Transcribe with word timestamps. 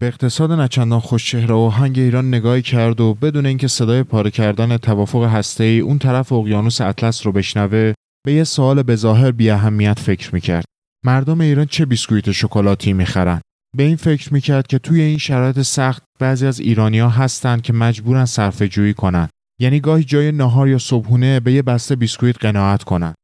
به 0.00 0.06
اقتصاد 0.06 0.52
نچندان 0.52 1.00
خوش 1.00 1.39
آب 1.39 1.54
و 1.54 1.68
رنگ 1.68 1.98
ایران 1.98 2.28
نگاهی 2.28 2.62
کرد 2.62 3.00
و 3.00 3.14
بدون 3.14 3.46
اینکه 3.46 3.68
صدای 3.68 4.02
پاره 4.02 4.30
کردن 4.30 4.76
توافق 4.76 5.24
هسته‌ای 5.24 5.80
اون 5.80 5.98
طرف 5.98 6.32
اقیانوس 6.32 6.80
اطلس 6.80 7.26
رو 7.26 7.32
بشنوه 7.32 7.92
به 8.26 8.32
یه 8.32 8.44
سوال 8.44 8.82
به 8.82 8.96
ظاهر 8.96 9.30
بی 9.30 9.50
اهمیت 9.50 9.98
فکر 9.98 10.34
می‌کرد. 10.34 10.64
مردم 11.04 11.40
ایران 11.40 11.66
چه 11.66 11.86
بیسکویت 11.86 12.32
شکلاتی 12.32 12.92
می‌خرن؟ 12.92 13.40
به 13.76 13.82
این 13.82 13.96
فکر 13.96 14.34
می‌کرد 14.34 14.66
که 14.66 14.78
توی 14.78 15.00
این 15.00 15.18
شرایط 15.18 15.60
سخت 15.60 16.02
بعضی 16.20 16.46
از 16.46 16.60
ایرانیا 16.60 17.08
هستند 17.08 17.62
که 17.62 17.72
مجبورن 17.72 18.24
صرفه 18.24 18.68
جویی 18.68 18.94
کنن. 18.94 19.28
یعنی 19.60 19.80
گاهی 19.80 20.04
جای 20.04 20.32
نهار 20.32 20.68
یا 20.68 20.78
صبحونه 20.78 21.40
به 21.40 21.52
یه 21.52 21.62
بسته 21.62 21.96
بیسکویت 21.96 22.36
قناعت 22.40 22.84
کنن. 22.84 23.14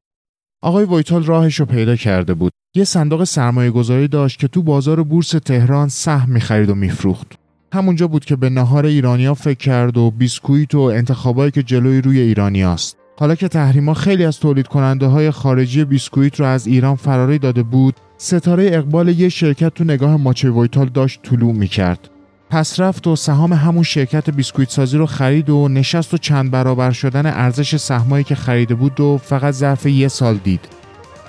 آقای 0.65 0.85
وایتال 0.85 1.25
راهش 1.25 1.61
رو 1.61 1.67
پیدا 1.67 1.97
کرده 1.97 2.35
بود. 2.35 2.53
یه 2.75 2.85
صندوق 2.85 3.25
سرمایه 3.25 3.71
گذاری 3.71 4.09
داشت 4.09 4.39
که 4.39 4.49
تو 4.49 4.63
بازار 4.63 5.03
بورس 5.03 5.29
تهران 5.29 5.89
سهم 5.89 6.31
می‌خرید 6.31 6.71
و 6.71 6.75
میفروخت. 6.75 7.33
همونجا 7.73 8.09
بود 8.09 8.25
که 8.25 8.37
به 8.37 8.51
نهار 8.51 8.87
ایرانیا 8.87 9.35
فکر 9.35 9.59
کرد 9.59 9.97
و 9.97 10.11
بیسکویت 10.11 10.75
و 10.75 10.81
انتخابایی 10.81 11.51
که 11.51 11.63
جلوی 11.63 12.01
روی 12.01 12.21
ایرانیاست. 12.21 12.97
حالا 13.19 13.35
که 13.35 13.49
تحریما 13.49 13.95
خیلی 13.95 14.25
از 14.25 14.41
تولید 14.41 14.67
کننده 14.67 15.07
های 15.07 15.31
خارجی 15.31 15.85
بیسکویت 15.85 16.41
رو 16.41 16.47
از 16.47 16.67
ایران 16.67 16.97
فراری 16.97 17.39
داده 17.39 17.63
بود، 17.63 17.95
ستاره 18.19 18.71
اقبال 18.73 19.09
یه 19.09 19.29
شرکت 19.29 19.75
تو 19.75 19.85
نگاه 19.85 20.17
ماچه 20.17 20.51
وایتال 20.51 20.89
داشت 20.89 21.23
طلوع 21.23 21.53
می‌کرد. 21.53 22.11
پس 22.51 22.81
رفت 22.81 23.07
و 23.07 23.17
سهام 23.17 23.53
همون 23.53 23.83
شرکت 23.83 24.31
بیسکویت 24.31 24.71
سازی 24.71 24.97
رو 24.97 25.07
خرید 25.07 25.51
و 25.51 25.69
نشست 25.69 26.15
و 26.15 26.19
چند 26.19 26.51
برابر 26.51 26.91
شدن 26.91 27.27
ارزش 27.27 27.77
سهمایی 27.77 28.25
که 28.25 28.35
خریده 28.35 28.75
بود 28.75 29.01
و 29.01 29.19
فقط 29.19 29.55
ظرف 29.55 29.87
یه 29.87 30.09
سال 30.09 30.37
دید. 30.37 30.61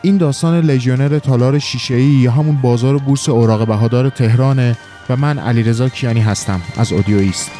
این 0.02 0.18
داستان 0.18 0.60
لژیونر 0.60 1.20
تالار 1.20 1.60
شیشه‌ای 1.60 2.04
یا 2.04 2.32
همون 2.32 2.56
بازار 2.62 2.98
بورس 2.98 3.30
اوراق 3.30 3.68
بهادار 3.68 4.10
تهرانه 4.10 4.78
و 5.10 5.16
من 5.16 5.40
علیرضا 5.40 5.90
کیانی 5.90 6.22
هستم 6.22 6.62
از 6.78 6.92
اودیویست. 6.92 7.52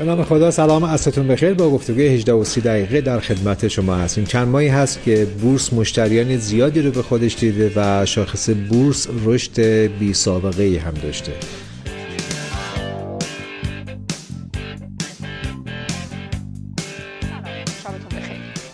به 0.00 0.06
نام 0.06 0.24
خدا 0.24 0.50
سلام 0.50 0.84
عصرتون 0.84 1.28
بخیر. 1.28 1.54
با 1.54 1.70
گفتگوی 1.70 2.08
18 2.08 2.32
و 2.32 2.44
30 2.44 2.60
دقیقه 2.60 3.00
در 3.00 3.20
خدمت 3.20 3.68
شما 3.68 3.94
هستیم. 3.94 4.24
چند 4.24 4.48
ماهی 4.48 4.68
هست 4.68 5.02
که 5.02 5.24
بورس 5.24 5.72
مشتریان 5.72 6.36
زیادی 6.36 6.82
رو 6.82 6.90
به 6.90 7.02
خودش 7.02 7.36
دیده 7.36 7.72
و 7.76 8.06
شاخص 8.06 8.50
بورس 8.50 9.08
رشد 9.24 9.60
بی 9.98 10.14
سابقه 10.14 10.62
ای 10.62 10.76
هم 10.76 10.94
داشته. 10.94 11.32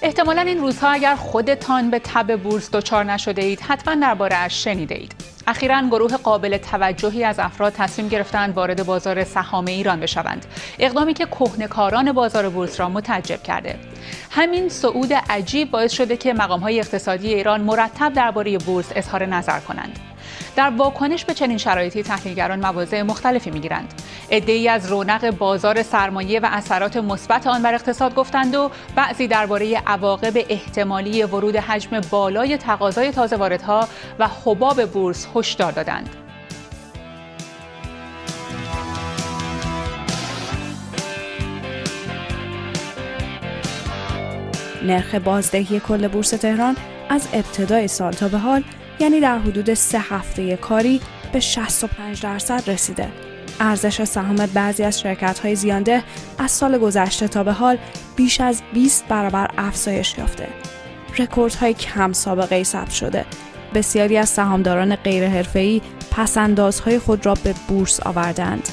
احتمالا 0.03 0.43
این 0.43 0.59
روزها 0.59 0.91
اگر 0.91 1.15
خودتان 1.15 1.91
به 1.91 2.01
تب 2.05 2.37
بورس 2.37 2.71
دچار 2.71 3.05
نشده 3.05 3.43
اید 3.43 3.61
حتما 3.61 3.95
درباره 3.95 4.37
اش 4.37 4.65
شنیده 4.65 4.95
اید. 4.95 5.26
اخیرا 5.47 5.83
گروه 5.83 6.17
قابل 6.17 6.57
توجهی 6.57 7.25
از 7.25 7.39
افراد 7.39 7.73
تصمیم 7.73 8.09
گرفتند 8.09 8.55
وارد 8.55 8.87
بازار 8.87 9.25
سهام 9.25 9.67
ایران 9.67 10.01
بشوند. 10.01 10.47
اقدامی 10.79 11.15
که 11.15 11.27
کهنکاران 11.27 12.13
بازار 12.13 12.49
بورس 12.49 12.81
را 12.81 12.89
متعجب 12.89 13.43
کرده. 13.43 13.79
همین 14.31 14.69
صعود 14.69 15.13
عجیب 15.13 15.71
باعث 15.71 15.93
شده 15.93 16.17
که 16.17 16.35
مقامهای 16.35 16.79
اقتصادی 16.79 17.35
ایران 17.35 17.61
مرتب 17.61 18.13
درباره 18.13 18.59
بورس 18.59 18.93
اظهار 18.95 19.27
نظر 19.27 19.61
کنند. 19.61 20.06
در 20.57 20.71
واکنش 20.71 21.25
به 21.25 21.35
چنین 21.35 21.59
شرایطی 21.59 22.03
تحلیلگران 22.03 22.61
مواضع 22.61 23.03
مختلفی 23.03 23.51
می‌گیرند. 23.51 24.03
عدهای 24.31 24.69
از 24.69 24.91
رونق 24.91 25.31
بازار 25.31 25.83
سرمایه 25.83 26.41
و 26.41 26.49
اثرات 26.53 26.97
مثبت 26.97 27.47
آن 27.47 27.63
بر 27.63 27.75
اقتصاد 27.75 28.15
گفتند 28.15 28.55
و 28.55 28.71
بعضی 28.97 29.29
درباره 29.29 29.83
عواقب 29.87 30.45
احتمالی 30.49 31.23
ورود 31.23 31.57
حجم 31.57 32.01
بالای 32.11 32.57
تقاضای 32.57 33.13
تازه 33.13 33.37
واردها 33.37 33.89
و 34.19 34.29
حباب 34.45 34.85
بورس 34.85 35.27
هشدار 35.35 35.73
دادند. 35.73 36.17
نرخ 44.83 45.15
بازدهی 45.15 45.81
کل 45.81 46.09
بورس 46.09 46.31
تهران 46.31 46.77
از 47.09 47.29
ابتدای 47.33 47.89
سال 47.89 48.13
تا 48.13 48.29
به 48.29 48.39
حال 48.39 48.65
یعنی 48.99 49.21
در 49.21 49.39
حدود 49.39 49.75
سه 49.75 49.99
هفته 49.99 50.57
کاری 50.57 51.01
به 51.33 51.41
65 51.41 52.23
درصد 52.23 52.71
رسیده. 52.71 53.09
ارزش 53.61 54.05
سهام 54.05 54.37
بعضی 54.37 54.83
از 54.83 55.01
شرکت 55.01 55.39
های 55.39 55.55
زیانده 55.55 56.03
از 56.39 56.51
سال 56.51 56.79
گذشته 56.79 57.29
تا 57.29 57.45
به 57.45 57.53
حال 57.53 57.79
بیش 58.17 58.41
از 58.41 58.63
20 58.73 59.09
برابر 59.09 59.51
افزایش 59.59 60.19
یافته. 60.19 60.49
رکوردهای 61.19 61.75
کم 61.75 62.13
سابقه 62.13 62.65
ثبت 62.65 62.91
شده. 62.91 63.25
بسیاری 63.75 64.17
از 64.17 64.29
سهامداران 64.29 64.97
غیرحرفه‌ای 64.97 65.81
پسندازهای 66.11 66.99
خود 66.99 67.27
را 67.27 67.35
به 67.35 67.55
بورس 67.69 68.01
آوردند. 68.07 68.69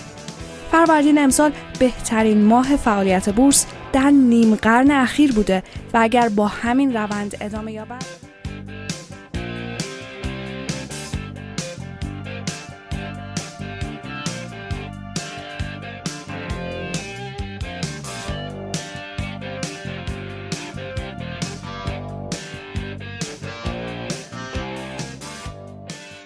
فروردین 0.71 1.17
امسال 1.17 1.51
بهترین 1.79 2.45
ماه 2.45 2.75
فعالیت 2.75 3.29
بورس 3.29 3.65
در 3.93 4.09
نیم 4.09 4.55
قرن 4.55 4.91
اخیر 4.91 5.33
بوده 5.33 5.63
و 5.93 5.97
اگر 6.01 6.29
با 6.29 6.47
همین 6.47 6.93
روند 6.93 7.37
ادامه 7.41 7.71
یابد 7.71 8.22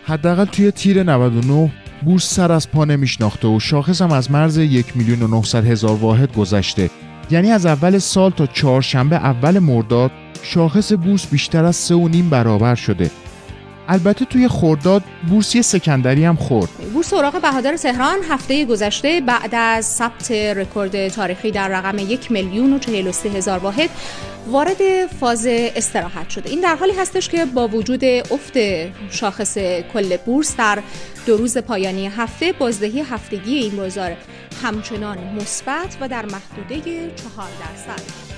حداقل 0.07 0.45
توی 0.45 0.71
تیر 0.71 1.03
99 1.03 1.71
بورس 2.05 2.33
سر 2.33 2.51
از 2.51 2.71
پا 2.71 2.85
نمیشناخته 2.85 3.47
و 3.47 3.59
شاخص 3.59 4.01
هم 4.01 4.11
از 4.11 4.31
مرز 4.31 4.57
یک 4.57 4.97
میلیون 4.97 5.21
و 5.21 5.27
900 5.27 5.65
هزار 5.65 5.95
واحد 5.95 6.33
گذشته. 6.35 6.89
یعنی 7.31 7.51
از 7.51 7.65
اول 7.65 7.97
سال 7.97 8.31
تا 8.31 8.45
چهارشنبه 8.45 9.15
اول 9.15 9.59
مرداد 9.59 10.11
شاخص 10.43 10.93
بورس 10.93 11.27
بیشتر 11.27 11.65
از 11.65 11.75
سه 11.75 11.95
و 11.95 12.07
نیم 12.07 12.29
برابر 12.29 12.75
شده. 12.75 13.11
البته 13.87 14.25
توی 14.25 14.47
خورداد 14.47 15.03
بورس 15.29 15.55
یه 15.55 15.61
سکندری 15.61 16.25
هم 16.25 16.35
خورد. 16.35 16.69
بورس 16.93 17.13
اوراق 17.13 17.41
بهادار 17.41 17.77
تهران 17.77 18.17
هفته 18.29 18.65
گذشته 18.65 19.21
بعد 19.21 19.55
از 19.55 19.85
ثبت 19.85 20.31
رکورد 20.31 21.07
تاریخی 21.07 21.51
در 21.51 21.67
رقم 21.67 21.97
یک 21.97 22.31
میلیون 22.31 22.73
و 22.73 22.79
چهل 22.79 23.11
هزار 23.35 23.59
واحد 23.59 23.89
وارد 24.47 25.07
فاز 25.19 25.45
استراحت 25.49 26.29
شده. 26.29 26.49
این 26.49 26.61
در 26.61 26.75
حالی 26.75 26.93
هستش 26.93 27.29
که 27.29 27.45
با 27.45 27.67
وجود 27.67 28.05
افت 28.05 28.53
شاخص 29.09 29.57
کل 29.93 30.17
بورس 30.17 30.55
در 30.57 30.79
دو 31.25 31.37
روز 31.37 31.57
پایانی 31.57 32.07
هفته 32.07 32.51
بازدهی 32.51 33.01
هفتگی 33.01 33.57
این 33.57 33.75
بازار 33.75 34.11
همچنان 34.63 35.17
مثبت 35.17 35.97
و 36.01 36.07
در 36.07 36.25
محدوده 36.25 36.81
چهار 37.15 37.49
درصد. 37.59 38.36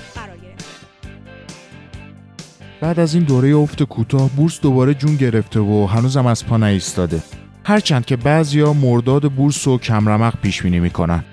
بعد 2.80 3.00
از 3.00 3.14
این 3.14 3.24
دوره 3.24 3.56
افت 3.56 3.82
کوتاه 3.82 4.30
بورس 4.30 4.60
دوباره 4.60 4.94
جون 4.94 5.16
گرفته 5.16 5.60
و 5.60 5.86
هنوزم 5.86 6.26
از 6.26 6.46
پا 6.46 6.56
نایستاده 6.56 7.22
هرچند 7.64 8.04
که 8.04 8.16
بعضیا 8.16 8.72
مرداد 8.72 9.32
بورس 9.32 9.68
و 9.68 9.78
کمرمق 9.78 10.34
پیش 10.42 10.62
بینی 10.62 10.80
می‌کنن. 10.80 11.24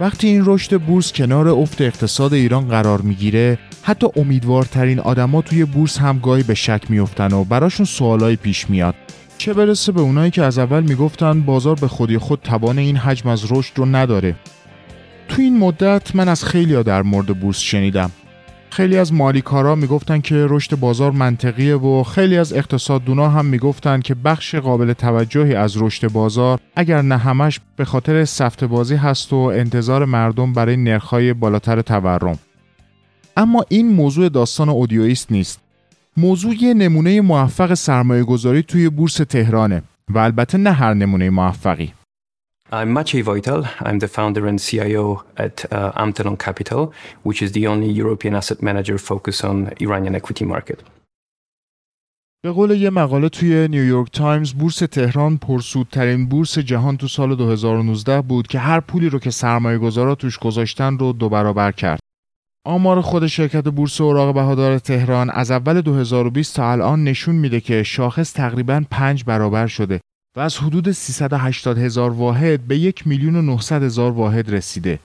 وقتی 0.00 0.28
این 0.28 0.42
رشد 0.46 0.80
بورس 0.80 1.12
کنار 1.12 1.48
افت 1.48 1.80
اقتصاد 1.80 2.34
ایران 2.34 2.68
قرار 2.68 3.00
می‌گیره 3.00 3.58
حتی 3.82 4.06
امیدوارترین 4.16 5.00
آدما 5.00 5.42
توی 5.42 5.64
بورس 5.64 5.98
هم 5.98 6.18
گاهی 6.18 6.42
به 6.42 6.54
شک 6.54 6.82
میفتن 6.88 7.32
و 7.32 7.44
براشون 7.44 7.86
سوالایی 7.86 8.36
پیش 8.36 8.70
میاد. 8.70 8.94
چه 9.38 9.54
برسه 9.54 9.92
به 9.92 10.00
اونایی 10.00 10.30
که 10.30 10.42
از 10.42 10.58
اول 10.58 10.82
می‌گفتن 10.82 11.40
بازار 11.40 11.74
به 11.74 11.88
خودی 11.88 12.18
خود 12.18 12.40
توان 12.44 12.78
این 12.78 12.96
حجم 12.96 13.28
از 13.28 13.52
رشد 13.52 13.72
رو 13.78 13.86
نداره. 13.86 14.34
تو 15.28 15.42
این 15.42 15.58
مدت 15.58 16.16
من 16.16 16.28
از 16.28 16.44
خیلیا 16.44 16.82
در 16.82 17.02
مورد 17.02 17.40
بورس 17.40 17.58
شنیدم. 17.58 18.10
خیلی 18.72 18.98
از 18.98 19.12
مالیکارا 19.12 19.74
می‌گفتن 19.74 20.20
که 20.20 20.46
رشد 20.50 20.76
بازار 20.76 21.10
منطقیه 21.10 21.76
و 21.76 22.02
خیلی 22.02 22.38
از 22.38 22.52
اقتصاددونا 22.52 23.28
هم 23.28 23.46
می‌گفتن 23.46 24.00
که 24.00 24.14
بخش 24.14 24.54
قابل 24.54 24.92
توجهی 24.92 25.54
از 25.54 25.82
رشد 25.82 26.12
بازار 26.12 26.60
اگر 26.76 27.02
نه 27.02 27.16
همش 27.16 27.60
به 27.76 27.84
خاطر 27.84 28.24
سفت 28.24 28.64
بازی 28.64 28.94
هست 28.94 29.32
و 29.32 29.36
انتظار 29.36 30.04
مردم 30.04 30.52
برای 30.52 30.76
نرخهای 30.76 31.32
بالاتر 31.32 31.82
تورم. 31.82 32.38
اما 33.36 33.64
این 33.68 33.88
موضوع 33.88 34.28
داستان 34.28 34.68
اودیویست 34.68 35.32
نیست. 35.32 35.60
موضوع 36.16 36.54
یه 36.62 36.74
نمونه 36.74 37.20
موفق 37.20 37.74
سرمایه 37.74 38.24
گذاری 38.24 38.62
توی 38.62 38.88
بورس 38.88 39.14
تهرانه 39.14 39.82
و 40.08 40.18
البته 40.18 40.58
نه 40.58 40.72
هر 40.72 40.94
نمونه 40.94 41.30
موفقی. 41.30 41.92
I'm 42.74 42.90
Maciej 42.90 43.22
Wojtal. 43.26 43.68
I'm 43.80 43.98
the 43.98 44.08
founder 44.08 44.46
and 44.46 44.58
CIO 44.58 45.22
at 45.36 45.56
uh, 45.70 45.92
Amtelon 46.04 46.38
Capital, 46.38 46.82
which 47.22 47.42
is 47.42 47.52
the 47.52 47.66
only 47.66 47.90
European 48.02 48.34
asset 48.34 48.62
manager 48.62 48.96
focused 48.96 49.44
on 49.44 49.56
Iranian 49.78 50.14
equity 50.14 50.44
market. 50.44 50.78
به 52.44 52.50
قول 52.52 52.70
یه 52.70 52.90
مقاله 52.90 53.28
توی 53.28 53.68
نیویورک 53.68 54.10
تایمز 54.12 54.52
بورس 54.52 54.76
تهران 54.76 55.36
پرسودترین 55.36 56.26
بورس 56.28 56.58
جهان 56.58 56.96
تو 56.96 57.08
سال 57.08 57.34
2019 57.36 58.20
بود 58.20 58.46
که 58.46 58.58
هر 58.58 58.80
پولی 58.80 59.08
رو 59.08 59.18
که 59.18 59.30
سرمایه 59.30 59.78
گذارا 59.78 60.14
توش 60.14 60.38
گذاشتن 60.38 60.98
رو 60.98 61.12
دو 61.12 61.28
برابر 61.28 61.72
کرد. 61.72 62.00
آمار 62.66 63.00
خود 63.00 63.26
شرکت 63.26 63.64
بورس 63.64 64.00
اوراق 64.00 64.34
بهادار 64.34 64.78
تهران 64.78 65.30
از 65.30 65.50
اول 65.50 65.80
2020 65.80 66.56
تا 66.56 66.72
الان 66.72 67.04
نشون 67.04 67.34
میده 67.34 67.60
که 67.60 67.82
شاخص 67.82 68.32
تقریبا 68.32 68.84
5 68.90 69.24
برابر 69.24 69.66
شده 69.66 70.00
و 70.36 70.40
از 70.40 70.58
حدود 70.58 70.90
380 70.90 71.78
هزار 71.78 72.10
واحد 72.10 72.60
به 72.60 72.78
یک 72.78 73.06
میلیون 73.06 73.36
و 73.36 73.42
900 73.42 73.82
هزار 73.82 74.12
واحد 74.12 74.50
رسیده. 74.50 75.00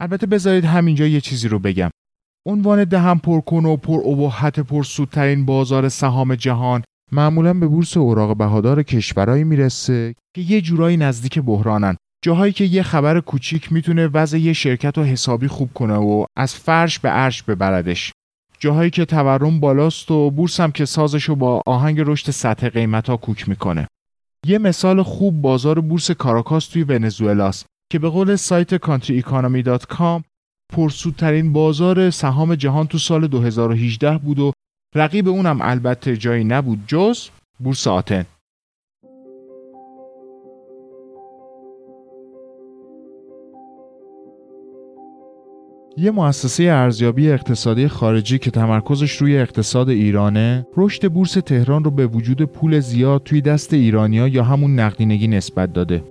البته 0.00 0.26
بذارید 0.26 0.64
همینجا 0.64 1.06
یه 1.06 1.20
چیزی 1.20 1.48
رو 1.48 1.58
بگم. 1.58 1.90
عنوان 2.46 2.84
دهم 2.84 3.18
پرکن 3.18 3.64
و 3.64 3.76
پر 3.76 4.00
ابهت 4.06 4.60
پرسودترین 4.60 5.46
بازار 5.46 5.88
سهام 5.88 6.34
جهان 6.34 6.82
معمولا 7.12 7.54
به 7.54 7.66
بورس 7.66 7.96
اوراق 7.96 8.36
بهادار 8.36 8.82
کشورهایی 8.82 9.44
می‌رسه 9.44 10.14
که 10.34 10.40
یه 10.40 10.60
جورایی 10.60 10.96
نزدیک 10.96 11.38
بحرانن 11.38 11.96
جاهایی 12.24 12.52
که 12.52 12.64
یه 12.64 12.82
خبر 12.82 13.20
کوچیک 13.20 13.72
می‌تونه 13.72 14.06
وضع 14.06 14.38
یه 14.38 14.52
شرکت 14.52 14.98
رو 14.98 15.04
حسابی 15.04 15.48
خوب 15.48 15.72
کنه 15.74 15.94
و 15.94 16.24
از 16.36 16.54
فرش 16.54 16.98
به 16.98 17.08
عرش 17.08 17.42
ببردش 17.42 18.12
جاهایی 18.58 18.90
که 18.90 19.04
تورم 19.04 19.60
بالاست 19.60 20.10
و 20.10 20.30
بورس 20.30 20.60
هم 20.60 20.72
که 20.72 20.84
سازش 20.84 21.30
با 21.30 21.62
آهنگ 21.66 22.00
رشد 22.00 22.30
سطح 22.30 22.68
قیمت 22.68 23.08
ها 23.08 23.16
کوک 23.16 23.48
می‌کنه 23.48 23.86
یه 24.46 24.58
مثال 24.58 25.02
خوب 25.02 25.42
بازار 25.42 25.80
بورس 25.80 26.10
کاراکاس 26.10 26.66
توی 26.66 26.84
ونزوئلاست 26.84 27.66
که 27.92 27.98
به 27.98 28.08
قول 28.08 28.36
سایت 28.36 28.76
country.economy.com 28.76 30.22
پرسودترین 30.72 31.52
بازار 31.52 32.10
سهام 32.10 32.54
جهان 32.54 32.86
تو 32.86 32.98
سال 32.98 33.26
2018 33.26 34.18
بود 34.18 34.38
و 34.38 34.52
رقیب 34.94 35.28
اونم 35.28 35.58
البته 35.60 36.16
جایی 36.16 36.44
نبود 36.44 36.84
جز 36.86 37.28
بورس 37.58 37.86
آتن. 37.86 38.26
یه 45.96 46.10
مؤسسه 46.10 46.64
ارزیابی 46.64 47.30
اقتصادی 47.30 47.88
خارجی 47.88 48.38
که 48.38 48.50
تمرکزش 48.50 49.16
روی 49.16 49.38
اقتصاد 49.38 49.88
ایرانه 49.88 50.66
رشد 50.76 51.12
بورس 51.12 51.32
تهران 51.32 51.84
رو 51.84 51.90
به 51.90 52.06
وجود 52.06 52.42
پول 52.42 52.80
زیاد 52.80 53.22
توی 53.22 53.40
دست 53.40 53.74
ایرانیا 53.74 54.28
یا 54.28 54.44
همون 54.44 54.80
نقدینگی 54.80 55.28
نسبت 55.28 55.72
داده. 55.72 56.04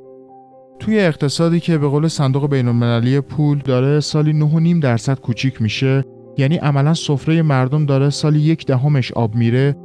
توی 0.79 0.99
اقتصادی 0.99 1.59
که 1.59 1.77
به 1.77 1.87
قول 1.87 2.07
صندوق 2.07 2.49
بین 2.49 3.21
پول 3.21 3.59
داره 3.59 3.99
سالی 3.99 4.49
9.5 4.77 4.81
درصد 4.81 5.19
کوچیک 5.19 5.61
میشه 5.61 6.03
یعنی 6.37 6.55
عملا 6.55 6.93
سفره 6.93 7.41
مردم 7.41 7.85
داره 7.85 8.09
سالی 8.09 8.39
یک 8.39 8.65
دهمش 8.65 9.11
آب 9.11 9.35
میره 9.35 9.75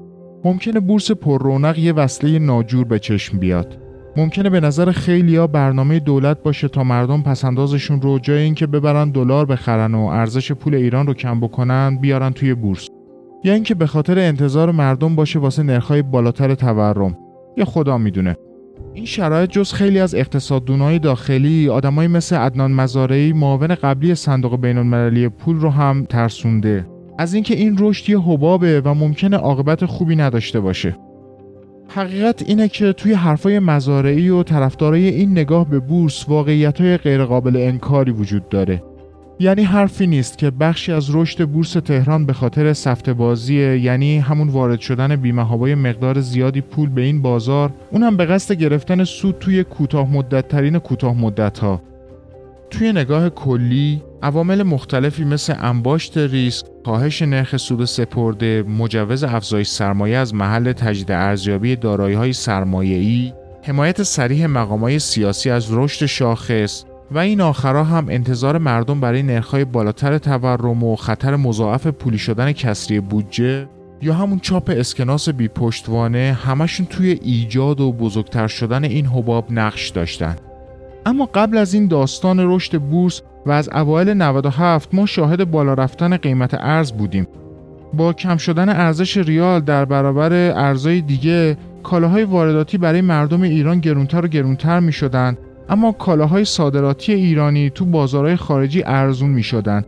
ممکنه 0.45 0.81
بورس 0.81 1.11
پر 1.11 1.43
رونق 1.43 1.79
یه 1.79 1.93
وصله 1.93 2.39
ناجور 2.39 2.85
به 2.85 2.99
چشم 2.99 3.39
بیاد. 3.39 3.84
ممکنه 4.17 4.51
به 4.51 4.61
نظر 4.61 4.91
خیلیا 4.91 5.47
برنامه 5.47 6.01
دولت 6.01 6.43
باشه 6.43 6.69
تا 6.69 6.85
مردم 6.85 7.23
پسندازشون 7.23 8.03
رو 8.03 8.19
جای 8.19 8.43
اینکه 8.43 8.67
ببرن 8.67 9.11
دلار 9.11 9.47
بخرن 9.47 9.95
و 9.95 10.01
ارزش 10.01 10.53
پول 10.53 10.75
ایران 10.75 11.07
رو 11.07 11.15
کم 11.15 11.41
بکنن 11.41 11.99
بیارن 12.01 12.31
توی 12.31 12.55
بورس. 12.55 12.89
یا 13.45 13.55
اینکه 13.55 13.75
به 13.75 13.87
خاطر 13.87 14.19
انتظار 14.19 14.71
مردم 14.71 15.17
باشه 15.17 15.39
واسه 15.39 15.63
نرخ‌های 15.63 16.03
بالاتر 16.03 16.55
تورم. 16.55 17.19
یا 17.57 17.65
خدا 17.65 17.99
می‌دونه. 17.99 18.37
این 18.93 19.05
شرایط 19.05 19.51
جز 19.51 19.73
خیلی 19.73 19.99
از 19.99 20.15
اقتصاددونای 20.15 20.99
داخلی 20.99 21.69
آدمایی 21.69 22.09
مثل 22.09 22.37
عدنان 22.37 22.73
مزارعی 22.73 23.33
معاون 23.33 23.75
قبلی 23.75 24.15
صندوق 24.15 24.61
بین 24.61 24.79
المللی 24.79 25.29
پول 25.29 25.57
رو 25.57 25.71
هم 25.71 26.05
ترسونده. 26.05 26.87
از 27.19 27.35
اینکه 27.35 27.55
این 27.55 27.77
رشد 27.79 28.11
یه 28.11 28.21
حبابه 28.21 28.81
و 28.81 28.95
ممکنه 28.95 29.37
عاقبت 29.37 29.85
خوبی 29.85 30.17
نداشته 30.17 30.61
باشه. 30.61 30.97
حقیقت 31.95 32.43
اینه 32.43 32.69
که 32.69 32.93
توی 32.93 33.13
حرفای 33.13 33.59
مزارعی 33.59 34.29
و 34.29 34.43
طرفدارای 34.43 35.09
این 35.09 35.31
نگاه 35.31 35.71
به 35.71 35.79
بورس 35.79 36.29
واقعیتهای 36.29 36.97
غیرقابل 36.97 37.57
انکاری 37.57 38.11
وجود 38.11 38.49
داره. 38.49 38.83
یعنی 39.41 39.63
حرفی 39.63 40.07
نیست 40.07 40.39
که 40.39 40.51
بخشی 40.51 40.93
از 40.93 41.15
رشد 41.15 41.49
بورس 41.49 41.73
تهران 41.73 42.27
به 42.27 42.33
خاطر 42.33 42.73
سفت 42.73 43.11
بازیه 43.11 43.79
یعنی 43.79 44.19
همون 44.19 44.49
وارد 44.49 44.81
شدن 44.81 45.17
بیمهابای 45.17 45.75
مقدار 45.75 46.21
زیادی 46.21 46.61
پول 46.61 46.89
به 46.89 47.03
این 47.03 47.23
بازار 47.23 47.71
اونم 47.91 48.17
به 48.17 48.27
قصد 48.27 48.55
گرفتن 48.55 49.05
سود 49.05 49.39
توی 49.39 49.65
کوتاه 49.65 50.13
مدت 50.13 50.49
ترین 50.49 50.79
کوتاه 50.79 51.21
مدت 51.21 51.59
ها 51.59 51.83
توی 52.79 52.93
نگاه 52.93 53.31
کلی 53.31 54.03
عوامل 54.23 54.63
مختلفی 54.63 55.25
مثل 55.25 55.55
انباشت 55.59 56.19
ریسک، 56.19 56.67
کاهش 56.85 57.23
نرخ 57.23 57.57
سود 57.57 57.85
سپرده، 57.85 58.63
مجوز 58.63 59.25
افزایش 59.25 59.69
سرمایه 59.69 60.17
از 60.17 60.35
محل 60.35 60.73
تجدید 60.73 61.13
ارزیابی 61.13 61.77
دارایی‌های 61.77 62.33
سرمایه‌ای، 62.33 63.33
حمایت 63.63 64.03
سریح 64.03 64.47
مقامات 64.47 64.99
سیاسی 64.99 65.51
از 65.51 65.67
رشد 65.71 66.07
شاخص 66.07 66.85
و 67.11 67.19
این 67.19 67.41
آخرها 67.41 67.85
هم 67.85 68.07
انتظار 68.09 68.59
مردم 68.59 69.01
برای 69.01 69.23
نرخ‌های 69.23 69.65
بالاتر 69.65 70.19
تورم 70.19 70.85
و 70.85 70.97
خطر 70.97 71.37
مضاعف 71.37 71.87
پولی 71.87 72.19
شدن 72.19 72.53
کسری 72.53 73.01
بودجه 73.01 73.69
یا 74.03 74.15
همون 74.15 74.41
چاپ 74.41 74.73
اسکناس 74.77 75.29
بی 75.29 75.49
پشتوانه 75.49 76.39
همشون 76.45 76.87
توی 76.87 77.19
ایجاد 77.23 77.81
و 77.81 77.93
بزرگتر 77.93 78.47
شدن 78.47 78.85
این 78.85 79.07
حباب 79.07 79.47
نقش 79.51 79.89
داشتن. 79.89 80.37
اما 81.07 81.29
قبل 81.35 81.57
از 81.57 81.75
این 81.75 81.87
داستان 81.87 82.55
رشد 82.55 82.79
بورس 82.79 83.23
و 83.47 83.51
از 83.51 83.69
اوایل 83.69 84.15
97 84.15 84.95
ما 84.95 85.07
شاهد 85.07 85.51
بالا 85.51 85.75
رفتن 85.75 86.17
قیمت 86.17 86.55
ارز 86.55 86.93
بودیم. 86.93 87.27
با 87.95 88.13
کم 88.13 88.37
شدن 88.37 88.69
ارزش 88.69 89.17
ریال 89.17 89.61
در 89.61 89.85
برابر 89.85 90.33
ارزهای 90.33 91.01
دیگه 91.01 91.57
کالاهای 91.83 92.25
وارداتی 92.25 92.79
برای 92.79 93.01
مردم 93.01 93.43
ایران 93.43 93.81
گرونتر 93.81 94.25
و 94.25 94.29
گرونتر 94.29 94.81
می 94.81 94.93
شدن 94.93 95.37
اما 95.69 95.93
کالاهای 95.93 96.45
صادراتی 96.45 97.13
ایرانی 97.13 97.71
تو 97.71 97.85
بازارهای 97.85 98.37
خارجی 98.37 98.83
ارزون 98.87 99.31
می 99.31 99.43
شدن. 99.43 99.85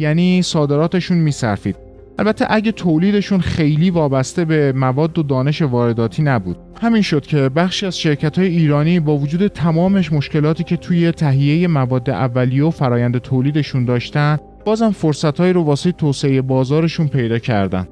یعنی 0.00 0.42
صادراتشون 0.42 1.18
می 1.18 1.32
صرفید. 1.32 1.87
البته 2.18 2.46
اگه 2.50 2.72
تولیدشون 2.72 3.40
خیلی 3.40 3.90
وابسته 3.90 4.44
به 4.44 4.72
مواد 4.72 5.18
و 5.18 5.22
دانش 5.22 5.62
وارداتی 5.62 6.22
نبود. 6.22 6.56
همین 6.80 7.02
شد 7.02 7.26
که 7.26 7.48
بخشی 7.48 7.86
از 7.86 7.98
شرکت 7.98 8.38
های 8.38 8.48
ایرانی 8.48 9.00
با 9.00 9.16
وجود 9.16 9.46
تمامش 9.46 10.12
مشکلاتی 10.12 10.64
که 10.64 10.76
توی 10.76 11.12
تهیه 11.12 11.68
مواد 11.68 12.10
اولیه 12.10 12.64
و 12.64 12.70
فرایند 12.70 13.18
تولیدشون 13.18 13.84
داشتن 13.84 14.38
بازم 14.64 14.90
فرصتهایی 14.90 15.52
رو 15.52 15.62
واسه 15.62 15.92
توسعه 15.92 16.42
بازارشون 16.42 17.08
پیدا 17.08 17.38
کردن. 17.38 17.88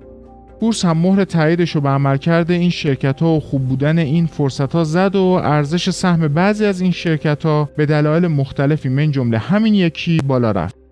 بورس 0.61 0.84
هم 0.84 0.99
مهر 0.99 1.25
تاییدش 1.25 1.70
رو 1.70 1.81
به 1.81 1.88
عمل 1.88 2.17
کرده 2.17 2.55
این 2.55 2.70
شرکت 2.70 3.23
ها 3.23 3.34
و 3.34 3.40
خوب 3.40 3.64
بودن 3.64 3.99
این 3.99 4.26
فرصت 4.26 4.73
ها 4.73 4.84
زد 4.84 5.17
و 5.17 5.23
ارزش 5.25 5.90
سهم 5.90 6.28
بعضی 6.28 6.64
از 6.64 6.81
این 6.81 6.93
شرکت 6.93 7.43
ها 7.43 7.69
به 7.76 7.87
دلایل 7.87 8.26
مختلفی 8.26 8.88
من 8.88 9.11
جمله 9.11 9.38
همین 9.38 9.75
یکی 9.75 10.21
بالا 10.26 10.50
رفت. 10.50 10.86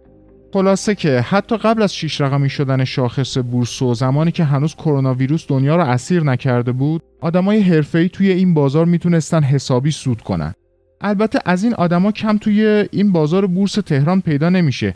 خلاصه 0.55 0.95
که 0.95 1.21
حتی 1.21 1.57
قبل 1.57 1.83
از 1.83 1.95
شیش 1.95 2.21
رقمی 2.21 2.51
شدن 2.51 2.85
شاخص 2.85 3.39
بورس 3.39 3.83
و 3.83 3.95
زمانی 3.95 4.33
که 4.33 4.45
هنوز 4.45 4.75
کرونا 4.75 5.15
ویروس 5.15 5.47
دنیا 5.49 5.77
را 5.77 5.85
اسیر 5.85 6.23
نکرده 6.23 6.73
بود 6.73 7.03
آدمای 7.21 7.61
حرفه‌ای 7.61 8.09
توی 8.09 8.31
این 8.31 8.55
بازار 8.55 8.87
می‌تونستن 8.87 9.43
حسابی 9.43 9.91
سود 9.91 10.23
کنن 10.23 10.55
البته 11.01 11.39
از 11.45 11.65
این 11.65 11.75
آدما 11.75 12.13
کم 12.13 12.39
توی 12.39 12.87
این 12.93 13.13
بازار 13.13 13.47
بورس 13.47 13.73
تهران 13.73 14.21
پیدا 14.21 14.49
نمیشه 14.49 14.95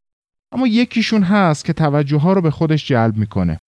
اما 0.53 0.67
یکیشون 0.67 1.23
هست 1.23 1.65
که 1.65 1.73
توجه 1.73 2.19
ها 2.19 2.33
رو 2.33 2.41
به 2.41 2.51
خودش 2.51 2.87
جلب 2.87 3.17
می‌کنه 3.17 3.61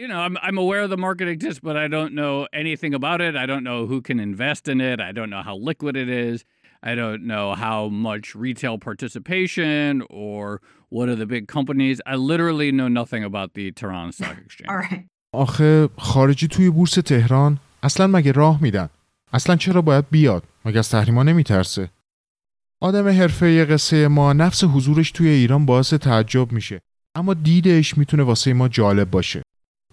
you 0.00 0.08
know, 0.08 0.20
I'm, 0.26 0.36
I'm 0.46 0.58
aware 0.58 0.88
the 0.88 0.96
market 0.96 1.28
exists, 1.28 1.60
but 1.68 1.76
I 1.76 1.86
don't 1.96 2.14
know 2.14 2.34
anything 2.62 2.94
about 2.94 3.20
it. 3.20 3.36
I 3.36 3.46
don't 3.50 3.64
know 3.70 3.80
who 3.90 4.00
can 4.08 4.18
invest 4.18 4.66
in 4.72 4.80
it. 4.80 4.98
I 5.08 5.12
don't 5.12 5.30
know 5.34 5.42
how 5.42 5.56
liquid 5.70 5.94
it 6.04 6.08
is. 6.08 6.36
I 6.82 6.94
don't 6.94 7.22
know 7.32 7.54
how 7.54 7.88
much 7.88 8.34
retail 8.34 8.78
participation 8.78 10.02
or 10.08 10.60
what 10.88 11.08
are 11.10 11.18
the 11.22 11.26
big 11.26 11.46
companies. 11.46 12.00
I 12.06 12.16
literally 12.16 12.72
know 12.72 12.88
nothing 12.88 13.22
about 13.22 13.52
the 13.54 13.70
Tehran 13.72 14.12
Stock 14.12 14.36
Exchange. 14.44 14.68
All 14.70 14.78
right. 14.78 15.06
آخه 15.32 15.88
خارجی 15.96 16.48
توی 16.48 16.70
بورس 16.70 16.94
تهران 16.94 17.58
اصلا 17.82 18.06
مگه 18.06 18.32
راه 18.32 18.62
میدن؟ 18.62 18.88
اصلا 19.32 19.56
چرا 19.56 19.82
باید 19.82 20.04
بیاد؟ 20.10 20.42
مگه 20.64 20.78
از 20.78 20.90
تحریما 20.90 21.22
نمیترسه؟ 21.22 21.90
آدم 22.80 23.08
حرفه 23.08 23.64
قصه 23.64 24.08
ما 24.08 24.32
نفس 24.32 24.64
حضورش 24.64 25.10
توی 25.10 25.28
ایران 25.28 25.66
باعث 25.66 25.94
تعجب 25.94 26.52
میشه 26.52 26.80
اما 27.14 27.34
دیدش 27.34 27.98
می‌تونه 27.98 28.22
واسه 28.22 28.52
ما 28.52 28.68
جالب 28.68 29.10
باشه 29.10 29.42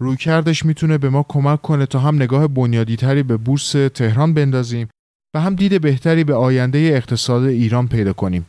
رویکردش 0.00 0.64
می‌تونه 0.64 0.98
به 0.98 1.10
ما 1.10 1.22
کمک 1.28 1.62
کنه 1.62 1.86
تا 1.86 1.98
هم 1.98 2.14
نگاه 2.14 2.48
بنیادی 2.48 2.96
تری 2.96 3.22
به 3.22 3.36
بورس 3.36 3.72
تهران 3.72 4.34
بندازیم 4.34 4.88
و 5.34 5.40
هم 5.40 5.54
دید 5.54 5.80
بهتری 5.80 6.24
به 6.24 6.34
آینده 6.34 6.78
اقتصاد 6.78 7.42
ایران 7.42 7.88
پیدا 7.88 8.12
کنیم. 8.12 8.46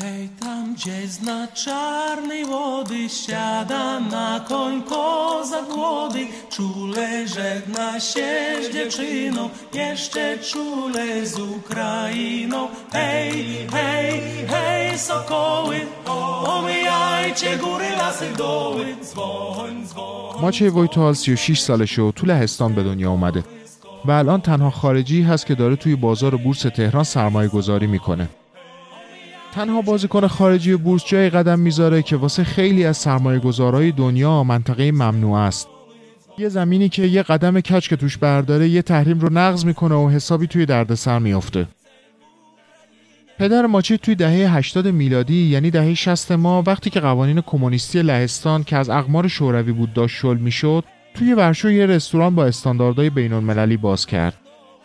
Hey, 0.00 0.28
Gdzieś 0.74 1.20
na 1.20 1.48
czarnej 1.48 2.44
wody 2.44 3.08
siada 3.08 4.00
na 4.00 4.40
koń 4.48 4.82
kozak 4.82 5.68
młody 5.76 6.26
Czule 6.50 7.28
żegna 7.28 8.00
się 8.00 8.56
z 8.62 8.74
dziewczyną, 8.74 9.50
jeszcze 9.74 10.38
czule 10.38 11.26
z 11.26 11.38
Ukrainą 11.38 12.68
Hej, 12.92 13.56
hej, 13.72 14.20
hej 14.48 14.98
sokoły, 14.98 15.80
omijajcie 16.46 17.56
góry, 17.56 17.90
lasy, 17.98 18.26
doły 18.38 18.96
Dzwoń, 19.02 19.86
dzwoń 19.86 20.42
ماچه 20.42 20.70
وایتال 20.70 21.14
36 21.14 21.62
سالشه 21.62 22.02
و 22.02 22.12
تو 22.12 22.26
لهستان 22.26 22.74
به 22.74 22.82
دنیا 22.82 23.10
اومده 23.10 23.44
و 24.04 24.10
الان 24.10 24.40
تنها 24.40 24.70
خارجی 24.70 25.22
هست 25.22 25.46
که 25.46 25.54
داره 25.54 25.76
توی 25.76 25.96
بازار 25.96 26.36
بورس 26.36 26.60
تهران 26.60 27.04
سرمایه 27.04 27.48
گذاری 27.48 27.86
می‌کنه 27.86 28.28
تنها 29.52 29.82
بازیکن 29.82 30.26
خارجی 30.26 30.76
بورس 30.76 31.06
جای 31.06 31.30
قدم 31.30 31.58
می‌ذاره 31.58 32.02
که 32.02 32.16
واسه 32.16 32.44
خیلی 32.44 32.84
از 32.84 32.96
سرمایه 32.96 33.38
گذارهای 33.38 33.92
دنیا 33.92 34.44
منطقه 34.44 34.92
ممنوع 34.92 35.38
است. 35.38 35.68
یه 36.38 36.48
زمینی 36.48 36.88
که 36.88 37.02
یه 37.02 37.22
قدم 37.22 37.60
کچ 37.60 37.88
که 37.88 37.96
توش 37.96 38.18
برداره 38.18 38.68
یه 38.68 38.82
تحریم 38.82 39.20
رو 39.20 39.32
نقض 39.32 39.64
می‌کنه 39.64 39.94
و 39.94 40.08
حسابی 40.08 40.46
توی 40.46 40.66
دردسر 40.66 41.18
میافته. 41.18 41.66
پدر 43.38 43.66
ماچی 43.66 43.98
توی 43.98 44.14
دهه 44.14 44.56
80 44.56 44.86
میلادی 44.88 45.42
یعنی 45.42 45.70
دهه 45.70 45.94
60 45.94 46.32
ما 46.32 46.62
وقتی 46.66 46.90
که 46.90 47.00
قوانین 47.00 47.40
کمونیستی 47.40 48.02
لهستان 48.02 48.64
که 48.64 48.76
از 48.76 48.90
اقمار 48.90 49.28
شوروی 49.28 49.72
بود 49.72 49.92
داشت 49.92 50.16
شل 50.16 50.36
می‌شد 50.36 50.84
توی 51.14 51.34
ورشو 51.34 51.70
یه 51.70 51.86
رستوران 51.86 52.34
با 52.34 52.44
استانداردهای 52.44 53.10
بین 53.10 53.32
المللی 53.32 53.76
باز 53.76 54.06
کرد. 54.06 54.34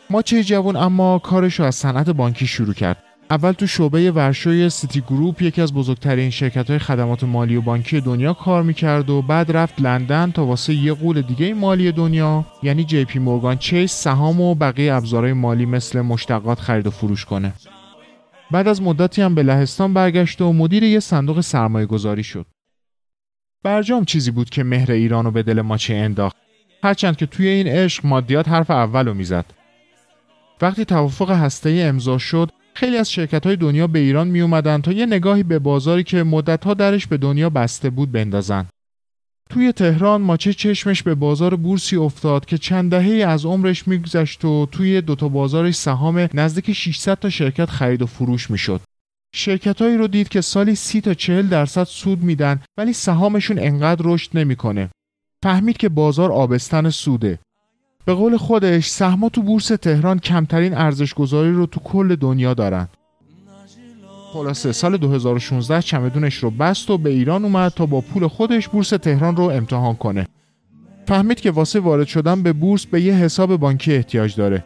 ماچه 0.10 0.44
جوان 0.44 0.76
اما 0.76 1.20
کارش 1.20 1.60
رو 1.60 1.66
از 1.66 1.76
صنعت 1.76 2.10
بانکی 2.10 2.48
شروع 2.48 2.74
کرد. 2.74 3.07
اول 3.30 3.52
تو 3.52 3.68
شعبه 3.68 4.12
ورشوی 4.12 4.70
سیتی 4.70 5.02
گروپ 5.02 5.42
یکی 5.42 5.62
از 5.62 5.74
بزرگترین 5.74 6.30
شرکت 6.30 6.70
های 6.70 6.80
خدمات 6.80 7.24
مالی 7.24 7.56
و 7.56 7.62
بانکی 7.62 8.02
دنیا 8.02 8.34
کار 8.34 8.64
می‌کرد 8.64 9.10
و 9.10 9.22
بعد 9.22 9.52
رفت 9.52 9.82
لندن 9.82 10.32
تا 10.32 10.46
واسه 10.46 10.74
یه 10.74 10.94
غول 10.94 11.22
دیگه 11.22 11.54
مالی 11.54 11.92
دنیا 11.92 12.46
یعنی 12.64 12.84
جی 12.84 13.06
پی 13.06 13.20
مورگان 13.20 13.58
چیس 13.58 13.94
سهام 13.94 14.42
و 14.42 14.56
بقیه 14.56 14.94
ابزارهای 14.94 15.34
مالی 15.34 15.66
مثل 15.66 16.02
مشتقات 16.02 16.60
خرید 16.60 16.88
و 16.88 16.92
فروش 16.92 17.26
کنه. 17.26 17.54
بعد 18.52 18.68
از 18.68 18.82
مدتی 18.82 19.22
هم 19.22 19.36
به 19.36 19.44
لهستان 19.44 19.94
برگشت 19.94 20.42
و 20.42 20.54
مدیر 20.54 20.84
یه 20.84 21.00
صندوق 21.00 21.42
سرمایه 21.42 21.86
گذاری 21.86 22.24
شد. 22.24 22.46
برجام 23.64 24.06
چیزی 24.06 24.32
بود 24.32 24.50
که 24.50 24.64
مهر 24.64 24.92
ایران 24.92 25.26
رو 25.26 25.32
به 25.32 25.44
دل 25.44 25.62
ماچه 25.62 25.94
انداخت. 25.94 26.36
هرچند 26.84 27.18
که 27.18 27.26
توی 27.26 27.48
این 27.48 27.68
عشق 27.68 28.06
مادیات 28.06 28.50
حرف 28.50 28.72
اول 28.72 29.08
رو 29.08 29.14
می‌زد. 29.14 29.46
وقتی 30.62 30.86
توافق 30.86 31.32
هسته 31.32 31.70
امضا 31.70 32.18
شد 32.18 32.52
خیلی 32.78 32.98
از 32.98 33.12
شرکت 33.12 33.46
های 33.46 33.56
دنیا 33.56 33.88
به 33.88 34.00
ایران 34.00 34.28
می 34.28 34.42
اومدن 34.42 34.82
تا 34.82 34.92
یه 34.92 35.06
نگاهی 35.06 35.44
به 35.44 35.60
بازاری 35.60 36.04
که 36.04 36.24
مدتها 36.24 36.74
درش 36.74 37.08
به 37.08 37.18
دنیا 37.18 37.50
بسته 37.50 37.90
بود 37.90 38.12
بندازن. 38.12 38.66
توی 39.50 39.72
تهران 39.72 40.22
ماچه 40.22 40.54
چشمش 40.54 41.04
به 41.04 41.16
بازار 41.16 41.56
بورسی 41.56 41.96
افتاد 41.96 42.46
که 42.46 42.58
چند 42.58 42.92
دهه 42.92 43.28
از 43.28 43.46
عمرش 43.46 43.88
میگذشت 43.88 44.46
و 44.46 44.66
توی 44.72 45.02
دوتا 45.02 45.30
بازارش 45.30 45.76
سهام 45.76 46.30
نزدیک 46.34 46.74
600 46.74 47.20
تا 47.20 47.30
شرکت 47.30 47.70
خرید 47.70 48.02
و 48.02 48.06
فروش 48.06 48.52
می‌شد. 48.52 48.82
شرکتهایی 49.36 49.98
رو 49.98 50.08
دید 50.08 50.30
که 50.30 50.42
سالی 50.42 50.76
30 50.76 51.02
تا 51.02 51.14
40 51.14 51.48
درصد 51.48 51.84
سود 51.84 52.24
میدن 52.24 52.62
ولی 52.78 52.94
سهامشون 52.94 53.60
انقدر 53.60 54.02
رشد 54.06 54.38
نمی‌کنه. 54.38 54.90
فهمید 55.44 55.78
که 55.78 55.90
بازار 55.90 56.32
آبستن 56.32 56.90
سوده 56.90 57.40
به 58.08 58.14
قول 58.14 58.38
خودش 58.38 58.88
سهما 58.88 59.30
تو 59.30 59.42
بورس 59.42 59.68
تهران 59.68 60.20
کمترین 60.20 60.74
ارزش 60.74 61.14
گذاری 61.14 61.52
رو 61.52 61.66
تو 61.66 61.80
کل 61.80 62.16
دنیا 62.16 62.54
دارن. 62.54 62.88
خلاصه 64.34 64.72
سال 64.72 64.98
2016 64.98 65.82
چمدونش 65.82 66.36
رو 66.36 66.52
بست 66.52 66.90
و 66.90 66.98
به 66.98 67.10
ایران 67.10 67.44
اومد 67.44 67.72
تا 67.72 67.86
با 67.86 68.02
پول 68.02 68.28
خودش 68.28 68.68
بورس 68.68 68.90
تهران 68.90 69.36
رو 69.36 69.44
امتحان 69.44 69.96
کنه. 69.96 70.28
فهمید 71.08 71.40
که 71.40 71.52
واسه 71.52 71.80
وارد 71.80 72.08
شدن 72.08 72.44
به 72.44 72.54
بورس 72.54 72.86
به 72.86 73.02
یه 73.02 73.14
حساب 73.14 73.56
بانکی 73.56 73.94
احتیاج 73.94 74.36
داره. 74.36 74.64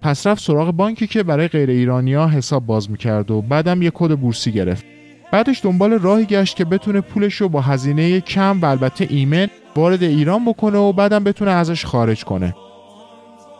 پس 0.00 0.26
رفت 0.26 0.44
سراغ 0.44 0.70
بانکی 0.70 1.06
که 1.06 1.22
برای 1.22 1.48
غیر 1.48 1.70
ایرانیا 1.70 2.28
حساب 2.28 2.66
باز 2.66 2.90
می‌کرد 2.90 3.30
و 3.30 3.42
بعدم 3.42 3.82
یه 3.82 3.90
کد 3.94 4.14
بورسی 4.14 4.52
گرفت. 4.52 4.84
بعدش 5.32 5.60
دنبال 5.64 5.92
راهی 5.92 6.24
گشت 6.24 6.56
که 6.56 6.64
بتونه 6.64 7.00
پولش 7.00 7.34
رو 7.34 7.48
با 7.48 7.60
هزینه 7.60 8.20
کم 8.20 8.60
و 8.60 8.64
البته 8.64 9.06
ایمن 9.10 9.48
وارد 9.76 10.02
ایران 10.02 10.44
بکنه 10.44 10.78
و 10.78 10.92
بعدم 10.92 11.24
بتونه 11.24 11.50
ازش 11.50 11.84
خارج 11.84 12.24
کنه. 12.24 12.54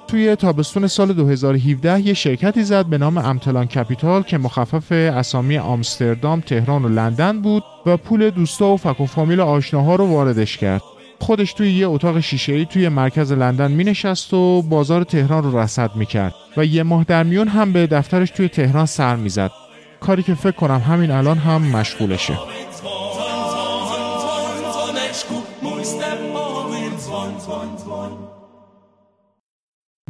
توی 0.08 0.36
تابستون 0.36 0.86
سال 0.86 1.12
2017 1.12 2.00
یه 2.00 2.14
شرکتی 2.14 2.62
زد 2.62 2.86
به 2.86 2.98
نام 2.98 3.18
امتلان 3.18 3.66
کپیتال 3.66 4.22
که 4.22 4.38
مخفف 4.38 4.92
اسامی 4.92 5.58
آمستردام، 5.58 6.40
تهران 6.40 6.84
و 6.84 6.88
لندن 6.88 7.40
بود 7.42 7.62
و 7.86 7.96
پول 7.96 8.30
دوستا 8.30 8.66
و 8.66 8.76
فک 8.76 9.00
و 9.00 9.06
فامیل 9.06 9.40
آشناها 9.40 9.96
رو 9.96 10.06
واردش 10.06 10.56
کرد. 10.56 10.82
خودش 11.20 11.52
توی 11.52 11.72
یه 11.72 11.88
اتاق 11.88 12.20
شیشه‌ای 12.20 12.64
توی 12.64 12.88
مرکز 12.88 13.32
لندن 13.32 13.70
می 13.70 13.84
نشست 13.84 14.34
و 14.34 14.62
بازار 14.62 15.04
تهران 15.04 15.42
رو 15.44 15.58
رصد 15.58 15.90
می 15.96 16.06
کرد 16.06 16.34
و 16.56 16.64
یه 16.64 16.82
ماه 16.82 17.04
در 17.04 17.22
میون 17.22 17.48
هم 17.48 17.72
به 17.72 17.86
دفترش 17.86 18.30
توی 18.30 18.48
تهران 18.48 18.86
سر 18.86 19.16
می 19.16 19.28
زد. 19.28 19.50
کاری 20.00 20.22
که 20.22 20.34
فکر 20.34 20.56
کنم 20.56 20.78
همین 20.78 21.10
الان 21.10 21.38
هم 21.38 21.62
مشغولشه. 21.62 22.38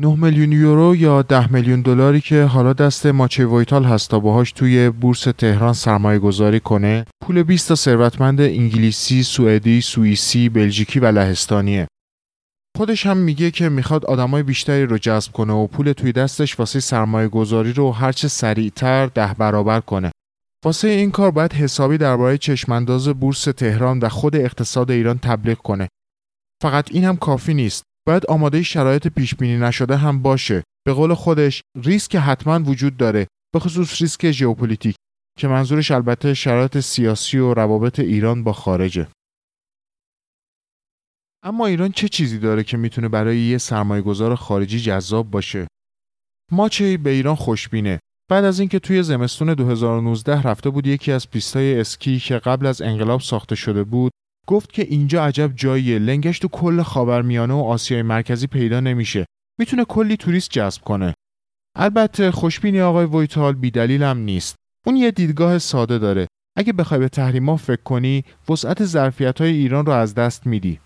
9 0.01 0.15
میلیون 0.17 0.53
یورو 0.53 0.97
یا 0.97 1.23
10 1.23 1.53
میلیون 1.53 1.81
دلاری 1.81 2.21
که 2.21 2.45
حالا 2.45 2.73
دست 2.73 3.07
ماچه 3.07 3.47
وایتال 3.47 3.85
هست 3.85 4.11
تا 4.11 4.19
باهاش 4.21 4.53
توی 4.53 4.91
بورس 4.91 5.23
تهران 5.23 5.73
سرمایه 5.73 6.19
گذاری 6.19 6.61
کنه 6.61 7.05
پول 7.25 7.43
20 7.43 7.69
تا 7.69 7.75
ثروتمند 7.75 8.41
انگلیسی، 8.41 9.23
سوئدی، 9.23 9.81
سوئیسی، 9.81 10.49
بلژیکی 10.49 11.01
و 11.01 11.07
لهستانیه. 11.07 11.89
خودش 12.79 13.07
هم 13.07 13.17
میگه 13.17 13.51
که 13.51 13.69
می‌خواد 13.69 14.05
آدمای 14.05 14.43
بیشتری 14.43 14.87
رو 14.87 14.99
جذب 14.99 15.33
کنه 15.33 15.53
و 15.53 15.67
پول 15.67 15.93
توی 15.93 16.13
دستش 16.13 16.59
واسه 16.59 16.81
سرمایه 16.81 17.29
گذاری 17.29 17.73
رو 17.73 17.93
هرچه 17.93 18.29
سریعتر 18.29 19.07
ده 19.07 19.35
برابر 19.39 19.81
کنه. 19.81 20.11
واسه 20.65 20.89
این 20.89 21.11
کار 21.11 21.31
باید 21.31 21.53
حسابی 21.53 21.99
درباره 21.99 22.39
چشمانداز 22.39 23.09
بورس 23.09 23.45
تهران 23.45 23.99
و 23.99 24.09
خود 24.09 24.37
اقتصاد 24.37 24.91
ایران 24.91 25.19
تبلیغ 25.19 25.59
کنه. 25.59 25.89
فقط 26.63 26.93
این 26.93 27.05
هم 27.05 27.17
کافی 27.17 27.55
نیست. 27.55 27.83
باید 28.07 28.27
آماده 28.27 28.63
شرایط 28.63 29.07
پیش 29.09 29.35
بینی 29.35 29.59
نشده 29.59 29.97
هم 29.97 30.23
باشه. 30.23 30.63
به 30.87 30.93
قول 30.93 31.15
خودش 31.15 31.63
ریسک 31.85 32.17
حتما 32.17 32.61
وجود 32.61 32.97
داره. 32.97 33.27
به 33.53 33.59
خصوص 33.59 34.03
ریسک 34.03 34.31
ژئوپلیتیک 34.31 34.97
که 35.39 35.49
منظورش 35.49 35.91
البته 35.91 36.35
شرایط 36.35 36.79
سیاسی 36.81 37.39
و 37.39 37.55
روابط 37.55 38.01
ایران 38.01 38.45
با 38.45 38.53
خارجه. 38.53 39.09
اما 41.43 41.67
ایران 41.67 41.93
چه 41.93 42.09
چیزی 42.09 42.39
داره 42.39 42.65
که 42.65 42.77
می‌تونه 42.77 43.09
برای 43.09 43.39
یه 43.39 43.59
سرمایه‌گذار 43.59 44.35
خارجی 44.35 44.81
جذاب 44.81 45.31
باشه؟ 45.31 45.67
ماچی 46.53 46.97
به 46.97 47.11
ایران 47.11 47.35
خوشبینه. 47.35 47.99
بعد 48.31 48.45
از 48.45 48.61
اینکه 48.61 48.79
توی 48.79 49.03
زمستون 49.03 49.55
2019 49.55 50.43
رفته 50.43 50.71
بود 50.71 50.87
یکی 50.87 51.13
از 51.13 51.31
پیستای 51.31 51.81
اسکی 51.81 52.19
که 52.19 52.39
قبل 52.39 52.67
از 52.67 52.83
انقلاب 52.83 53.21
ساخته 53.21 53.55
شده 53.55 53.85
بود 53.85 54.13
گفت 54.47 54.73
که 54.73 54.83
اینجا 54.83 55.25
عجب 55.25 55.53
جاییه. 55.55 55.99
لنگش 55.99 56.39
تو 56.39 56.49
کل 56.49 56.83
خاورمیانه 56.83 57.55
و 57.55 57.57
آسیای 57.57 58.03
مرکزی 58.03 58.47
پیدا 58.47 58.81
نمیشه. 58.81 59.25
می‌تونه 59.59 59.85
کلی 59.85 60.17
توریست 60.17 60.51
جذب 60.51 60.83
کنه. 60.83 61.15
البته 61.77 62.31
خوشبینی 62.31 62.81
آقای 62.81 63.07
ویتال 63.07 63.53
بیدلیل 63.53 64.03
هم 64.03 64.19
نیست. 64.19 64.55
اون 64.87 64.97
یه 64.97 65.11
دیدگاه 65.11 65.59
ساده 65.59 65.99
داره. 65.99 66.27
اگه 66.57 66.73
بخوای 66.73 67.01
به 67.01 67.09
تحریما 67.09 67.57
فکر 67.57 67.83
کنی 67.83 68.25
وسعت 68.49 68.85
ظرفیت 68.85 69.41
های 69.41 69.51
ایران 69.51 69.87
رو 69.87 69.93
از 69.93 70.15
دست 70.15 70.47
میدی. 70.47 70.81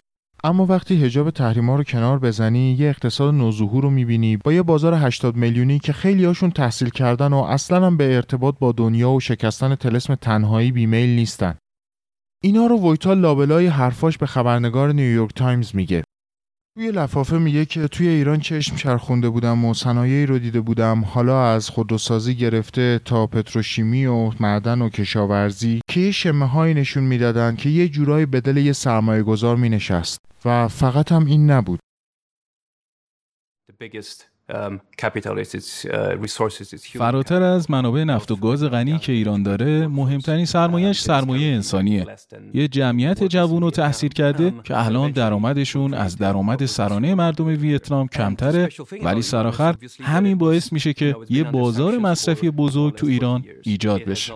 اما 0.45 0.67
وقتی 0.67 1.05
هجاب 1.05 1.31
تحریما 1.31 1.77
رو 1.77 1.85
کنار 1.85 2.19
بزنی 2.19 2.73
یه 2.73 2.89
اقتصاد 2.89 3.35
نوظهور 3.35 3.83
رو 3.83 3.91
می‌بینی. 3.91 4.37
با 4.37 4.53
یه 4.53 4.63
بازار 4.63 4.95
80 4.95 5.37
میلیونی 5.37 5.79
که 5.79 5.93
خیلی 5.93 6.25
هاشون 6.25 6.51
تحصیل 6.51 6.89
کردن 6.91 7.33
و 7.33 7.37
اصلا 7.37 7.87
هم 7.87 7.97
به 7.97 8.17
ارتباط 8.17 8.55
با 8.59 8.73
دنیا 8.73 9.11
و 9.11 9.21
شکستن 9.21 9.75
تلسم 9.75 10.15
تنهایی 10.15 10.73
بیمیل 10.73 11.11
نیستن. 11.11 11.59
اینا 12.43 12.67
رو 12.67 12.91
ویتال 12.91 13.19
لابلای 13.19 13.67
حرفاش 13.67 14.19
به 14.19 14.27
خبرنگار 14.27 14.93
نیویورک 14.93 15.35
تایمز 15.35 15.77
میگه. 15.77 16.05
توی 16.75 16.91
لفافه 16.91 17.39
میگه 17.39 17.65
که 17.65 17.89
توی 17.89 18.09
ایران 18.09 18.41
چشم 18.41 18.77
چرخونده 18.77 19.29
بودم 19.29 19.65
و 19.65 19.75
صنایعی 19.75 20.27
رو 20.27 20.39
دیده 20.39 20.61
بودم. 20.61 21.05
حالا 21.05 21.47
از 21.47 21.69
خودروسازی 21.69 22.35
گرفته 22.35 23.01
تا 23.05 23.27
پتروشیمی 23.27 24.07
و 24.07 24.31
معدن 24.41 24.83
و 24.83 24.89
کشاورزی 24.89 25.81
که 25.89 26.01
یه 26.01 26.11
شمه 26.11 26.47
های 26.47 26.75
نشون 26.75 27.05
می‌دادن 27.05 27.57
که 27.57 27.69
یه 27.69 27.89
جورایی 27.89 28.27
به 28.27 28.41
دل 28.41 28.57
یه 28.57 28.73
سرمایه 28.73 29.23
گذار 29.23 29.57
می 29.57 29.81
و 30.45 30.69
فقط 30.69 31.13
هم 31.13 31.27
این 31.27 31.51
نبود. 31.51 31.81
فراتر 36.93 37.43
از 37.43 37.71
منابع 37.71 38.05
نفت 38.05 38.31
و 38.31 38.37
گاز 38.37 38.65
غنی 38.65 38.99
که 38.99 39.13
ایران 39.13 39.43
داره 39.43 39.87
مهمترین 39.87 40.45
سرمایهش 40.45 41.03
سرمایه 41.03 41.55
انسانیه. 41.55 42.07
یه 42.55 42.69
جمعیت 42.69 43.25
جوون 43.25 43.63
و 43.63 43.71
تحصیل 43.71 44.11
کرده 44.11 44.55
که 44.65 44.87
الان 44.87 45.11
درآمدشون 45.11 45.95
از 45.95 46.17
درآمد 46.17 46.67
سرانه 46.67 47.15
مردم 47.15 47.47
ویتنام 47.47 48.09
کمتره 48.09 48.69
ولی 49.03 49.23
سرآخر 49.23 49.77
همین 50.03 50.39
باعث 50.39 50.73
میشه 50.73 50.93
که 50.93 51.17
یه 51.31 51.45
بازار 51.45 51.99
مصرفی 51.99 52.51
بزرگ 52.51 52.95
تو 52.95 53.07
ایران 53.07 53.45
ایجاد 53.63 54.05
بشه. 54.05 54.33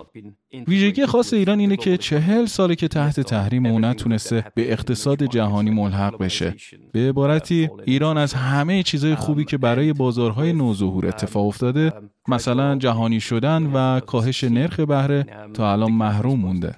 ویژگی 0.67 1.05
خاص 1.05 1.33
ایران 1.33 1.59
اینه 1.59 1.77
که 1.77 1.97
چهل 1.97 2.45
ساله 2.45 2.75
که 2.75 2.87
تحت 2.87 3.19
تحریم 3.19 3.65
او 3.65 3.79
نتونسته 3.79 4.45
به 4.55 4.71
اقتصاد 4.71 5.23
جهانی 5.23 5.69
ملحق 5.71 6.17
بشه. 6.17 6.55
به 6.91 7.09
عبارتی 7.09 7.69
ایران 7.85 8.17
از 8.17 8.33
همه 8.33 8.83
چیزهای 8.83 9.15
خوبی 9.15 9.45
که 9.45 9.57
برای 9.57 9.93
بازارهای 9.93 10.53
نوظهور 10.53 11.07
اتفاق 11.07 11.47
افتاده 11.47 11.93
مثلا 12.27 12.75
جهانی 12.75 13.19
شدن 13.19 13.71
و 13.73 13.99
کاهش 13.99 14.43
نرخ 14.43 14.79
بهره 14.79 15.25
تا 15.53 15.71
الان 15.71 15.91
محروم 15.91 16.39
مونده. 16.39 16.75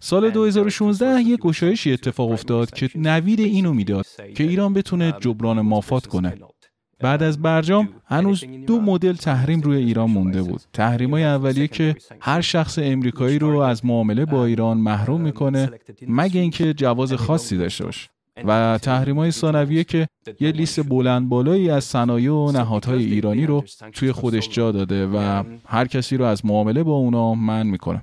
سال 0.00 0.30
2016 0.30 1.20
یک 1.22 1.40
گشایشی 1.40 1.92
اتفاق 1.92 2.30
افتاد 2.30 2.70
که 2.70 2.90
نوید 2.94 3.40
اینو 3.40 3.72
می‌داد 3.72 4.06
که 4.34 4.44
ایران 4.44 4.74
بتونه 4.74 5.14
جبران 5.20 5.60
مافات 5.60 6.06
کنه. 6.06 6.34
بعد 7.00 7.22
از 7.22 7.42
برجام 7.42 7.88
هنوز 8.06 8.44
دو 8.66 8.80
مدل 8.80 9.12
تحریم 9.12 9.60
روی 9.60 9.76
ایران 9.76 10.10
مونده 10.10 10.42
بود. 10.42 10.60
تحریم 10.72 11.10
های 11.10 11.24
اولیه 11.24 11.68
که 11.68 11.96
هر 12.20 12.40
شخص 12.40 12.78
امریکایی 12.82 13.38
رو 13.38 13.58
از 13.58 13.84
معامله 13.84 14.24
با 14.24 14.46
ایران 14.46 14.78
محروم 14.78 15.20
می‌کنه 15.20 15.70
مگه 16.08 16.40
اینکه 16.40 16.74
جواز 16.74 17.12
خاصی 17.12 17.56
داشته 17.56 17.84
باشه. 17.84 18.08
و 18.44 18.78
تحریم 18.82 19.16
های 19.18 19.30
ثانویه 19.30 19.84
که 19.84 20.08
یه 20.40 20.52
لیست 20.52 20.88
بلند 20.88 21.28
بالایی 21.28 21.70
از 21.70 21.84
صنایع 21.84 22.32
و 22.32 22.52
نهادهای 22.52 23.04
ایرانی 23.04 23.46
رو 23.46 23.64
توی 23.92 24.12
خودش 24.12 24.48
جا 24.48 24.72
داده 24.72 25.06
و 25.06 25.42
هر 25.66 25.86
کسی 25.86 26.16
رو 26.16 26.24
از 26.24 26.46
معامله 26.46 26.82
با 26.82 26.92
اونا 26.92 27.34
من 27.34 27.66
می‌کنه. 27.66 28.02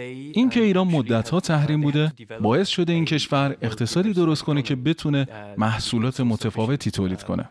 این 0.00 0.50
که 0.50 0.60
ایران 0.60 0.86
مدتها 0.86 1.40
تحریم 1.40 1.80
بوده 1.80 2.12
باعث 2.42 2.68
شده 2.68 2.92
این 2.92 3.04
کشور 3.04 3.56
اقتصادی 3.62 4.12
درست 4.12 4.42
کنه 4.42 4.62
که 4.62 4.76
بتونه 4.76 5.26
محصولات 5.58 6.20
متفاوتی 6.20 6.90
تولید 6.90 7.22
کنه 7.22 7.48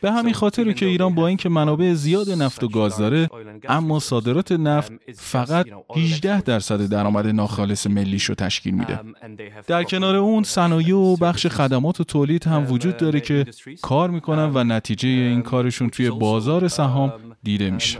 به 0.00 0.12
همین 0.12 0.34
خاطر 0.34 0.72
که 0.72 0.86
ایران 0.86 1.14
با 1.14 1.26
اینکه 1.26 1.48
منابع 1.48 1.92
زیاد 1.92 2.30
نفت 2.30 2.64
و 2.64 2.68
گاز 2.68 2.96
داره 2.96 3.30
اما 3.68 3.98
صادرات 3.98 4.52
نفت 4.52 4.92
فقط 5.14 5.66
18 5.96 6.40
درصد 6.40 6.88
درآمد 6.88 7.26
ناخالص 7.26 7.86
ملیش 7.86 8.24
رو 8.24 8.34
تشکیل 8.34 8.74
میده 8.74 9.00
در 9.66 9.84
کنار 9.84 10.16
اون 10.16 10.42
صنایع 10.42 10.96
و 10.96 11.16
بخش 11.16 11.46
خدمات 11.46 12.00
و 12.00 12.04
تولید 12.04 12.44
هم 12.44 12.72
وجود 12.72 12.96
داره 12.96 13.20
که 13.20 13.46
کار 13.82 14.10
می‌کنن 14.10 14.50
و 14.54 14.64
نتیجه 14.64 15.08
این 15.08 15.42
کارشون 15.42 15.90
توی 15.90 16.10
بازار 16.10 16.68
سهام 16.68 17.12
دیده 17.42 17.70
میشه 17.70 17.98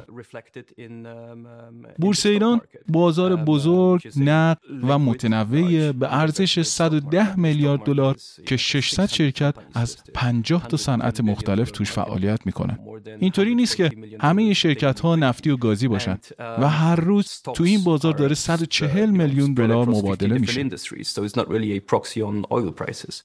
بورس 1.99 2.27
ایران 2.27 2.61
بازار 2.89 3.37
بزرگ 3.37 3.82
بزرگ، 3.83 4.12
نقد 4.17 4.59
و 4.83 4.99
متنوع 4.99 5.93
به 5.93 6.15
ارزش 6.17 6.62
110 6.62 7.37
میلیارد 7.37 7.81
دلار 7.81 8.17
که 8.47 8.57
600 8.57 9.07
شرکت 9.07 9.55
از 9.75 9.97
50 10.15 10.67
تا 10.67 10.77
صنعت 10.77 11.21
مختلف 11.21 11.71
توش 11.71 11.93
فعالیت 11.93 12.47
می‌کنن. 12.47 12.79
اینطوری 13.21 13.55
نیست 13.55 13.77
که 13.77 13.91
همه 14.21 14.55
شرکت 14.55 15.01
ها 15.01 15.17
نفتی 15.17 15.51
و 15.51 15.57
گازی 15.57 15.89
باشن 15.89 16.19
و 16.39 16.69
هر 16.69 16.97
روز 16.97 17.41
تو 17.55 17.65
این 17.65 17.85
بازار 17.85 18.12
داره 18.12 18.35
140 18.35 19.11
میلیون 19.11 19.55
دلار 19.55 19.89
مبادله 19.89 20.39
میشه. 20.39 20.69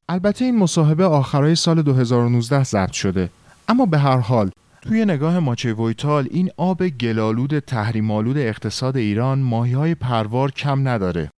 البته 0.09 0.45
این 0.45 0.57
مصاحبه 0.59 1.05
آخرای 1.05 1.55
سال 1.55 1.81
2019 1.81 2.63
ضبط 2.63 2.91
شده 2.91 3.29
اما 3.67 3.85
به 3.85 3.97
هر 3.97 4.17
حال 4.17 4.51
توی 4.81 5.05
نگاه 5.05 5.39
ماچه 5.39 5.73
ویتال 5.73 6.27
این 6.31 6.49
آب 6.57 6.87
گلالود 6.87 7.59
تحریمالود 7.59 8.37
اقتصاد 8.37 8.97
ایران 8.97 9.39
ماهی 9.39 9.73
های 9.73 9.95
پروار 9.95 10.51
کم 10.51 10.87
نداره. 10.87 11.31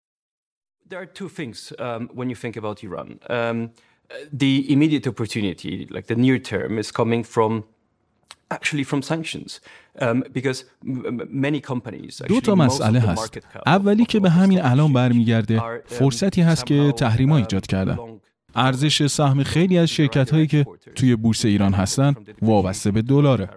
دو 12.27 12.41
تا 12.41 12.55
مسئله 12.55 12.99
هست. 12.99 13.37
اولی 13.65 14.05
که 14.05 14.19
به 14.19 14.29
همین 14.29 14.61
الان 14.61 14.93
برمیگرده 14.93 15.81
فرصتی 15.85 16.41
هست 16.41 16.65
که 16.65 16.91
تحریما 16.91 17.37
ایجاد 17.37 17.67
کردن. 17.67 18.16
ارزش 18.57 19.07
سهم 19.07 19.43
خیلی 19.43 19.77
از 19.77 19.89
شرکت 19.89 20.29
هایی 20.29 20.47
که 20.47 20.65
توی 20.95 21.15
بورس 21.15 21.45
ایران 21.45 21.73
هستن 21.73 22.15
وابسته 22.41 22.91
به 22.91 23.01
دلاره. 23.01 23.49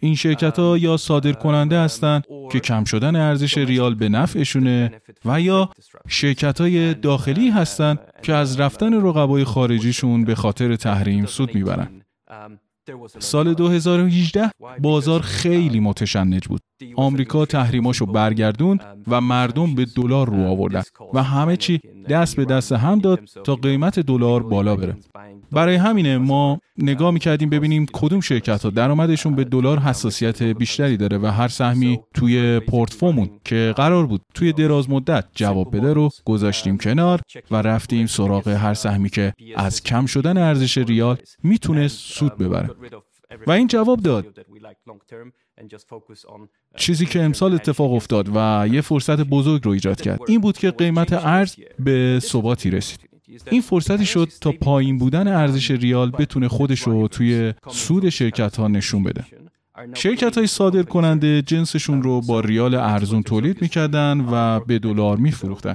این 0.00 0.14
شرکت 0.14 0.58
ها 0.58 0.78
یا 0.78 0.96
صادر 0.96 1.32
کننده 1.32 1.80
هستند 1.80 2.24
که 2.52 2.60
کم 2.60 2.84
شدن 2.84 3.16
ارزش 3.16 3.58
ریال 3.58 3.94
به 3.94 4.08
نفعشونه 4.08 4.90
و 5.24 5.40
یا 5.40 5.70
شرکت 6.08 6.60
های 6.60 6.94
داخلی 6.94 7.50
هستند 7.50 7.98
که 8.22 8.34
از 8.34 8.60
رفتن 8.60 8.94
رقبای 8.94 9.44
خارجیشون 9.44 10.24
به 10.24 10.34
خاطر 10.34 10.76
تحریم 10.76 11.26
سود 11.26 11.54
می‌برن. 11.54 12.02
سال 13.18 13.54
2018 13.54 14.50
بازار 14.80 15.20
خیلی 15.20 15.80
متشنج 15.80 16.48
بود. 16.48 16.60
آمریکا 16.96 17.46
تحریماشو 17.46 18.06
برگردوند 18.06 18.80
و 19.08 19.20
مردم 19.20 19.74
به 19.74 19.84
دلار 19.84 20.28
رو 20.28 20.46
آوردن 20.46 20.82
و 21.14 21.22
همه 21.22 21.56
چی 21.56 21.80
دست 22.08 22.36
به 22.36 22.44
دست 22.44 22.72
هم 22.72 22.98
داد 22.98 23.20
تا 23.44 23.54
قیمت 23.54 24.00
دلار 24.00 24.42
بالا 24.42 24.76
بره. 24.76 24.96
برای 25.52 25.74
همینه 25.74 26.18
ما 26.18 26.58
نگاه 26.78 27.10
می‌کردیم 27.10 27.50
ببینیم 27.50 27.86
کدوم 27.92 28.20
شرکت 28.20 28.62
ها 28.64 28.70
درآمدشون 28.70 29.34
به 29.34 29.44
دلار 29.44 29.78
حساسیت 29.78 30.42
بیشتری 30.42 30.96
داره 30.96 31.18
و 31.18 31.26
هر 31.26 31.48
سهمی 31.48 32.00
توی 32.14 32.60
پورتفومون 32.60 33.30
که 33.44 33.74
قرار 33.76 34.06
بود 34.06 34.20
توی 34.34 34.52
دراز 34.52 34.90
مدت 34.90 35.24
جواب 35.34 35.76
بده 35.76 35.92
رو 35.92 36.08
گذاشتیم 36.24 36.78
کنار 36.78 37.20
و 37.50 37.56
رفتیم 37.56 38.06
سراغ 38.06 38.48
هر 38.48 38.74
سهمی 38.74 39.10
که 39.10 39.32
از 39.56 39.82
کم 39.82 40.06
شدن 40.06 40.36
ارزش 40.38 40.78
ریال 40.78 41.16
می‌تونه 41.42 41.88
سود 41.88 42.38
ببره. 42.38 42.70
و 43.46 43.50
این 43.50 43.66
جواب 43.66 44.00
داد. 44.00 44.46
چیزی 46.76 47.06
که 47.06 47.22
امسال 47.22 47.54
اتفاق 47.54 47.92
افتاد 47.92 48.28
و 48.34 48.68
یه 48.72 48.80
فرصت 48.80 49.20
بزرگ 49.20 49.64
رو 49.64 49.70
ایجاد 49.70 50.00
کرد. 50.00 50.20
این 50.28 50.40
بود 50.40 50.58
که 50.58 50.70
قیمت 50.70 51.12
ارز 51.12 51.56
به 51.78 52.18
ثباتی 52.22 52.70
رسید. 52.70 53.10
این 53.50 53.60
فرصتی 53.60 54.06
شد 54.06 54.28
تا 54.40 54.52
پایین 54.52 54.98
بودن 54.98 55.28
ارزش 55.28 55.70
ریال 55.70 56.10
بتونه 56.10 56.48
خودش 56.48 56.80
رو 56.80 57.08
توی 57.08 57.54
سود 57.68 58.08
شرکت 58.08 58.56
ها 58.56 58.68
نشون 58.68 59.02
بده. 59.02 59.24
شرکت 59.94 60.38
های 60.38 60.46
صادر 60.46 60.82
کننده 60.82 61.42
جنسشون 61.42 62.02
رو 62.02 62.20
با 62.20 62.40
ریال 62.40 62.74
ارزون 62.74 63.22
تولید 63.22 63.62
می‌کردن 63.62 64.26
و 64.30 64.60
به 64.60 64.78
دلار 64.78 65.16
میفروختن. 65.16 65.74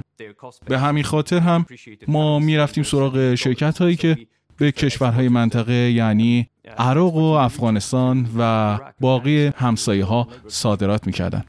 به 0.66 0.78
همین 0.78 1.04
خاطر 1.04 1.38
هم 1.38 1.66
ما 2.08 2.38
می‌رفتیم 2.38 2.84
سراغ 2.84 3.34
شرکت 3.34 3.78
هایی 3.78 3.96
که 3.96 4.18
به 4.58 4.72
کشورهای 4.72 5.28
منطقه 5.28 5.72
یعنی 5.72 6.48
عراق 6.78 7.14
و 7.14 7.20
افغانستان 7.20 8.28
و 8.38 8.78
باقی 9.00 9.52
همسایه 9.56 10.04
ها 10.04 10.28
صادرات 10.48 11.06
می‌کردن. 11.06 11.44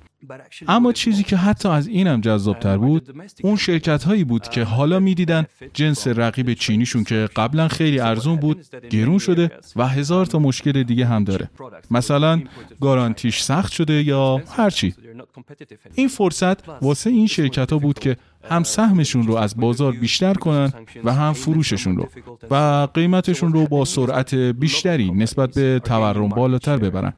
اما 0.68 0.94
چیزی 0.94 1.24
که 1.24 1.38
حتی 1.38 1.70
از 1.70 1.88
اینم 1.88 2.22
جذابتر 2.22 2.78
بود 2.78 3.16
اون 3.44 3.56
شرکت 3.56 4.04
هایی 4.04 4.24
بود 4.24 4.48
که 4.48 4.64
حالا 4.64 5.00
می‌دیدن 5.00 5.46
جنس 5.74 6.08
رقیب 6.08 6.54
چینیشون 6.54 7.04
که 7.04 7.30
قبلا 7.36 7.68
خیلی 7.68 8.00
ارزون 8.00 8.36
بود 8.36 8.66
گرون 8.90 9.18
شده 9.18 9.52
و 9.76 9.88
هزار 9.88 10.26
تا 10.26 10.40
مشکل 10.40 10.84
دیگه 10.84 11.06
هم 11.06 11.24
داره. 11.24 11.50
مثلا 11.92 12.42
گارانتیش 12.82 13.42
سخت 13.42 13.72
شده 13.72 14.04
یا 14.04 14.42
هرچی 14.58 14.94
این 15.96 16.08
فرصت 16.08 16.70
واسه 16.82 17.10
این 17.10 17.28
شرکت 17.28 17.74
ها 17.74 17.80
بود 17.80 18.00
که 18.00 18.18
هم 18.50 18.64
سهمشون 18.64 19.28
رو 19.28 19.36
از 19.36 19.58
بازار 19.58 19.92
بیشتر 19.92 20.34
کنن 20.34 20.74
و 21.04 21.14
هم 21.14 21.34
فروششون 21.34 21.98
رو. 21.98 22.08
و 22.52 22.88
قیمتشون 22.94 23.54
رو 23.54 23.66
با 23.66 23.86
سرعت 23.86 24.34
بیشتری 24.36 25.12
نسبت 25.12 25.54
به 25.54 25.82
تورم 25.84 26.30
بالاتر 26.30 26.78
ببرن. 26.78 27.14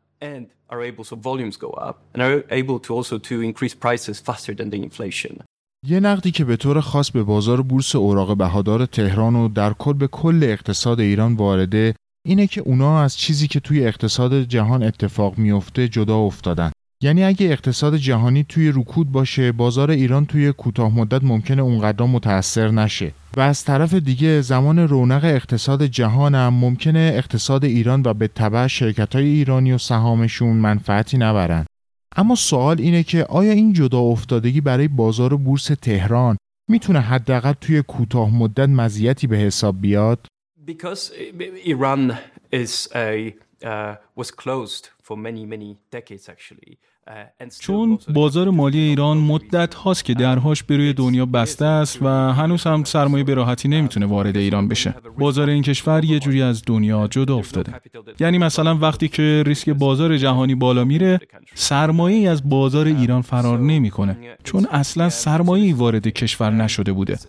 یه 5.87 5.99
نقدی 5.99 6.31
که 6.31 6.45
به 6.45 6.55
طور 6.55 6.81
خاص 6.81 7.11
به 7.11 7.23
بازار 7.23 7.61
بورس 7.61 7.95
اوراق 7.95 8.37
بهادار 8.37 8.85
تهران 8.85 9.35
و 9.35 9.47
در 9.47 9.73
کل 9.73 9.93
به 9.93 10.07
کل 10.07 10.39
اقتصاد 10.43 10.99
ایران 10.99 11.35
وارده 11.35 11.95
اینه 12.25 12.47
که 12.47 12.61
اونا 12.61 13.01
از 13.01 13.17
چیزی 13.17 13.47
که 13.47 13.59
توی 13.59 13.87
اقتصاد 13.87 14.41
جهان 14.41 14.83
اتفاق 14.83 15.37
میفته 15.37 15.87
جدا 15.87 16.17
افتادن. 16.17 16.71
یعنی 17.03 17.23
اگه 17.23 17.51
اقتصاد 17.51 17.95
جهانی 17.95 18.43
توی 18.43 18.71
رکود 18.75 19.11
باشه 19.11 19.51
بازار 19.51 19.91
ایران 19.91 20.25
توی 20.25 20.51
کوتاه 20.51 20.95
مدت 20.95 21.23
ممکنه 21.23 21.61
اونقدر 21.61 22.05
متاثر 22.05 22.71
نشه. 22.71 23.11
و 23.37 23.41
از 23.41 23.65
طرف 23.65 23.93
دیگه 23.93 24.41
زمان 24.41 24.79
رونق 24.79 25.25
اقتصاد 25.25 25.85
جهان 25.85 26.35
هم 26.35 26.53
ممکنه 26.53 27.11
اقتصاد 27.15 27.65
ایران 27.65 28.03
و 28.05 28.13
به 28.13 28.27
تبع 28.27 28.67
شرکت 28.67 29.15
های 29.15 29.25
ایرانی 29.25 29.71
و 29.71 29.77
سهامشون 29.77 30.57
منفعتی 30.57 31.17
نبرن. 31.17 31.65
اما 32.15 32.35
سوال 32.35 32.81
اینه 32.81 33.03
که 33.03 33.23
آیا 33.23 33.51
این 33.51 33.73
جدا 33.73 33.99
افتادگی 33.99 34.61
برای 34.61 34.87
بازار 34.87 35.37
بورس 35.37 35.65
تهران 35.65 36.37
می‌تونه 36.69 36.99
حداقل 36.99 37.53
توی 37.53 37.81
کوتاه 37.81 38.35
مدت 38.35 38.69
مزیتی 38.69 39.27
به 39.27 39.37
حساب 39.37 39.81
بیاد؟ 39.81 40.27
Because 40.67 41.11
Uh, 43.61 43.95
was 44.15 44.31
closed 44.31 44.89
for 45.01 45.17
many 45.17 45.45
many 45.45 45.77
decades 45.91 46.29
actually. 46.29 46.79
چون 47.59 47.99
بازار 48.13 48.49
مالی 48.49 48.79
ایران 48.79 49.17
مدت 49.17 49.73
هاست 49.73 50.05
که 50.05 50.13
درهاش 50.13 50.63
به 50.63 50.77
روی 50.77 50.93
دنیا 50.93 51.25
بسته 51.25 51.65
است 51.65 52.01
و 52.01 52.07
هنوز 52.33 52.63
هم 52.63 52.83
سرمایه 52.83 53.23
به 53.23 53.33
راحتی 53.33 53.67
نمی‌تونه 53.67 54.05
وارد 54.05 54.37
ایران 54.37 54.67
بشه. 54.67 54.95
بازار 55.17 55.49
این 55.49 55.63
کشور 55.63 56.05
یه 56.05 56.19
جوری 56.19 56.41
از 56.41 56.63
دنیا 56.67 57.07
جدا 57.07 57.37
افتاده. 57.37 57.73
یعنی 58.19 58.37
مثلا 58.37 58.75
وقتی 58.77 59.07
که 59.07 59.43
ریسک 59.45 59.69
بازار 59.69 60.17
جهانی 60.17 60.55
بالا 60.55 60.83
میره، 60.83 61.19
سرمایه 61.55 62.29
از 62.29 62.49
بازار 62.49 62.85
ایران 62.85 63.21
فرار 63.21 63.59
نمی‌کنه 63.59 64.17
چون 64.43 64.67
اصلا 64.71 65.09
سرمایه 65.09 65.75
وارد 65.75 66.07
کشور 66.07 66.51
نشده 66.51 66.91
بوده. 66.91 67.19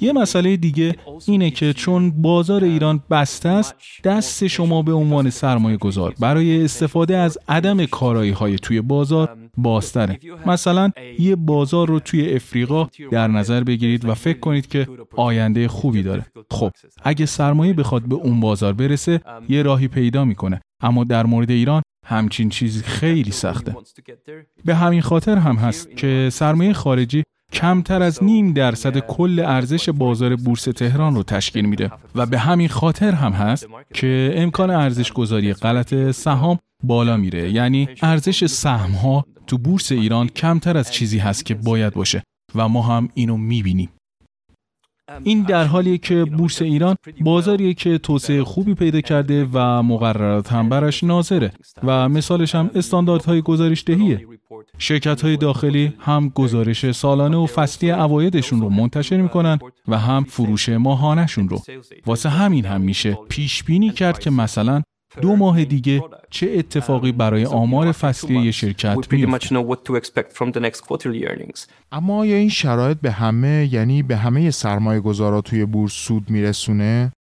یه 0.00 0.12
مسئله 0.12 0.56
دیگه 0.56 0.96
اینه 1.26 1.50
که 1.50 1.72
چون 1.72 2.22
بازار 2.22 2.64
ایران 2.64 3.02
بسته 3.10 3.48
است، 3.48 3.74
دست 4.04 4.46
شما 4.46 4.82
به 4.82 4.92
عنوان 4.92 5.30
سرمایه 5.30 5.76
گذار 5.76 6.14
برای 6.20 6.64
استفاده 6.64 7.16
از 7.16 7.38
عدم 7.48 7.86
کارایی 7.86 8.30
های 8.30 8.56
توی 8.58 8.80
بازار 8.80 9.36
بازتره. 9.56 10.18
مثلا 10.46 10.90
یه 11.18 11.36
بازار 11.36 11.88
رو 11.88 12.00
توی 12.00 12.34
افریقا 12.34 12.88
در 13.10 13.28
نظر 13.28 13.64
بگیرید 13.64 14.04
و 14.04 14.14
فکر 14.14 14.38
کنید 14.38 14.66
که 14.66 14.88
آینده 15.16 15.68
خوبی 15.68 16.02
داره. 16.02 16.26
خب 16.50 16.72
اگه 17.02 17.26
سرمایه 17.26 17.72
بخواد 17.72 18.02
به 18.02 18.14
اون 18.14 18.40
بازار 18.40 18.72
برسه 18.72 19.20
یه 19.48 19.62
راهی 19.62 19.88
پیدا 19.88 20.24
می‌کنه. 20.24 20.60
اما 20.80 21.04
در 21.04 21.26
مورد 21.26 21.50
ایران 21.50 21.82
همچین 22.06 22.48
چیزی 22.48 22.82
خیلی 22.82 23.30
سخته. 23.30 23.76
به 24.64 24.74
همین 24.74 25.02
خاطر 25.02 25.36
هم 25.38 25.56
هست 25.56 25.96
که 25.96 26.28
سرمایه 26.32 26.72
خارجی 26.72 27.22
کمتر 27.54 28.02
از 28.02 28.24
نیم 28.24 28.52
درصد 28.52 28.98
کل 28.98 29.42
ارزش 29.46 29.88
بازار 29.88 30.36
بورس 30.36 30.64
تهران 30.64 31.14
رو 31.14 31.22
تشکیل 31.22 31.64
میده 31.64 31.90
و 32.14 32.26
به 32.26 32.38
همین 32.38 32.68
خاطر 32.68 33.12
هم 33.12 33.32
هست 33.32 33.68
که 33.94 34.32
امکان 34.34 34.70
ارزش 34.70 35.12
گذاری 35.12 35.52
غلط 35.52 35.94
سهام 36.10 36.58
بالا 36.82 37.16
میره. 37.16 37.50
یعنی 37.50 37.88
ارزش 38.02 38.46
سهم 38.46 38.90
ها 38.90 39.24
تو 39.46 39.58
بورس 39.58 39.92
ایران 39.92 40.28
کمتر 40.28 40.76
از 40.76 40.92
چیزی 40.92 41.18
هست 41.18 41.46
که 41.46 41.54
باید 41.54 41.94
باشه 41.94 42.22
و 42.54 42.68
ما 42.68 42.82
هم 42.82 43.08
اینو 43.14 43.36
می‌بینیم. 43.36 43.88
این 45.24 45.42
در 45.42 45.64
حالیه 45.64 45.98
که 45.98 46.24
بورس 46.24 46.62
ایران 46.62 46.96
بازاریه 47.20 47.74
که 47.74 47.98
توسعه 47.98 48.44
خوبی 48.44 48.74
پیدا 48.74 49.00
کرده 49.00 49.48
و 49.52 49.82
مقررات 49.82 50.52
هم 50.52 50.68
براش 50.68 51.04
ناظره 51.04 51.52
و 51.84 52.08
مثالش 52.08 52.54
هم 52.54 52.70
استانداردهای 52.74 53.42
گزارش 53.42 53.84
دهیه 53.86 54.26
شرکت 54.78 55.22
های 55.22 55.36
داخلی 55.36 55.92
هم 55.98 56.28
گزارش 56.28 56.90
سالانه 56.90 57.36
و 57.36 57.46
فصلی 57.46 57.90
اوایدشون 57.90 58.60
رو 58.60 58.68
منتشر 58.68 59.16
می‌کنن 59.16 59.58
و 59.88 59.98
هم 59.98 60.24
فروش 60.24 60.68
ماهانشون 60.68 61.48
رو. 61.48 61.62
واسه 62.06 62.28
همین 62.28 62.64
هم 62.64 62.80
میشه 62.80 63.18
پیش 63.28 63.64
بینی 63.64 63.90
کرد 63.90 64.18
که 64.18 64.30
مثلا 64.30 64.82
دو 65.20 65.36
ماه 65.36 65.64
دیگه 65.64 66.02
چه 66.30 66.54
اتفاقی 66.58 67.12
برای 67.12 67.44
آمار 67.44 67.92
فصلی 67.92 68.52
شرکت 68.52 69.12
میفته 69.12 69.56
اما 71.92 72.18
آیا 72.18 72.36
این 72.36 72.48
شرایط 72.48 72.98
به 72.98 73.10
همه 73.10 73.68
یعنی 73.72 74.02
به 74.02 74.16
همه 74.16 74.50
سرمایه 74.50 75.00
گذارا 75.00 75.40
توی 75.40 75.64
بورس 75.64 75.92
سود 75.92 76.30
میرسونه؟ 76.30 77.12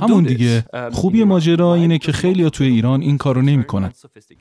همون 0.00 0.24
دیگه. 0.24 0.64
خوبی 0.92 1.24
ماجرا 1.24 1.74
اینه 1.74 1.98
که 1.98 2.12
خیلی 2.12 2.50
توی 2.50 2.66
ایران 2.66 3.02
این 3.02 3.18
کارو 3.18 3.42
نمی‌کنن. 3.42 3.92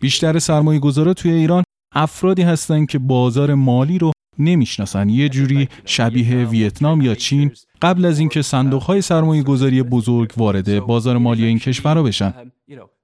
بیشتر 0.02 0.40
سرمایه 0.40 0.80
گذارا 0.80 1.14
توی 1.14 1.32
ایران 1.32 1.64
افرادی 1.96 2.42
هستن 2.42 2.86
که 2.86 3.00
بازار 3.00 3.54
مالی 3.54 3.98
رو 4.00 4.12
نمی‌شناسن. 4.40 5.10
یه 5.10 5.30
جوری 5.30 5.70
شبیه 5.86 6.46
ویتنام 6.46 7.02
یا 7.02 7.16
چین 7.16 7.52
قبل 7.82 8.06
از 8.06 8.20
اینکه 8.20 8.42
صندوقهای 8.42 9.02
سرمایه 9.02 9.44
گذاری 9.44 9.84
بزرگ 9.84 10.32
وارد 10.38 10.80
بازار 10.80 11.18
مالی 11.18 11.46
این 11.46 11.60
کشورها 11.60 12.04
بشن. 12.04 12.34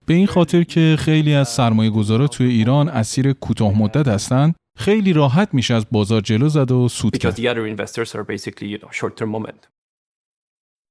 به 0.06 0.13
این 0.13 0.28
خاطر 0.28 0.63
که 0.63 0.96
خیلی 1.00 1.34
از 1.34 1.50
سرمایه 1.50 1.89
گذارا 1.89 2.28
توی 2.28 2.48
ایران 2.48 2.89
اسیر 2.89 3.34
کوتاه 3.34 3.78
مدت 3.78 4.08
هستند 4.08 4.56
خیلی 4.78 5.13
راحت 5.13 5.50
میشه 5.54 5.74
از 5.74 5.86
بازار 5.92 6.22
جلو 6.22 6.50
زد 6.50 6.72
و 6.72 6.88
سود 6.88 7.18
کرد. 7.18 7.39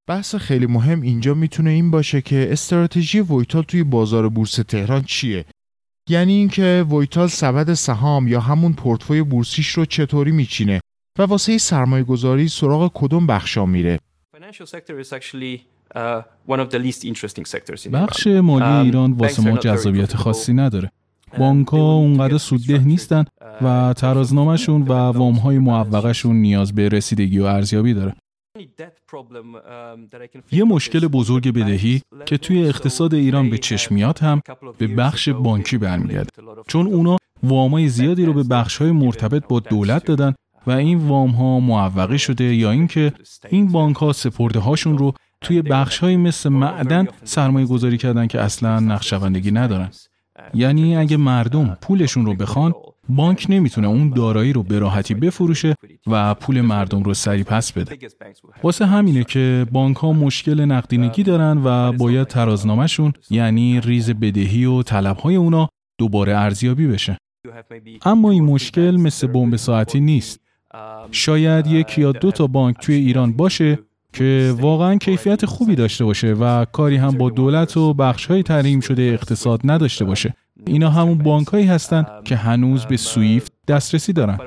بحث 0.08 0.34
خیلی 0.34 0.66
مهم 0.66 1.02
اینجا 1.02 1.34
می‌تونه 1.34 1.70
این 1.70 1.90
باشه 1.90 2.20
که 2.20 2.48
استراتژی 2.52 3.20
ویتال 3.20 3.62
توی 3.62 3.82
بازار 3.82 4.28
بورس 4.28 4.54
تهران 4.54 5.02
چیه؟ 5.02 5.44
یعنی 6.08 6.32
اینکه 6.32 6.86
ویتال 6.90 7.28
سبد 7.28 7.74
سهام 7.74 8.28
یا 8.28 8.40
همون 8.40 8.72
پورتفوی 8.72 9.22
بورسیش 9.22 9.68
رو 9.68 9.84
چطوری 9.84 10.32
میچینه 10.32 10.80
و 11.18 11.22
واسه 11.22 11.58
سرمایه 11.58 12.04
گذاری 12.04 12.48
سراغ 12.48 12.90
کدوم 12.94 13.26
بخشا 13.26 13.66
میره؟ 13.66 13.98
بخش 17.90 18.26
مالی 18.26 18.64
um, 18.64 18.84
ایران 18.84 19.12
واسه 19.12 19.50
ما 19.50 19.58
جذابیت 19.58 20.16
خاصی 20.16 20.52
نداره. 20.52 20.90
بانک 21.38 21.68
ها 21.68 21.92
اونقدر 21.92 22.38
سودده 22.38 22.78
نیستن 22.78 23.24
و 23.62 23.94
ترازنامهشون 23.96 24.82
و 24.82 24.92
وام 24.92 25.34
های 25.34 25.58
معوقشون 25.58 26.36
نیاز 26.36 26.74
به 26.74 26.88
رسیدگی 26.88 27.38
و 27.38 27.44
ارزیابی 27.44 27.94
داره. 27.94 28.14
یه 30.52 30.64
مشکل 30.64 31.06
بزرگ 31.06 31.54
بدهی 31.54 32.02
که 32.26 32.38
توی 32.38 32.64
اقتصاد 32.68 33.14
ایران 33.14 33.50
به 33.50 33.58
چشم 33.58 33.94
میاد 33.94 34.18
هم 34.18 34.40
به 34.78 34.86
بخش 34.86 35.28
بانکی 35.28 35.78
برمیگرده. 35.78 36.30
چون 36.66 36.86
اونا 36.86 37.16
وامای 37.42 37.88
زیادی 37.88 38.24
رو 38.24 38.32
به 38.32 38.42
بخشهای 38.42 38.92
مرتبط 38.92 39.48
با 39.48 39.60
دولت 39.60 40.04
دادن 40.04 40.34
و 40.66 40.70
این 40.70 40.98
وام 40.98 41.30
ها 41.30 41.60
معوقه 41.60 42.16
شده 42.16 42.54
یا 42.54 42.70
اینکه 42.70 43.12
این 43.48 43.72
بانک 43.72 43.96
ها 43.96 44.12
سپرده 44.12 44.58
هاشون 44.58 44.98
رو 44.98 45.14
توی 45.40 45.62
بخش 45.62 45.98
های 45.98 46.16
مثل 46.16 46.48
معدن 46.48 47.08
سرمایه 47.24 47.66
گذاری 47.66 47.98
کردن 47.98 48.26
که 48.26 48.40
اصلا 48.40 48.80
نقشبندگی 48.80 49.50
ندارن 49.50 49.90
یعنی 50.54 50.96
اگه 50.96 51.16
مردم 51.16 51.78
پولشون 51.80 52.26
رو 52.26 52.34
بخوان 52.34 52.74
بانک 53.08 53.46
نمی‌تونه 53.48 53.88
اون 53.88 54.10
دارایی 54.10 54.52
رو 54.52 54.62
به 54.62 54.78
راحتی 54.78 55.14
بفروشه 55.14 55.74
و 56.06 56.34
پول 56.34 56.60
مردم 56.60 57.02
رو 57.02 57.14
سری 57.14 57.42
پس 57.42 57.72
بده. 57.72 57.98
واسه 58.62 58.86
همینه 58.86 59.24
که 59.24 59.66
بانک 59.72 59.96
ها 59.96 60.12
مشکل 60.12 60.64
نقدینگی 60.64 61.22
دارن 61.22 61.60
و 61.64 61.92
باید 61.92 62.26
ترازنامهشون 62.26 63.12
یعنی 63.30 63.80
ریز 63.80 64.10
بدهی 64.10 64.64
و 64.64 64.82
طلبهای 64.82 65.36
اونا 65.36 65.68
دوباره 65.98 66.36
ارزیابی 66.38 66.86
بشه. 66.86 67.18
اما 68.04 68.30
این 68.30 68.44
مشکل 68.44 68.96
مثل 68.96 69.26
بمب 69.26 69.56
ساعتی 69.56 70.00
نیست. 70.00 70.40
شاید 71.10 71.66
یک 71.66 71.98
یا 71.98 72.12
دو 72.12 72.30
تا 72.30 72.46
بانک 72.46 72.76
توی 72.80 72.94
ایران 72.94 73.32
باشه 73.32 73.78
که 74.12 74.54
واقعا 74.60 74.96
کیفیت 74.96 75.46
خوبی 75.46 75.74
داشته 75.74 76.04
باشه 76.04 76.32
و 76.32 76.64
کاری 76.64 76.96
هم 76.96 77.10
با 77.10 77.30
دولت 77.30 77.76
و 77.76 77.94
بخش 77.94 78.26
های 78.26 78.42
تریم 78.42 78.80
شده 78.80 79.02
اقتصاد 79.02 79.60
نداشته 79.64 80.04
باشه 80.04 80.34
اینا 80.68 80.90
همون 80.90 81.18
بانک 81.18 81.46
هایی 81.46 81.66
هستن 81.66 82.04
که 82.24 82.36
هنوز 82.36 82.86
به 82.86 82.96
سویفت 82.96 83.52
دسترسی 83.68 84.12
دارن. 84.12 84.38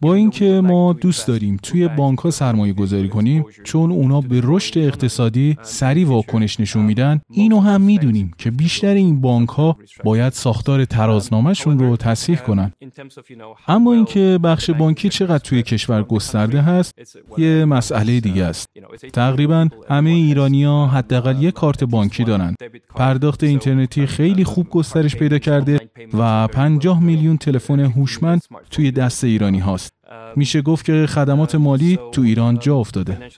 با 0.00 0.14
اینکه 0.14 0.60
ما 0.60 0.92
دوست 0.92 1.28
داریم 1.28 1.58
توی 1.62 1.88
بانک 1.88 2.18
ها 2.18 2.30
سرمایه 2.30 2.72
گذاری 2.72 3.08
کنیم 3.08 3.44
چون 3.64 3.90
اونا 3.90 4.20
به 4.20 4.40
رشد 4.44 4.78
اقتصادی 4.78 5.56
سریع 5.62 6.06
واکنش 6.06 6.60
نشون 6.60 6.84
میدن 6.84 7.20
اینو 7.30 7.60
هم 7.60 7.80
می‌دونیم 7.80 8.30
که 8.38 8.50
بیشتر 8.50 8.94
این 8.94 9.20
بانک 9.20 9.48
ها 9.48 9.76
باید 10.04 10.32
ساختار 10.32 10.84
ترازنامهشون 10.84 11.78
رو 11.78 11.96
تصحیح 11.96 12.38
کنن. 12.38 12.72
اما 13.68 13.92
اینکه 13.92 14.38
بخش 14.42 14.70
بانکی 14.70 15.08
چقدر 15.08 15.38
توی 15.38 15.62
کشور 15.62 16.02
گسترده 16.02 16.62
هست 16.62 16.94
یه 17.38 17.64
مسئله 17.64 18.20
دیگه 18.20 18.44
است. 18.44 18.68
تقریبا 19.12 19.68
همه 19.88 20.10
ایرانیا 20.10 20.86
حداقل 20.86 21.42
یک 21.42 21.54
کارت 21.54 21.84
بانکی 21.84 22.24
دارن. 22.24 22.54
پرداخت 22.94 23.44
اینترنتی 23.44 24.06
خیلی 24.06 24.44
خوب 24.44 24.68
گسترش 24.70 25.16
پیدا 25.16 25.38
کرده 25.38 25.80
و 26.14 26.46
50 26.48 27.02
میلیون 27.02 27.36
تلفن 27.36 27.80
هوشمند 27.80 28.42
توی 28.70 28.90
دست 28.90 29.24
ایرانی 29.24 29.58
هاست. 29.58 29.85
میشه 30.36 30.62
گفت 30.62 30.84
که 30.84 31.06
خدمات 31.06 31.54
مالی 31.54 31.98
تو 32.12 32.22
ایران 32.22 32.58
جا 32.58 32.76
افتاده. 32.76 33.30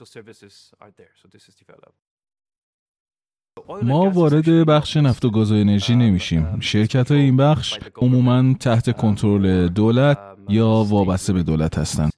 ما 3.83 4.09
وارد 4.09 4.49
بخش 4.49 4.97
نفت 4.97 5.25
و 5.25 5.29
گاز 5.29 5.51
و 5.51 5.55
انرژی 5.55 5.95
نمیشیم. 5.95 6.59
شرکت 6.59 7.11
های 7.11 7.21
این 7.21 7.37
بخش 7.37 7.79
عموما 7.95 8.53
تحت 8.53 8.97
کنترل 8.97 9.67
دولت 9.67 10.19
یا 10.49 10.67
وابسته 10.67 11.33
به 11.33 11.43
دولت 11.43 11.77
هستند. 11.77 12.11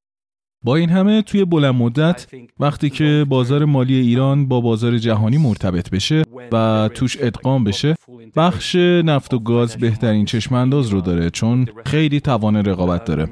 با 0.64 0.76
این 0.76 0.90
همه 0.90 1.22
توی 1.22 1.46
بلند 1.46 1.76
مدت 1.76 2.28
وقتی 2.60 2.90
که 2.90 3.26
بازار 3.30 3.66
مالی 3.66 3.96
ایران 3.96 4.48
با 4.48 4.62
بازار 4.62 4.98
جهانی 4.98 5.38
مرتبط 5.38 5.90
بشه 5.90 6.24
و 6.52 6.90
توش 6.94 7.18
ادغام 7.20 7.64
بشه 7.64 7.96
بخش 8.36 8.76
نفت 8.76 9.34
و 9.34 9.40
گاز 9.40 9.78
بهترین 9.78 10.26
چشم 10.26 10.56
انداز 10.56 10.90
رو 10.90 11.02
داره 11.02 11.30
چون 11.30 11.68
خیلی 11.86 12.20
توان 12.20 12.56
رقابت 12.56 13.06
داره 13.06 13.30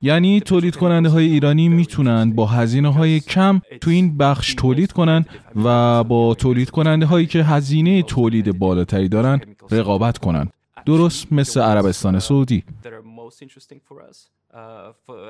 یعنی 0.00 0.40
تولید 0.40 0.76
کننده 0.76 1.08
های 1.08 1.26
ایرانی 1.26 1.68
می‌تونن 1.68 2.32
با 2.32 2.46
هزینه 2.46 2.92
های 2.92 3.20
کم 3.20 3.60
تو 3.80 3.90
این 3.90 4.16
بخش 4.16 4.54
تولید 4.54 4.92
کنن 4.92 5.24
و 5.64 6.04
با 6.04 6.34
تولید 6.34 6.70
کننده 6.70 7.06
هایی 7.06 7.26
که 7.26 7.44
هزینه 7.44 8.02
تولید 8.02 8.58
بالاتری 8.58 9.08
دارن 9.08 9.40
رقابت 9.70 10.18
کنن. 10.18 10.48
درست 10.86 11.32
مثل 11.32 11.60
عربستان 11.60 12.18
سعودی. 12.18 12.64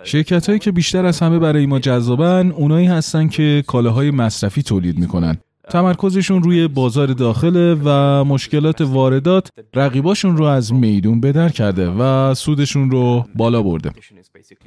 شرکت 0.05 0.47
هایی 0.47 0.59
که 0.59 0.73
بیشتر 0.73 1.07
از 1.07 1.21
همه 1.21 1.39
برای 1.39 1.67
ما 1.67 1.79
جذابن 1.79 2.51
اونایی 2.51 2.87
هستن 2.87 3.29
که 3.29 3.65
کالاهای 3.67 4.11
مصرفی 4.11 4.63
تولید 4.63 4.99
می‌کنن. 4.99 5.37
تمرکزشون 5.71 6.43
روی 6.43 6.69
بازار 6.69 7.07
داخله 7.07 7.75
و 7.85 8.25
مشکلات 8.25 8.81
واردات 8.81 9.49
رقیباشون 9.75 10.37
رو 10.37 10.45
از 10.45 10.73
میدون 10.73 11.21
بدر 11.21 11.49
کرده 11.49 11.91
و 11.91 12.35
سودشون 12.35 12.91
رو 12.91 13.25
بالا 13.35 13.63
برده. 13.63 13.93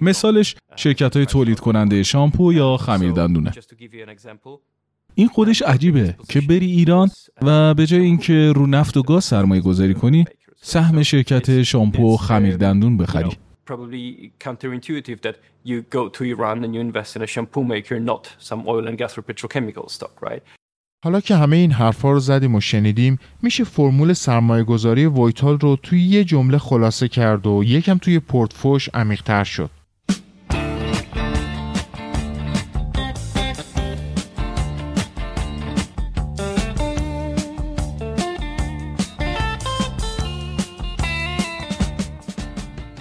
مثالش 0.01 0.55
شرکت 0.75 1.17
های 1.17 1.25
تولید 1.25 1.59
کننده 1.59 2.03
شامپو 2.03 2.53
یا 2.53 2.77
خمیر 2.77 3.11
دندونه. 3.11 3.51
این 5.15 5.27
خودش 5.27 5.61
عجیبه 5.61 6.15
که 6.29 6.41
بری 6.41 6.65
ایران 6.65 7.09
و 7.41 7.73
به 7.73 7.85
جای 7.85 8.01
اینکه 8.01 8.53
رو 8.55 8.67
نفت 8.67 8.97
و 8.97 9.03
گاز 9.03 9.23
سرمایه 9.23 9.61
گذاری 9.61 9.93
کنی 9.93 10.25
سهم 10.55 11.03
شرکت 11.03 11.63
شامپو 11.63 12.13
و 12.13 12.17
خمیر 12.17 12.57
دندون 12.57 12.97
بخری. 12.97 13.37
حالا 21.03 21.21
که 21.21 21.35
همه 21.35 21.55
این 21.55 21.71
حرفا 21.71 22.11
رو 22.11 22.19
زدیم 22.19 22.55
و 22.55 22.61
شنیدیم 22.61 23.19
میشه 23.41 23.63
فرمول 23.63 24.13
سرمایه 24.13 24.63
گذاری 24.63 25.05
وایتال 25.05 25.59
رو 25.59 25.75
توی 25.83 26.03
یه 26.03 26.23
جمله 26.23 26.57
خلاصه 26.57 27.07
کرد 27.07 27.47
و 27.47 27.63
یکم 27.63 27.97
توی 27.97 28.19
پورتفوش 28.19 28.89
عمیقتر 28.93 29.43
شد. 29.43 29.69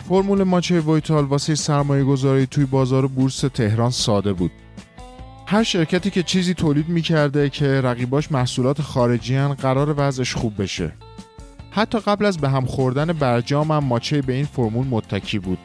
فرمول 0.09 0.43
ماچه 0.43 0.81
وایتال 0.81 1.25
واسه 1.25 1.55
سرمایه 1.55 2.05
گذاری 2.05 2.47
توی 2.47 2.65
بازار 2.65 3.07
بورس 3.07 3.41
تهران 3.41 3.91
ساده 3.91 4.33
بود. 4.33 4.51
هر 5.51 5.63
شرکتی 5.63 6.11
که 6.11 6.23
چیزی 6.23 6.55
تولید 6.55 6.89
می‌کرده 6.89 7.51
که 7.51 7.81
رقیباش 7.81 8.33
محصولات 8.33 8.83
خارجی 8.83 9.35
هن 9.35 9.55
قرار 9.55 9.95
وضعش 9.97 10.35
خوب 10.35 10.63
بشه. 10.63 10.93
حتی 11.71 11.99
قبل 11.99 12.25
از 12.25 12.39
به 12.39 12.49
هم 12.49 12.65
خوردن 12.65 13.07
برجام 13.07 13.71
هم 13.71 13.85
ماچه 13.85 14.23
به 14.23 14.33
این 14.33 14.45
فرمول 14.45 14.87
متکی 14.87 15.39
بود. 15.39 15.59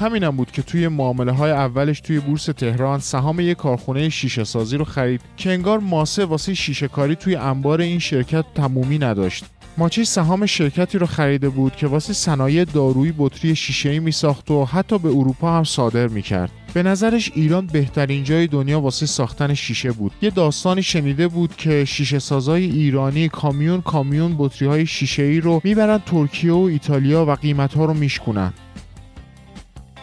همینم 0.00 0.36
بود 0.36 0.52
که 0.52 0.62
توی 0.62 0.88
معامله 0.88 1.32
های 1.32 1.50
اولش 1.50 2.00
توی 2.00 2.20
بورس 2.20 2.44
تهران 2.44 3.00
سهام 3.00 3.40
یک 3.40 3.56
کارخونه 3.56 4.08
شیشه 4.08 4.44
سازی 4.44 4.76
رو 4.76 4.84
خرید 4.84 5.20
که 5.36 5.50
انگار 5.50 5.78
ماسه 5.78 6.24
واسه 6.24 6.54
شیشه 6.54 6.88
کاری 6.88 7.16
توی 7.16 7.36
انبار 7.36 7.80
این 7.80 7.98
شرکت 7.98 8.44
تمومی 8.54 8.98
نداشت 8.98 9.44
ماچی 9.76 10.04
سهام 10.04 10.46
شرکتی 10.46 10.98
رو 10.98 11.06
خریده 11.06 11.48
بود 11.48 11.76
که 11.76 11.86
واسه 11.86 12.12
صنایع 12.12 12.64
دارویی 12.64 13.14
بطری 13.18 13.56
شیشه‌ای 13.56 13.98
میساخت 13.98 14.50
و 14.50 14.64
حتی 14.64 14.98
به 14.98 15.08
اروپا 15.08 15.56
هم 15.56 15.64
صادر 15.64 16.08
می‌کرد. 16.08 16.50
به 16.74 16.82
نظرش 16.82 17.30
ایران 17.34 17.66
بهترین 17.66 18.24
جای 18.24 18.46
دنیا 18.46 18.80
واسه 18.80 19.06
ساختن 19.06 19.54
شیشه 19.54 19.92
بود. 19.92 20.12
یه 20.22 20.30
داستانی 20.30 20.82
شنیده 20.82 21.28
بود 21.28 21.56
که 21.56 21.84
شیشه 21.84 22.18
سازای 22.18 22.64
ایرانی 22.64 23.28
کامیون 23.28 23.80
کامیون 23.80 24.34
بطری 24.38 24.68
های 24.68 24.86
شیشه 24.86 25.22
ای 25.22 25.40
رو 25.40 25.60
می‌برن 25.64 25.98
ترکیه 25.98 26.52
و 26.52 26.58
ایتالیا 26.58 27.26
و 27.26 27.30
قیمت 27.30 27.74
ها 27.74 27.84
رو 27.84 27.94
میشکنن. 27.94 28.52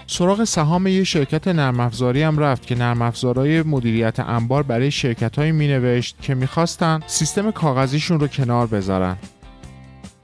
سراغ 0.08 0.44
سهام 0.44 0.88
یه 0.88 1.04
شرکت 1.04 1.48
نرم 1.48 1.80
افزاری 1.80 2.22
هم 2.22 2.38
رفت 2.40 2.68
که 2.68 2.76
نرم 2.76 3.02
افزارهای 3.02 3.62
مدیریت 3.62 4.20
انبار 4.20 4.64
برای 4.64 4.92
شرکت 4.92 5.40
های 5.40 5.52
می 5.52 5.68
نوشت 5.68 6.16
که 6.22 6.36
می‌خواستن 6.36 7.00
سیستم 7.08 7.52
کاغذیشون 7.52 8.20
رو 8.20 8.28
کنار 8.28 8.68
بذارن. 8.68 9.18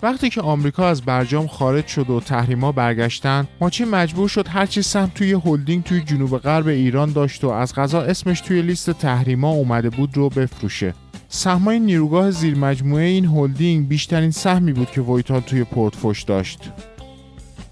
وقتی 0.04 0.30
که 0.30 0.42
آمریکا 0.42 0.88
از 0.88 1.02
برجام 1.02 1.48
خارج 1.48 1.88
شد 1.88 2.10
و 2.10 2.20
تحریما 2.20 2.72
برگشتن 2.72 3.48
ماچی 3.62 3.86
مجبور 3.86 4.30
شد 4.30 4.48
هرچی 4.48 4.82
سهم 4.82 5.12
توی 5.16 5.34
هلدینگ 5.46 5.84
توی 5.84 6.02
جنوب 6.02 6.38
غرب 6.38 6.68
ایران 6.68 7.12
داشت 7.12 7.44
و 7.44 7.50
از 7.50 7.76
قضا 7.76 8.02
اسمش 8.02 8.42
توی 8.42 8.62
لیست 8.62 8.90
تحریما 8.90 9.50
اومده 9.50 9.90
بود 9.90 10.18
رو 10.18 10.30
بفروشه. 10.30 10.94
سهمای 11.30 11.80
نیروگاه 11.80 12.32
زیر 12.32 12.58
مجموعه 12.58 13.04
این 13.04 13.26
هلدینگ 13.26 13.88
بیشترین 13.88 14.32
سهمی 14.32 14.74
بود 14.74 14.92
که 14.92 15.02
وایتال 15.02 15.40
توی 15.40 15.64
پورتفوش 15.64 16.24
داشت. 16.24 16.60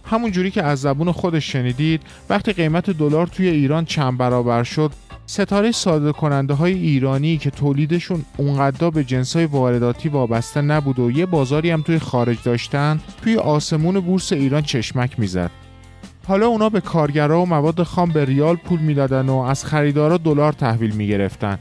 همون 0.04 0.32
جوری 0.32 0.52
که 0.52 0.64
از 0.64 0.82
زبون 0.82 1.12
خودش 1.12 1.52
شنیدید 1.52 2.02
وقتی 2.30 2.54
قیمت 2.54 2.90
دلار 2.90 3.28
توی 3.28 3.48
ایران 3.48 3.86
چند 3.86 4.18
برابر 4.18 4.64
شد 4.64 4.92
ستاره 5.28 5.72
صادر 5.72 6.12
کننده 6.12 6.54
های 6.54 6.74
ایرانی 6.74 7.38
که 7.38 7.50
تولیدشون 7.50 8.26
اونقدر 8.38 8.90
به 8.90 9.04
جنس 9.04 9.36
های 9.36 9.46
وارداتی 9.46 10.10
وابسته 10.10 10.62
نبود 10.62 11.00
و 11.00 11.12
یه 11.12 11.26
بازاری 11.26 11.72
هم 11.72 11.82
توی 11.82 12.00
خارج 12.00 12.38
داشتن 12.44 13.00
توی 13.24 13.38
آسمون 13.38 14.00
بورس 14.00 14.34
ایران 14.34 14.62
چشمک 14.62 15.20
می‌زد. 15.20 15.52
حالا 16.28 16.48
اونا 16.48 16.70
به 16.70 16.82
کارگرا 16.82 17.42
و 17.42 17.46
مواد 17.46 17.84
خام 17.84 18.10
به 18.10 18.26
ریال 18.26 18.56
پول 18.56 18.80
می‌دادن 18.80 19.30
و 19.30 19.38
از 19.38 19.66
خریدارا 19.66 20.18
دلار 20.18 20.54
تحویل 20.54 20.96
می‌گرفتن. 20.96 21.60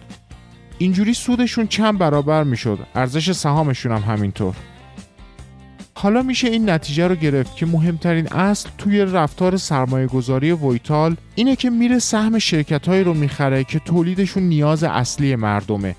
اینجوری 0.79 1.14
سودشون 1.14 1.66
چند 1.66 1.98
برابر 1.98 2.44
می‌شد 2.44 2.79
ارزش 2.94 3.33
سهامشون 3.33 3.92
هم 3.92 4.14
همینطور. 4.14 4.55
حالا 6.05 6.23
میشه 6.23 6.49
این 6.49 6.71
نتیجه 6.71 7.09
رو 7.09 7.14
گرفت 7.14 7.57
که 7.57 7.67
مهمترین 7.67 8.33
اصل 8.33 8.69
توی 8.79 9.01
رفتار 9.01 9.57
سرمایه 9.57 10.07
گذاری 10.07 10.53
ویتال 10.53 11.17
اینه 11.35 11.57
که 11.57 11.71
میره 11.71 11.99
سهم 11.99 12.38
شرکت 12.38 12.88
رو 12.88 13.14
می‌خره 13.14 13.64
که 13.64 13.79
تولیدشون 13.79 14.43
نیاز 14.43 14.85
اصلی 14.85 15.37
مردمه. 15.37 15.97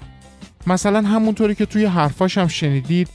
مثلا 0.68 1.02
همونطوری 1.02 1.56
که 1.56 1.66
توی 1.66 1.86
حرفاش 1.86 2.38
هم 2.38 2.48
شنیدید 2.48 3.08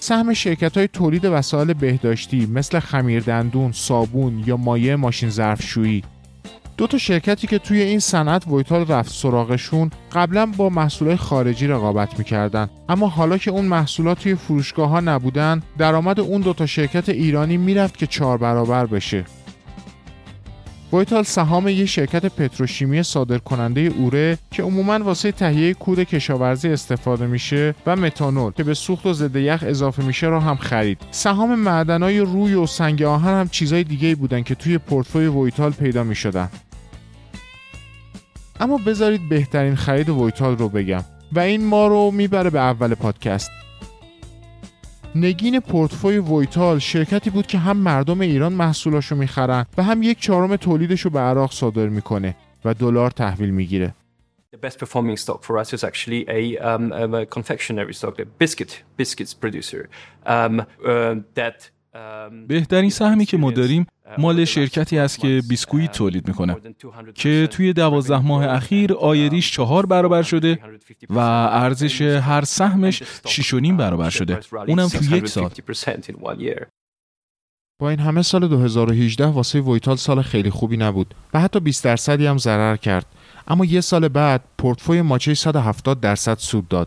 سهم 0.00 0.34
شرکت 0.34 0.76
های 0.76 0.88
تولید 0.88 1.24
وسایل 1.24 1.72
بهداشتی 1.72 2.46
مثل 2.46 2.78
خمیردندون، 2.78 3.72
صابون 3.72 4.44
یا 4.46 4.56
مایع 4.56 4.94
ماشین 4.94 5.30
ظرفشویی. 5.30 6.02
دو 6.76 6.86
تا 6.86 6.98
شرکتی 6.98 7.46
که 7.46 7.58
توی 7.58 7.80
این 7.80 7.98
صنعت 7.98 8.46
ویتال 8.46 8.86
رفت 8.86 9.12
سراغشون 9.12 9.90
قبلا 10.12 10.46
با 10.46 10.68
محصولات 10.68 11.16
خارجی 11.16 11.66
رقابت 11.66 12.18
می‌کردن. 12.18 12.68
اما 12.88 13.08
حالا 13.08 13.38
که 13.38 13.50
اون 13.50 13.64
محصولات 13.64 14.18
توی 14.18 14.34
فروشگاه 14.34 14.88
ها 14.88 15.00
نبودن 15.00 15.62
درآمد 15.78 16.20
اون 16.20 16.40
دو 16.40 16.52
تا 16.52 16.66
شرکت 16.66 17.08
ایرانی 17.08 17.56
می‌رفت 17.56 17.98
که 17.98 18.06
چهار 18.06 18.38
برابر 18.38 18.86
بشه. 18.86 19.24
ویتال 20.94 21.22
سهام 21.22 21.68
یه 21.68 21.86
شرکت 21.86 22.26
پتروشیمی 22.26 23.02
صادر 23.02 23.38
کننده 23.38 23.80
اوره 23.80 24.38
که 24.50 24.62
عموما 24.62 24.98
واسه 24.98 25.32
تهیه 25.32 25.74
کود 25.74 26.00
کشاورزی 26.00 26.68
استفاده 26.68 27.26
میشه 27.26 27.74
و 27.86 27.96
متانول 27.96 28.52
که 28.52 28.64
به 28.64 28.74
سوخت 28.74 29.06
و 29.06 29.12
ضد 29.12 29.36
یخ 29.36 29.64
اضافه 29.66 30.04
میشه 30.04 30.26
رو 30.26 30.40
هم 30.40 30.56
خرید. 30.56 30.98
سهام 31.10 31.54
معدنای 31.54 32.20
روی 32.20 32.54
و 32.54 32.66
سنگ 32.66 33.02
آهن 33.02 33.40
هم 33.40 33.48
چیزای 33.48 33.84
دیگه 33.84 34.14
بودن 34.14 34.42
که 34.42 34.54
توی 34.54 34.78
پورتفوی 34.78 35.26
ویتال 35.26 35.70
پیدا 35.70 36.04
می‌شدن. 36.04 36.50
اما 38.60 38.78
بذارید 38.86 39.28
بهترین 39.28 39.74
خرید 39.74 40.08
ویتال 40.08 40.58
رو 40.58 40.68
بگم 40.68 41.04
و 41.32 41.40
این 41.40 41.64
ما 41.64 41.86
رو 41.86 42.10
می‌بره 42.10 42.50
به 42.50 42.60
اول 42.60 42.94
پادکست 42.94 43.50
نگین 45.16 45.60
پورتفوی 45.60 46.18
ویتال 46.18 46.78
شرکتی 46.78 47.30
بود 47.30 47.46
که 47.46 47.58
هم 47.58 47.76
مردم 47.76 48.20
ایران 48.20 48.52
محصولاشو 48.52 49.16
می‌خرن 49.16 49.66
و 49.78 49.82
هم 49.82 50.02
یک 50.02 50.20
چهارم 50.20 50.56
تولیدشو 50.56 51.10
به 51.10 51.20
عراق 51.20 51.52
صادر 51.52 51.88
می‌کنه 51.88 52.36
و 52.64 52.74
دلار 52.74 53.10
تحویل 53.10 53.50
می‌گیره. 53.50 53.94
The 54.54 54.70
best 54.70 54.78
performing 54.78 55.16
stock 55.16 55.42
for 55.42 55.58
us 55.58 55.72
is 55.72 55.82
actually 55.82 56.22
a, 56.28 56.56
um, 56.58 56.92
a 56.92 57.26
confectionery 57.26 57.94
stock, 58.00 58.14
a 58.20 58.26
biscuit 58.42 58.82
biscuits 59.00 59.34
producer 59.34 59.88
um, 60.26 60.54
uh, 60.60 61.14
that 61.34 61.70
بهترین 62.48 62.90
سهمی 62.90 63.24
که 63.26 63.36
ما 63.36 63.50
داریم 63.50 63.86
مال 64.18 64.44
شرکتی 64.44 64.98
است 64.98 65.18
که 65.18 65.42
بیسکویت 65.48 65.92
تولید 65.92 66.28
می‌کنه 66.28 66.56
که 67.14 67.48
توی 67.50 67.72
دوازده 67.72 68.18
ماه 68.18 68.46
اخیر 68.46 68.92
آیدیش 68.92 69.52
چهار 69.52 69.86
برابر 69.86 70.22
شده 70.22 70.58
و 71.10 71.18
ارزش 71.18 72.02
هر 72.02 72.44
سهمش 72.44 73.02
شیش 73.26 73.54
و 73.54 73.60
نیم 73.60 73.76
برابر 73.76 74.10
شده. 74.10 74.40
اونم 74.68 74.88
توی 74.88 75.18
یک 75.18 75.28
سال. 75.28 75.50
با 77.80 77.90
این 77.90 77.98
همه 77.98 78.22
سال 78.22 78.48
2018 78.48 79.26
واسه 79.26 79.60
ویتال 79.60 79.96
سال 79.96 80.22
خیلی 80.22 80.50
خوبی 80.50 80.76
نبود 80.76 81.14
و 81.34 81.40
حتی 81.40 81.60
20 81.60 81.84
درصدی 81.84 82.26
هم 82.26 82.38
ضرر 82.38 82.76
کرد. 82.76 83.06
اما 83.48 83.64
یه 83.64 83.80
سال 83.80 84.08
بعد 84.08 84.44
پورتفوی 84.58 85.02
ماچه 85.02 85.34
170 85.34 86.00
درصد 86.00 86.38
سود 86.38 86.68
داد. 86.68 86.86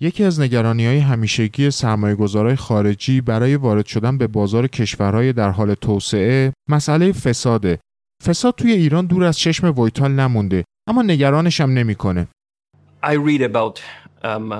یکی 0.00 0.24
از 0.24 0.40
نگرانی 0.40 0.86
های 0.86 0.98
همیشگی 0.98 1.70
سرمایه 1.70 2.14
گذارای 2.14 2.56
خارجی 2.56 3.20
برای 3.20 3.56
وارد 3.56 3.86
شدن 3.86 4.18
به 4.18 4.26
بازار 4.26 4.66
کشورهای 4.66 5.32
در 5.32 5.50
حال 5.50 5.74
توسعه 5.74 6.52
مسئله 6.68 7.12
فساده. 7.12 7.78
فساد 8.24 8.54
توی 8.54 8.72
ایران 8.72 9.06
دور 9.06 9.24
از 9.24 9.38
چشم 9.38 9.78
ویتال 9.78 10.12
نمونده 10.12 10.64
اما 10.88 11.02
نگرانش 11.02 11.60
هم 11.60 11.70
نمی‌کنه. 11.70 12.28
um, 14.24 14.52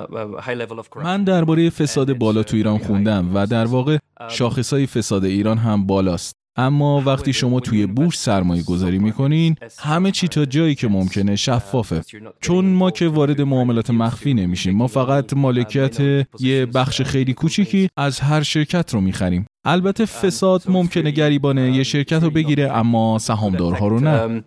من 1.02 1.24
درباره 1.24 1.70
فساد 1.70 2.12
بالا 2.12 2.42
تو 2.42 2.56
ایران 2.56 2.78
خوندم 2.78 3.30
و 3.34 3.46
در 3.46 3.64
واقع 3.64 3.98
شاخصهای 4.30 4.86
فساد 4.86 5.24
ایران 5.24 5.58
هم 5.58 5.86
بالاست. 5.86 6.35
اما 6.56 7.02
وقتی 7.06 7.32
شما 7.32 7.60
توی 7.60 7.86
بورس 7.86 8.16
سرمایه 8.24 8.62
گذاری 8.62 8.98
می‌کنین 8.98 9.56
همه 9.78 10.10
چی 10.10 10.28
تا 10.28 10.44
جایی 10.44 10.74
که 10.74 10.88
ممکنه 10.88 11.36
شفافه 11.36 12.02
چون 12.40 12.64
ما 12.64 12.90
که 12.90 13.08
وارد 13.08 13.40
معاملات 13.40 13.90
مخفی 13.90 14.34
نمیشیم 14.34 14.76
ما 14.76 14.86
فقط 14.86 15.34
مالکیت 15.34 16.00
یه 16.40 16.66
بخش 16.66 17.02
خیلی 17.02 17.34
کوچیکی 17.34 17.88
از 17.96 18.20
هر 18.20 18.42
شرکت 18.42 18.94
رو 18.94 19.00
می‌خریم 19.00 19.46
البته 19.64 20.04
فساد 20.04 20.62
ممکنه 20.68 21.10
گریبانه 21.10 21.72
یه 21.76 21.82
شرکت 21.82 22.22
رو 22.22 22.30
بگیره 22.30 22.72
اما 22.72 23.18
سهامدارها 23.18 23.88
رو 23.88 24.00
نه 24.00 24.44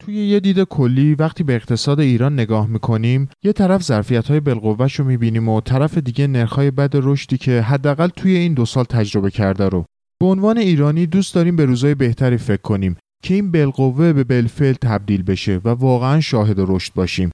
توی 0.00 0.14
یه 0.14 0.40
دید 0.40 0.62
کلی 0.62 1.14
وقتی 1.14 1.44
به 1.44 1.54
اقتصاد 1.54 2.00
ایران 2.00 2.32
نگاه 2.32 2.66
می‌کنیم 2.66 3.28
یه 3.42 3.52
طرف 3.52 3.82
ظرفیت 3.82 4.28
های 4.28 4.40
بالقوهش 4.40 4.94
رو 4.94 5.04
می‌بینیم 5.04 5.48
و 5.48 5.60
طرف 5.60 5.98
دیگه 5.98 6.26
نرخهای 6.26 6.70
بد 6.70 6.90
رشدی 6.94 7.38
که 7.38 7.60
حداقل 7.62 8.08
توی 8.08 8.36
این 8.36 8.54
دو 8.54 8.66
سال 8.66 8.84
تجربه 8.84 9.30
کرده 9.30 9.68
رو. 9.68 9.84
به 10.20 10.26
عنوان 10.26 10.58
ایرانی 10.58 11.06
دوست 11.06 11.34
داریم 11.34 11.56
به 11.56 11.64
روزای 11.64 11.94
بهتری 11.94 12.36
فکر 12.36 12.62
کنیم 12.62 12.96
که 13.22 13.34
این 13.34 13.52
بالقوه 13.52 14.12
به 14.12 14.24
بلفل 14.24 14.72
تبدیل 14.72 15.22
بشه 15.22 15.60
و 15.64 15.68
واقعا 15.68 16.20
شاهد 16.20 16.56
رشد 16.58 16.92
باشیم. 16.94 17.30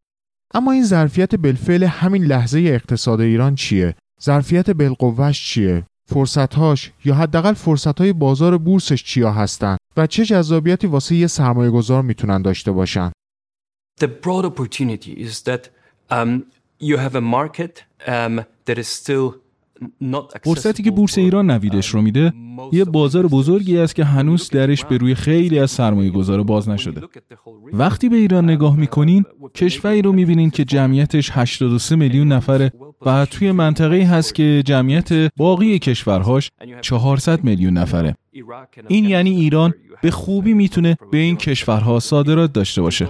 اما 0.54 0.72
این 0.72 0.84
ظرفیت 0.84 1.34
بلفل 1.34 1.84
همین 1.84 2.24
لحظه 2.24 2.58
اقتصاد 2.58 3.20
ایران 3.20 3.54
چیه؟ 3.54 3.94
ظرفیت 4.22 4.70
بالقوهش 4.70 5.46
چیه؟ 5.46 5.86
فرصتهاش 6.14 6.92
یا 7.04 7.14
حداقل 7.14 7.52
فرصتهای 7.52 8.12
بازار 8.12 8.58
بورسش 8.58 9.04
چیا 9.04 9.32
هستن 9.32 9.76
و 9.96 10.06
چه 10.06 10.24
جذابیتی 10.24 10.86
واسه 10.86 11.14
یه 11.14 11.26
سرمایه 11.26 11.70
گذار 11.70 12.02
می‌تونن 12.02 12.42
داشته 12.42 12.72
باشن؟ 12.72 13.12
The 14.00 14.06
broad 14.06 14.44
opportunity 14.44 15.12
is 15.26 15.42
that 15.42 15.62
um, 16.10 16.30
you 16.80 16.96
have 16.96 17.14
a 17.14 17.20
market 17.20 17.84
um, 18.06 18.44
that 18.66 18.78
is 18.78 18.88
still 18.88 19.43
فرصتی 20.42 20.82
که 20.82 20.90
بورس 20.90 21.18
ایران 21.18 21.50
نویدش 21.50 21.88
رو 21.88 22.02
میده 22.02 22.32
یه 22.72 22.84
بازار 22.84 23.26
بزرگی 23.26 23.78
است 23.78 23.94
که 23.94 24.04
هنوز 24.04 24.50
درش 24.50 24.84
به 24.84 24.96
روی 24.96 25.14
خیلی 25.14 25.58
از 25.58 25.70
سرمایه 25.70 26.10
گذار 26.10 26.42
باز 26.42 26.68
نشده. 26.68 27.00
وقتی 27.72 28.08
به 28.08 28.16
ایران 28.16 28.44
نگاه 28.44 28.76
می‌کنین 28.76 29.24
کشوری 29.54 30.02
رو 30.02 30.12
می‌بینین 30.12 30.50
که 30.50 30.64
جمعیتش 30.64 31.30
83 31.32 31.96
میلیون 31.96 32.32
نفره 32.32 32.72
و 33.06 33.26
توی 33.26 33.52
منطقه 33.52 34.02
هست 34.02 34.34
که 34.34 34.62
جمعیت 34.66 35.32
باقی 35.36 35.78
کشورهاش 35.78 36.50
400 36.80 37.44
میلیون 37.44 37.78
نفره. 37.78 38.16
این 38.88 39.04
یعنی 39.04 39.30
ایران 39.30 39.74
به 40.02 40.10
خوبی 40.10 40.54
می‌تونه 40.54 40.96
به 41.12 41.18
این 41.18 41.36
کشورها 41.36 42.00
صادرات 42.00 42.52
داشته 42.52 42.82
باشه. 42.82 43.08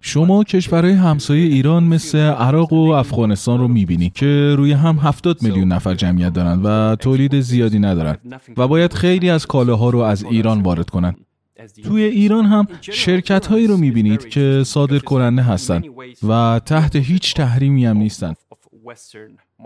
شما 0.00 0.44
کشورهای 0.44 0.92
همسایه 0.92 1.46
ایران 1.46 1.84
مثل 1.84 2.18
عراق 2.18 2.72
و 2.72 2.90
افغانستان 2.90 3.58
رو 3.60 3.68
می‌بینی 3.68 4.10
که 4.10 4.54
روی 4.56 4.72
هم 4.72 4.98
70 4.98 5.42
میلیون 5.42 5.68
نفر 5.68 5.94
جمعیت 5.94 6.32
دارن 6.32 6.62
و 6.62 6.96
تولید 6.96 7.40
زیادی 7.40 7.78
ندارن 7.78 8.16
و 8.56 8.68
باید 8.68 8.92
خیلی 8.92 9.30
از 9.30 9.46
کالاها 9.46 9.90
رو 9.90 9.98
از 9.98 10.24
ایران 10.24 10.62
وارد 10.62 10.90
کنن. 10.90 11.14
توی 11.84 12.02
ایران 12.02 12.44
هم 12.44 12.66
شرکت 12.80 13.46
هایی 13.46 13.66
رو 13.66 13.76
می‌بینید 13.76 14.28
که 14.28 14.62
صادر 14.66 14.98
کننده 14.98 15.42
هستند 15.42 15.84
و 16.28 16.60
تحت 16.66 16.96
هیچ 16.96 17.34
تحریمی 17.34 17.86
هم 17.86 17.96
نیستن. 17.96 18.34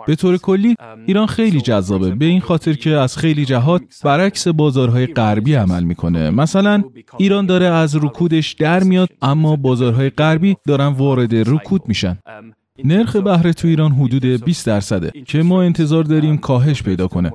به 0.06 0.14
طور 0.14 0.36
کلی 0.38 0.74
ایران 1.06 1.26
خیلی 1.26 1.60
جذابه. 1.60 2.10
به 2.14 2.24
این 2.24 2.40
خاطر 2.40 2.72
که 2.72 2.90
از 2.90 3.16
خیلی 3.16 3.44
جهات 3.44 3.82
برعکس 4.04 4.48
بازارهای 4.48 5.06
غربی 5.06 5.54
عمل 5.54 5.82
می‌کنه. 5.82 6.30
مثلا 6.30 6.82
ایران 7.18 7.46
داره 7.46 7.66
از 7.66 7.96
رکودش 7.96 8.52
در 8.52 8.82
میاد 8.82 9.08
اما 9.22 9.56
بازارهای 9.56 10.10
غربی 10.10 10.56
دارن 10.66 10.86
وارد 10.86 11.34
رکود 11.34 11.82
میشن. 11.88 12.18
نرخ 12.84 13.16
بهره 13.16 13.52
تو 13.52 13.68
ایران 13.68 13.92
حدود 13.92 14.24
20 14.44 14.66
درصده 14.66 15.12
که 15.26 15.42
ما 15.42 15.62
انتظار 15.62 16.04
داریم 16.04 16.38
کاهش 16.38 16.82
پیدا 16.82 17.08
کنه. 17.08 17.32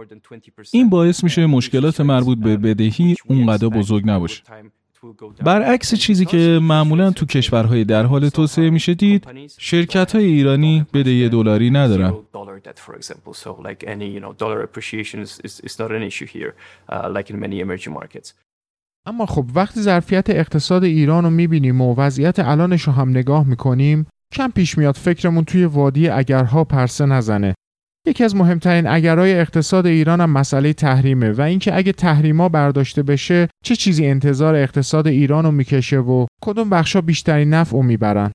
این 0.72 0.90
باعث 0.90 1.24
میشه 1.24 1.46
مشکلات 1.46 2.02
مربوط 2.02 2.38
به 2.38 2.58
بدهی 2.58 3.16
اونقدر 3.30 3.68
بزرگ 3.68 4.04
نباشه. 4.10 4.44
برعکس 5.44 5.96
چیزی 5.96 6.26
که 6.26 6.60
معمولا 6.62 7.12
تو 7.12 7.26
کشورهای 7.26 7.84
در 7.84 8.04
حال 8.04 8.30
توسعه 8.30 8.70
میشه 8.70 8.94
دید 8.94 9.28
شرکت 9.58 10.16
های 10.16 10.26
ایرانی 10.26 10.86
بدهی 10.94 11.30
دلاری 11.30 11.70
ندارن. 11.72 12.14
اما 19.06 19.26
خب 19.26 19.46
وقتی 19.56 19.82
ظرفیت 19.82 20.30
اقتصاد 20.30 20.84
ایران 20.84 21.24
رو 21.24 21.30
می‌بینیم 21.30 21.82
و 21.82 21.96
وضعیت 21.96 22.40
الانش 22.40 22.82
رو 22.82 22.94
هم 22.94 23.10
نگاه 23.10 23.48
می‌کنیم 23.48 24.08
کم 24.34 24.52
پیش 24.52 24.78
میاد 24.78 24.96
فکرمون 24.96 25.44
توی 25.44 25.66
وادی 25.66 26.10
اگرها 26.10 26.64
پرسه 26.64 27.06
نزنه. 27.06 27.56
یکی 28.06 28.24
از 28.24 28.36
مهمترین 28.36 28.88
اگرهای 28.88 29.40
اقتصاد 29.40 29.86
ایران 29.86 30.22
هم 30.22 30.30
مسئله 30.30 30.74
تحریمه 30.74 31.32
و 31.32 31.42
اینکه 31.42 31.78
اگه 31.78 31.92
تحریما 31.92 32.50
برداشته 32.50 33.04
بشه 33.04 33.48
چه 33.64 33.76
چیزی 33.76 34.06
انتظار 34.06 34.56
اقتصاد 34.56 35.08
ایران 35.08 35.46
رو 35.46 35.52
می‌کشه 35.52 35.98
و 35.98 36.26
کدوم 36.42 36.70
بخشا 36.70 37.02
بیشترین 37.02 37.54
نفع 37.54 37.78
رو 37.78 37.84
می‌برن؟ 37.84 38.32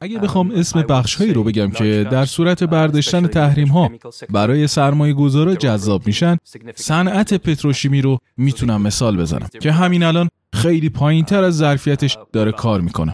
اگه 0.00 0.18
بخوام 0.18 0.50
اسم 0.50 0.82
بخشهایی 0.82 1.32
رو 1.32 1.44
بگم 1.44 1.70
که 1.70 2.06
در 2.10 2.24
صورت 2.24 2.64
برداشتن 2.64 3.26
تحریم 3.26 3.68
ها 3.68 3.90
برای 4.30 4.66
سرمایه 4.66 5.14
گذارا 5.14 5.54
جذاب 5.54 6.06
میشن 6.06 6.36
صنعت 6.74 7.34
پتروشیمی 7.34 8.02
رو 8.02 8.18
می‌تونم 8.36 8.82
مثال 8.82 9.16
بزنم 9.16 9.48
که 9.60 9.72
همین 9.72 10.02
الان 10.02 10.28
خیلی 10.52 10.88
پایین 10.88 11.24
تر 11.24 11.44
از 11.44 11.56
ظرفیتش 11.56 12.18
داره 12.32 12.52
کار 12.52 12.80
می‌کنه. 12.80 13.12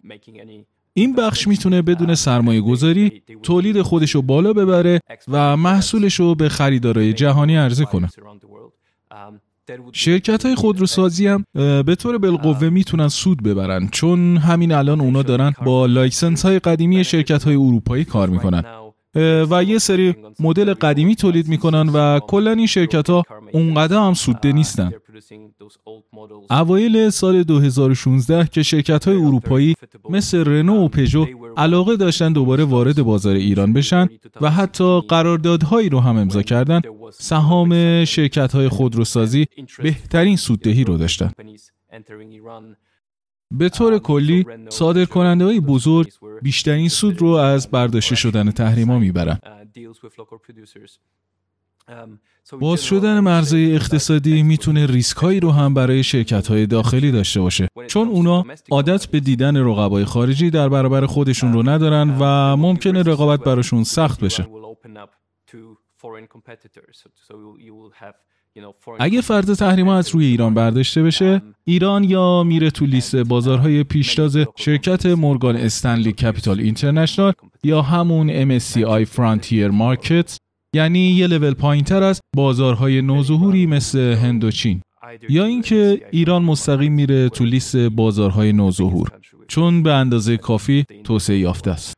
این 0.94 1.14
بخش 1.14 1.48
می‌تونه 1.48 1.82
بدون 1.82 2.14
سرمایه 2.14 2.60
گذاری 2.60 3.22
تولید 3.42 3.82
خودش 3.82 4.10
رو 4.10 4.22
بالا 4.22 4.52
ببره 4.52 5.00
و 5.28 5.56
محصولش 5.56 6.14
رو 6.14 6.34
به 6.34 6.48
خریدارای 6.48 7.12
جهانی 7.12 7.56
عرضه 7.56 7.84
کنه. 7.84 8.08
شرکت 9.92 10.46
های 10.46 10.54
خودروسازی 10.54 11.26
هم 11.26 11.44
به 11.82 11.96
طور 11.98 12.18
بالقوه 12.18 12.68
می‌تونن 12.68 13.08
سود 13.08 13.42
ببرن 13.42 13.88
چون 13.88 14.36
همین 14.36 14.72
الان 14.72 15.00
اونا 15.00 15.22
دارن 15.22 15.52
با 15.64 15.86
license 15.86 16.44
های 16.46 16.58
قدیمی 16.58 17.04
شرکت 17.04 17.44
های 17.44 17.54
اروپایی 17.54 18.04
کار 18.04 18.28
می‌کنن 18.28 18.64
و 19.50 19.64
یه 19.64 19.78
سری 19.78 20.14
مدل 20.40 20.74
قدیمی 20.74 21.16
تولید 21.16 21.48
می‌کنن 21.48 21.88
و 21.88 22.20
کلا 22.20 22.50
این 22.50 22.66
شرکت 22.66 23.10
ها 23.10 23.22
اونقدر 23.52 23.96
هم 23.96 24.14
سودده 24.14 24.52
نیستن 24.52 24.92
اوایل 26.50 27.10
سال 27.10 27.42
2016 27.42 28.46
که 28.46 28.62
شرکت 28.62 29.08
های 29.08 29.16
اروپایی 29.16 29.74
مثل 30.10 30.44
رنو 30.44 30.84
و 30.84 30.88
پژو 30.88 31.26
علاقه 31.56 31.96
داشتن 31.96 32.32
دوباره 32.32 32.64
وارد 32.64 33.02
بازار 33.02 33.34
ایران 33.34 33.72
بشن 33.72 34.08
و 34.40 34.50
حتی 34.50 35.00
قراردادهایی 35.00 35.88
رو 35.88 36.00
هم 36.00 36.16
امضا 36.16 36.42
کردن. 36.42 36.80
سهام 37.12 38.04
شرکت 38.04 38.52
های 38.52 38.68
خودروسازی 38.68 39.46
بهترین 39.82 40.36
سوددهی 40.36 40.84
رو 40.84 40.96
داشتن. 40.96 41.30
به 43.50 43.68
طور 43.68 43.98
کلی 43.98 44.46
صادر 44.68 45.04
کننده 45.04 45.44
های 45.44 45.60
بزرگ 45.60 46.12
بیشترین 46.42 46.88
سود 46.88 47.20
رو 47.20 47.28
از 47.28 47.70
برداشته 47.70 48.14
شدن 48.14 48.50
تحریما 48.50 48.98
می‌برن. 48.98 49.38
باز 52.60 52.84
شدن 52.84 53.20
مرزهای 53.20 53.74
اقتصادی 53.74 54.42
می‌تونه 54.42 54.86
ریسک 54.86 55.16
هایی 55.16 55.40
رو 55.40 55.50
هم 55.50 55.74
برای 55.74 56.02
شرکت 56.02 56.46
های 56.46 56.66
داخلی 56.66 57.10
داشته 57.12 57.40
باشه. 57.40 57.68
چون 57.86 58.08
اونا 58.08 58.44
عادت 58.70 59.06
به 59.06 59.20
دیدن 59.20 59.56
رقبای 59.56 60.04
خارجی 60.04 60.50
در 60.50 60.68
برابر 60.68 61.06
خودشون 61.06 61.52
رو 61.52 61.68
ندارن 61.68 62.16
و 62.20 62.56
ممکنه 62.56 63.02
رقابت 63.02 63.40
براشون 63.40 63.84
سخت 63.84 64.24
بشه. 64.24 64.46
اگه 68.98 69.20
فرض 69.20 69.58
تحریما 69.58 69.94
از 69.94 70.08
روی 70.08 70.24
ایران 70.24 70.54
برداشته 70.54 71.02
بشه 71.02 71.42
ایران 71.64 72.04
یا 72.04 72.42
میره 72.42 72.70
تو 72.70 72.86
لیست 72.86 73.16
بازارهای 73.16 73.84
پیشتاز 73.84 74.36
شرکت 74.56 75.06
مورگان 75.06 75.56
استنلی 75.56 76.12
کپیتال 76.12 76.60
اینترنشنال 76.60 77.32
یا 77.62 77.82
همون 77.82 78.58
MSCI 78.58 79.06
Frontier 79.06 79.70
Markets. 79.72 80.36
یعنی 80.74 80.98
یه 80.98 81.26
لول 81.26 81.54
پایین 81.54 81.84
تر 81.84 82.02
از 82.02 82.20
بازارهای 82.36 83.02
نوظهوری 83.02 83.66
مثل 83.66 83.98
هند 83.98 84.44
و 84.44 84.50
چین. 84.50 84.82
یا 85.28 85.44
اینکه 85.44 86.06
ایران 86.10 86.42
مستقیم 86.42 86.92
میره 86.92 87.28
تو 87.28 87.44
لیست 87.44 87.76
بازارهای 87.76 88.52
نوظهور 88.52 89.08
چون 89.48 89.82
به 89.82 89.92
اندازه 89.92 90.36
کافی 90.36 90.84
توسعه 91.04 91.38
یافته 91.38 91.70
است. 91.70 91.94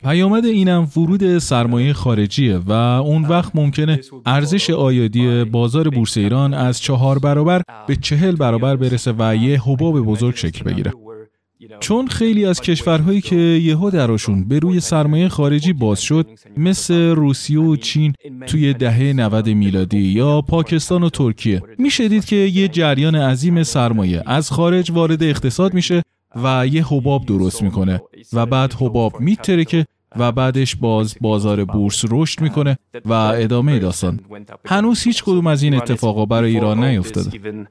پیامد 0.00 0.44
اینم 0.44 0.88
ورود 0.96 1.38
سرمایه 1.38 1.92
خارجیه 1.92 2.56
و 2.56 2.72
اون 2.72 3.24
وقت 3.24 3.56
ممکنه 3.56 4.00
ارزش 4.26 4.70
آیادی 4.70 5.44
بازار 5.44 5.88
بورس 5.88 6.16
ایران 6.16 6.54
از 6.54 6.80
چهار 6.80 7.18
برابر 7.18 7.62
به 7.86 7.96
چهل 7.96 8.36
برابر 8.36 8.76
برسه 8.76 9.14
و 9.18 9.36
یه 9.36 9.62
حباب 9.62 10.00
بزرگ 10.00 10.34
شکل 10.36 10.64
بگیره. 10.64 10.92
چون 11.80 12.06
خیلی 12.06 12.46
از 12.46 12.60
کشورهایی 12.60 13.20
که 13.20 13.36
یهو 13.36 13.90
دراشون 13.90 14.44
به 14.44 14.58
روی 14.58 14.80
سرمایه 14.80 15.28
خارجی 15.28 15.72
باز 15.72 16.00
شد 16.00 16.26
مثل 16.56 16.94
روسیه 16.94 17.60
و 17.60 17.76
چین 17.76 18.12
توی 18.46 18.74
دهه 18.74 19.12
90 19.12 19.48
میلادی 19.48 19.98
یا 19.98 20.40
پاکستان 20.42 21.02
و 21.02 21.10
ترکیه 21.10 21.62
میشه 21.78 22.08
دید 22.08 22.24
که 22.24 22.36
یه 22.36 22.68
جریان 22.68 23.14
عظیم 23.14 23.62
سرمایه 23.62 24.22
از 24.26 24.50
خارج 24.50 24.90
وارد 24.90 25.22
اقتصاد 25.22 25.74
میشه 25.74 26.02
و 26.42 26.66
یه 26.66 26.86
حباب 26.86 27.26
درست 27.26 27.62
می‌کنه 27.62 28.02
و 28.32 28.46
بعد 28.46 28.72
حباب 28.72 29.20
میترکه 29.20 29.86
و 30.16 30.32
بعدش 30.32 30.76
باز 30.76 31.16
بازار 31.20 31.64
بورس 31.64 32.04
رشد 32.10 32.40
می‌کنه 32.40 32.78
و 33.04 33.12
ادامه 33.12 33.78
داستان. 33.78 34.20
هنوز 34.66 35.02
هیچ 35.02 35.24
کدوم 35.24 35.46
از 35.46 35.62
این 35.62 35.74
اتفاقا 35.74 36.26
برای 36.26 36.54
ایران 36.54 36.84
نیفتاده. 36.84 37.66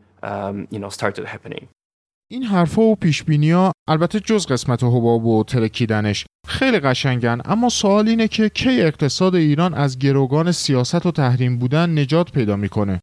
این 2.32 2.44
حرفا 2.44 2.82
و 2.82 2.96
پیشبینی 2.96 3.72
البته 3.88 4.20
جز 4.20 4.48
قسمت 4.48 4.84
حباب 4.84 5.26
و 5.26 5.44
ترکیدنش 5.44 6.26
خیلی 6.48 6.80
قشنگن 6.80 7.42
اما 7.46 7.70
سوال 7.70 8.08
اینه 8.08 8.28
که 8.28 8.50
کی 8.50 8.82
اقتصاد 8.82 9.36
ایران 9.36 9.74
از 9.74 10.00
گروگان 10.00 10.52
سیاست 10.52 11.06
و 11.06 11.12
تحریم 11.12 11.58
بودن 11.58 12.00
نجات 12.00 12.32
پیدا 12.32 12.56
می‌کنه 12.56 13.00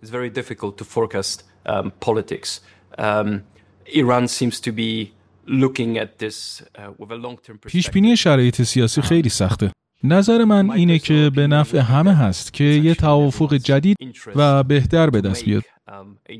It's 0.00 0.10
very 0.10 0.30
difficult 0.30 0.78
to 0.78 0.84
forecast 0.84 1.42
um, 1.66 1.90
politics. 2.06 2.60
Um, 2.98 3.42
Iran 4.00 4.28
seems 4.28 4.60
to 4.60 4.72
be 4.72 5.12
looking 5.46 5.98
at 5.98 6.10
this 6.18 6.62
uh, 6.78 6.90
with 6.98 7.10
a 7.10 7.16
long-term 7.16 7.58
پیش 7.66 7.90
بینی 7.90 8.16
شرایط 8.16 8.62
سیاسی 8.62 9.02
خیلی 9.02 9.28
سخته. 9.28 9.72
نظر 10.04 10.44
من 10.44 10.70
اینه 10.70 10.98
که 10.98 11.30
به 11.36 11.46
نفع 11.46 11.78
همه 11.78 12.14
هست 12.14 12.52
که 12.52 12.64
یه 12.64 12.94
توافق 12.94 13.54
جدید 13.54 13.96
و 14.36 14.62
بهتر 14.62 15.10
به 15.10 15.20
دست 15.20 15.44
بیاد. 15.44 15.62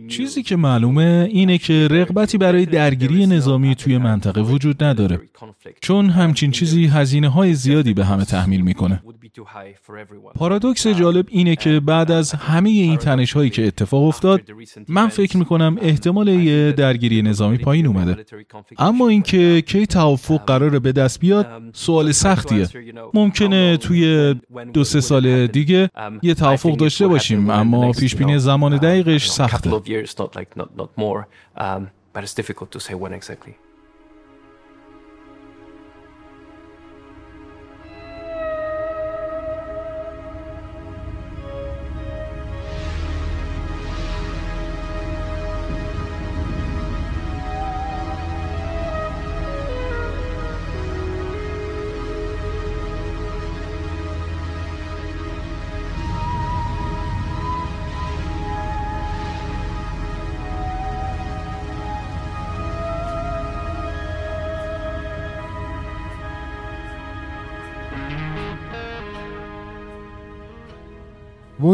چیزی 0.09 0.43
که 0.43 0.57
معلومه 0.57 1.29
اینه 1.31 1.59
که 1.59 1.89
رغبتی 1.91 2.39
برای 2.39 2.67
درگیری 2.67 3.27
نظامی 3.27 3.75
توی 3.75 3.99
منطقه 3.99 4.41
وجود 4.41 4.85
نداره. 4.85 5.21
چون 5.81 6.11
همچین 6.11 6.51
چیزی 6.51 6.87
هزینه 6.87 7.29
های 7.29 7.55
زیادی 7.55 7.95
به 7.95 8.05
همه 8.05 8.25
تحمیل 8.25 8.61
می‌کنه. 8.61 9.03
پارادوکس 10.35 10.87
جالب 10.87 11.27
اینه 11.29 11.57
که 11.57 11.81
بعد 11.81 12.11
از 12.11 12.33
همه 12.33 12.71
این 12.71 12.97
تنش 12.97 13.33
هایی 13.33 13.51
که 13.51 13.67
اتفاق 13.67 14.03
افتاد 14.03 14.41
من 14.89 15.09
فکر 15.09 15.37
می‌کنم 15.37 15.77
احتمال 15.81 16.29
یه 16.29 16.73
درگیری 16.73 17.23
نظامی 17.23 17.59
پایین 17.59 17.87
اومده. 17.87 18.25
اما 18.79 19.09
اینکه 19.09 19.63
کی 19.63 19.87
توافق 19.87 20.45
قرار 20.45 20.79
به 20.79 20.93
دست 20.93 21.21
بیاد 21.21 21.47
سوال 21.73 22.13
سختیه 22.13 22.69
ممکنه 23.15 23.77
توی 23.77 24.35
دو 24.73 24.85
سه 24.85 25.01
سال 25.01 25.47
دیگه 25.47 25.91
یه 26.23 26.35
توافق 26.35 26.77
داشته 26.77 27.07
باشیم. 27.07 27.51
اما 27.51 27.93
پیش 27.93 28.17
بینی 28.17 28.39
زمان 28.39 28.77
دقیقش 28.77 29.31
couple 29.39 29.75
of 29.75 29.87
years, 29.89 30.19
not 30.19 30.35
like 30.37 30.57
not 30.57 30.77
not 30.77 30.91
more. 30.97 31.27
Um, 31.57 31.91
but 32.13 32.25
it's 32.25 32.35
difficult 32.35 32.71
to 32.73 32.81
say 32.81 32.95
when 32.95 33.13
exactly. 33.13 33.57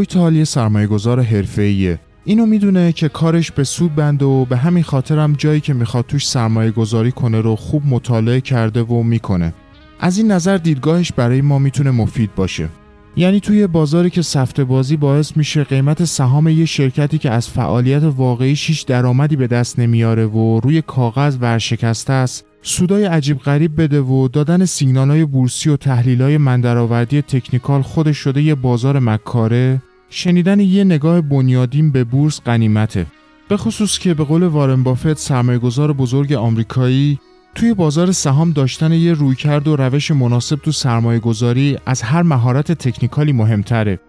وایتال 0.05 0.37
یه 0.37 0.45
سرمایه 0.45 0.87
گذار 0.87 1.21
حرفه‌ایه. 1.21 1.99
اینو 2.25 2.47
می‌دونه 2.47 2.93
که 2.93 3.09
کارش 3.09 3.51
به 3.51 3.65
سود 3.65 3.95
بنده 3.95 4.25
و 4.25 4.45
به 4.45 4.57
همین 4.57 4.83
خاطرم 4.83 5.33
جایی 5.33 5.61
که 5.61 5.75
می‌خواد 5.75 6.07
توش 6.07 6.29
سرمایه 6.29 6.71
گذاری 6.71 7.13
کنه 7.13 7.41
رو 7.41 7.57
خوب 7.57 7.83
مطالعه 7.87 8.41
کرده 8.41 8.83
و 8.83 9.03
می‌کنه. 9.03 9.55
از 10.01 10.19
این 10.19 10.33
نظر 10.33 10.57
دیدگاهش 10.57 11.13
برای 11.13 11.41
ما 11.41 11.59
می‌تونه 11.59 11.91
مفید 11.91 12.35
باشه. 12.35 12.69
یعنی 13.17 13.41
توی 13.41 13.67
بازاری 13.67 14.11
که 14.11 14.23
سفته 14.23 14.65
بازی 14.65 14.97
باعث 14.97 15.37
میشه 15.37 15.65
قیمت 15.65 16.05
سهام 16.05 16.49
یه 16.49 16.65
شرکتی 16.65 17.19
که 17.19 17.31
از 17.31 17.49
فعالیت 17.49 18.03
واقعی 18.03 18.55
هیچ 18.57 18.87
درآمدی 18.87 19.37
به 19.37 19.47
دست 19.47 19.79
نمیاره 19.79 20.27
و 20.27 20.61
روی 20.61 20.83
کاغذ 20.83 21.37
ورشکسته 21.41 22.13
است 22.13 22.45
سودای 22.63 23.05
عجیب 23.05 23.39
غریب 23.39 23.83
بده 23.83 24.01
و 24.01 24.29
دادن 24.29 24.65
سیگنال 24.65 25.11
های 25.11 25.25
بورسی 25.25 25.71
و 25.71 25.77
تحلیل 25.77 26.23
های 26.23 26.39
مندرآوردی 26.39 27.23
تکنیکال 27.23 27.83
خودش 27.83 28.17
شده 28.17 28.43
یه 28.43 28.55
بازار 28.55 28.99
مکاره 28.99 29.83
شنیدن 30.17 30.61
یه 30.61 30.85
نگاه 30.85 31.21
بنیادین 31.21 31.91
به 31.91 32.05
بورس 32.05 32.41
قنیمته 32.41 33.07
به 33.49 33.57
خصوص 33.57 33.99
که 33.99 34.15
به 34.15 34.25
قول 34.25 34.43
وارن 34.43 34.83
بافت 34.83 35.19
سرمایه‌گذار 35.19 35.93
بزرگ 35.93 36.33
آمریکایی 36.33 37.19
توی 37.55 37.75
بازار 37.75 38.13
سهام 38.13 38.53
داشتن 38.53 38.93
یه 38.93 39.13
رویکرد 39.13 39.69
و 39.69 39.77
روش 39.77 40.11
مناسب 40.11 40.57
تو 40.57 40.73
سرمایه 40.73 41.21
گذاری 41.21 41.79
از 41.87 42.03
هر 42.03 42.23
مهارت 42.23 42.73
تکنیکالی 42.73 43.33
مهمتره. 43.33 44.01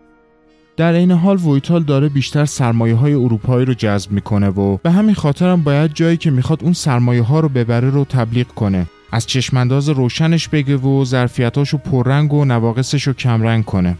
در 0.77 0.93
این 0.93 1.11
حال 1.11 1.37
وویتال 1.37 1.83
داره 1.83 2.09
بیشتر 2.09 2.45
سرمایه 2.45 2.95
های 2.95 3.13
اروپایی 3.13 3.65
رو 3.65 3.73
جذب 3.73 4.11
می‌کنه 4.11 4.49
و 4.49 4.77
به 4.77 4.91
همین 4.91 5.15
خاطرم 5.15 5.63
باید 5.63 5.93
جایی 5.93 6.17
که 6.17 6.31
می‌خواد 6.31 6.63
اون 6.63 6.73
سرمایه 6.73 7.21
ها 7.21 7.39
رو 7.39 7.49
ببره 7.49 7.89
رو 7.89 8.05
تبلیغ 8.05 8.47
کنه. 8.47 8.85
از 9.11 9.27
چشمانداز 9.27 9.89
روشنش 9.89 10.47
بگه 10.47 10.77
و 10.77 11.05
ظرفیتاشو 11.05 11.77
پررنگ 11.77 12.33
و 12.33 12.45
نواقصش 12.45 13.07
رو 13.07 13.13
کمرنگ 13.13 13.65
کنه. 13.65 13.97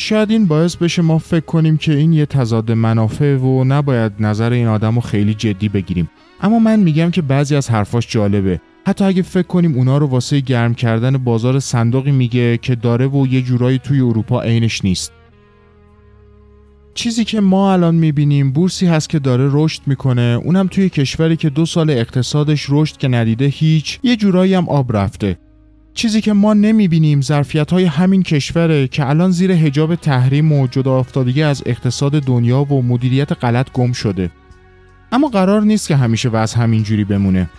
شاید 0.00 0.30
این 0.30 0.46
باعث 0.46 0.76
بشه 0.76 1.02
ما 1.02 1.18
فکر 1.18 1.44
کنیم 1.44 1.76
که 1.76 1.96
این 1.96 2.12
یه 2.12 2.26
تضاد 2.26 2.72
منافع 2.72 3.36
و 3.36 3.64
نباید 3.64 4.12
نظر 4.20 4.52
این 4.52 4.66
آدم 4.66 4.94
رو 4.94 5.00
خیلی 5.00 5.34
جدی 5.34 5.68
بگیریم. 5.68 6.10
اما 6.40 6.58
من 6.58 6.80
میگم 6.80 7.10
که 7.10 7.22
بعضی 7.22 7.56
از 7.56 7.70
حرفاش 7.70 8.08
جالبه. 8.08 8.60
حتی 8.86 9.04
اگه 9.04 9.22
فکر 9.22 9.46
کنیم 9.46 9.74
اونا 9.74 9.98
رو 9.98 10.06
واسه 10.06 10.40
گرم 10.40 10.74
کردن 10.74 11.16
بازار 11.16 11.58
صندوقی 11.58 12.10
میگه 12.10 12.58
که 12.58 12.74
داره 12.74 13.06
و 13.06 13.26
یه 13.26 13.42
جورایی 13.42 13.78
توی 13.78 14.00
اروپا 14.00 14.42
عینش 14.42 14.84
نیست. 14.84 15.12
چیزی 16.94 17.24
که 17.24 17.40
ما 17.40 17.72
الان 17.72 17.94
می‌بینیم 17.94 18.52
بورسی 18.52 18.86
هست 18.86 19.08
که 19.08 19.18
داره 19.18 19.48
رشد 19.52 19.82
می‌کنه. 19.86 20.40
اونم 20.44 20.66
توی 20.66 20.88
کشوری 20.88 21.36
که 21.36 21.50
دو 21.50 21.66
سال 21.66 21.90
اقتصادش 21.90 22.66
رشد 22.68 22.96
که 22.96 23.08
ندیده 23.08 23.46
هیچ 23.46 23.98
یه 24.02 24.16
جورایی 24.16 24.54
هم 24.54 24.68
آب 24.68 24.96
رفته. 24.96 25.38
چیزی 25.98 26.20
که 26.20 26.32
ما 26.32 26.54
نمی‌بینیم 26.54 27.20
ظرفیت 27.20 27.70
های 27.72 27.84
همین 27.84 28.22
کشوره 28.22 28.88
که 28.88 29.08
الان 29.08 29.30
زیر 29.30 29.50
هجاب 29.50 29.94
تحریم 29.94 30.52
و 30.52 30.66
جدا 30.66 30.98
افتادگی 30.98 31.42
از 31.42 31.62
اقتصاد 31.66 32.12
دنیا 32.12 32.62
و 32.62 32.82
مدیریت 32.82 33.32
غلط 33.44 33.72
گم 33.72 33.92
شده. 33.92 34.30
اما 35.12 35.28
قرار 35.28 35.62
نیست 35.62 35.88
که 35.88 35.96
همیشه 35.96 36.28
وضع 36.28 36.58
همینجوری 36.58 37.04
بمونه. 37.04 37.50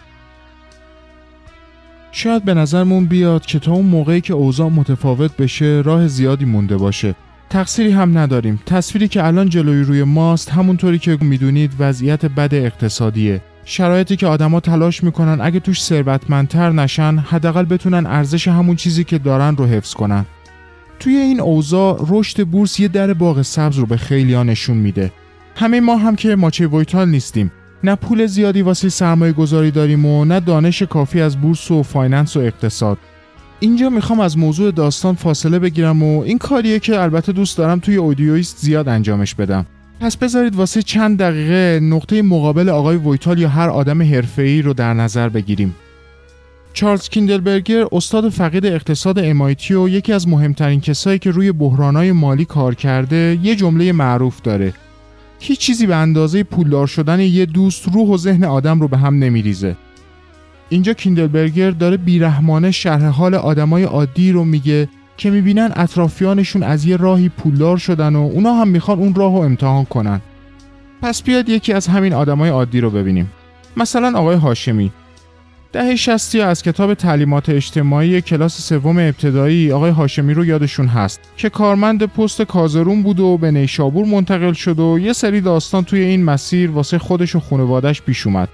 شاید 2.12 2.46
به 2.46 2.54
نظرمون 2.54 3.06
بیاد 3.06 3.46
که 3.46 3.60
تا 3.60 3.72
اون 3.72 3.86
موقعی 3.86 4.22
که 4.22 4.34
اوضاع 4.34 4.70
متفاوت 4.70 5.38
بشه 5.38 5.82
راه 5.86 6.08
زیادی 6.08 6.46
مونده 6.46 6.78
باشه. 6.78 7.16
تقصیری 7.50 7.92
هم 7.92 8.18
نداریم. 8.18 8.60
تصویری 8.66 9.08
که 9.08 9.26
الان 9.26 9.50
جلوی 9.50 9.82
روی 9.82 10.04
ماست 10.04 10.50
همونطوری 10.50 11.00
که 11.00 11.18
می‌دونید 11.22 11.72
وضعیت 11.80 12.26
بد 12.26 12.54
اقتصادیه. 12.54 13.42
شرایطی 13.72 14.16
که 14.16 14.28
آدما 14.28 14.60
تلاش 14.60 15.04
می‌کنن 15.04 15.42
اگه 15.42 15.60
توش 15.60 15.84
ثروتمندتر 15.84 16.72
نشن 16.72 17.18
حداقل 17.18 17.66
بتونن 17.66 18.06
ارزش 18.06 18.48
همون 18.48 18.76
چیزی 18.76 19.04
که 19.04 19.18
دارن 19.18 19.56
رو 19.56 19.66
حفظ 19.66 19.94
کنن. 19.94 20.26
توی 21.00 21.16
این 21.16 21.40
اوضاع 21.40 22.06
رشد 22.10 22.48
بورس 22.48 22.80
یه 22.80 22.88
در 22.88 23.14
باغ 23.14 23.42
سبز 23.42 23.78
رو 23.78 23.86
به 23.86 23.98
خیلی 23.98 24.44
نشون 24.44 24.78
میده. 24.78 25.12
همه 25.56 25.80
ما 25.80 25.98
هم 25.98 26.16
که 26.16 26.36
موچه 26.36 26.68
ویتال 26.68 27.10
نیستیم. 27.10 27.52
نه 27.84 27.96
پول 27.96 28.26
زیادی 28.26 28.62
واسه 28.62 28.90
سرمایه 28.90 29.34
گذاری 29.34 29.72
داریم 29.72 30.06
و 30.06 30.26
نه 30.26 30.40
دانش 30.40 30.82
کافی 30.82 31.22
از 31.22 31.38
بورس 31.38 31.72
و 31.72 31.84
finance 31.84 32.38
و 32.38 32.40
اقتصاد. 32.40 32.98
اینجا 33.60 33.90
می‌خوام 33.90 34.20
از 34.20 34.38
موضوع 34.38 34.72
داستان 34.72 35.16
فاصله 35.16 35.60
بگیرم 35.60 36.04
و 36.04 36.22
این 36.22 36.38
کاریه 36.38 36.80
که 36.80 37.02
البته 37.02 37.32
دوست 37.32 37.58
دارم 37.58 37.80
توی 37.80 37.96
اودیویست 37.96 38.58
زیاد 38.58 38.88
انجامش 38.88 39.36
بدم. 39.36 39.66
پس 40.00 40.18
بذارید 40.18 40.56
واسه 40.56 40.82
چند 40.82 41.18
دقیقه 41.18 41.80
نقطه 41.84 42.22
مقابل 42.22 42.70
آقای 42.70 42.98
ویتال 42.98 43.40
یا 43.40 43.50
هر 43.50 43.70
آدم 43.70 44.02
حرفه‌ای 44.02 44.62
رو 44.62 44.74
در 44.74 44.94
نظر 44.94 45.30
بگیریم. 45.30 45.76
چارلز 46.74 47.10
کیندلبرگر 47.10 47.86
استاد 47.92 48.30
فقید 48.30 48.66
اقتصاد 48.66 49.34
MIT 49.34 49.72
و 49.72 49.90
یکی 49.90 50.14
از 50.14 50.28
مهمترین 50.28 50.82
کسایی 50.82 51.20
که 51.20 51.32
روی 51.32 51.52
بحرانای 51.52 52.12
مالی 52.12 52.46
کار 52.46 52.76
کرده 52.76 53.40
یه 53.44 53.56
جمله 53.56 53.92
معروف 53.92 54.42
داره. 54.42 54.74
هیچ 55.40 55.60
چیزی 55.60 55.88
به 55.88 55.96
اندازه 55.96 56.44
پولدار 56.44 56.88
شدن 56.88 57.20
یه 57.20 57.46
دوست 57.46 57.88
روح 57.94 58.08
و 58.10 58.18
ذهن 58.18 58.44
آدم 58.44 58.82
رو 58.82 58.88
به 58.88 58.98
هم 58.98 59.20
نمیریزه. 59.20 59.76
اینجا 60.70 60.94
کیندلبرگر 60.94 61.72
داره 61.72 61.98
بیرحمانه 61.98 62.72
شرح 62.72 63.06
حال 63.06 63.36
آدمای 63.36 63.84
عادی 63.84 64.32
رو 64.32 64.46
میگه 64.46 64.90
که 65.20 65.30
می‌بینن 65.30 65.72
اطرافیانشون 65.76 66.64
از 66.64 66.86
یه 66.86 66.98
راهی 66.98 67.30
پولدار 67.30 67.78
شدن 67.78 68.16
و 68.16 68.20
اونا 68.20 68.54
هم 68.54 68.68
می‌خوان 68.68 69.00
اون 69.00 69.16
راه 69.16 69.34
رو 69.34 69.40
امتحان 69.40 69.86
کنن. 69.86 70.22
پس 71.02 71.24
بیاد 71.24 71.50
یکی 71.50 71.74
از 71.74 71.88
همین 71.88 72.14
آدمای 72.14 72.50
عادی 72.50 72.82
رو 72.82 72.90
ببینیم. 72.90 73.32
مثلا 73.78 74.20
آقای 74.20 74.36
هاشمی. 74.36 74.92
دهه 75.72 75.96
شستی 75.96 76.42
از 76.42 76.64
کتاب 76.64 76.94
تعلیمات 76.94 77.50
اجتماعی 77.50 78.22
کلاس 78.22 78.62
سوم 78.62 78.98
ابتدایی 78.98 79.72
آقای 79.72 79.92
هاشمی 79.92 80.34
رو 80.34 80.46
یادشون 80.46 80.88
هست 80.88 81.20
که 81.38 81.50
کارمند 81.50 82.04
پست 82.04 82.42
کازرون 82.42 83.04
بود 83.04 83.20
و 83.20 83.38
به 83.38 83.52
نیشابور 83.52 84.06
منتقل 84.06 84.54
شد 84.54 84.80
و 84.80 85.00
یه 85.00 85.14
سری 85.14 85.42
داستان 85.42 85.84
توی 85.84 86.00
این 86.00 86.24
مسیر 86.24 86.72
واسه 86.72 86.98
خودش 86.98 87.36
و 87.36 87.40
خانوادش 87.40 88.02
پیش 88.02 88.28
اومد. 88.28 88.50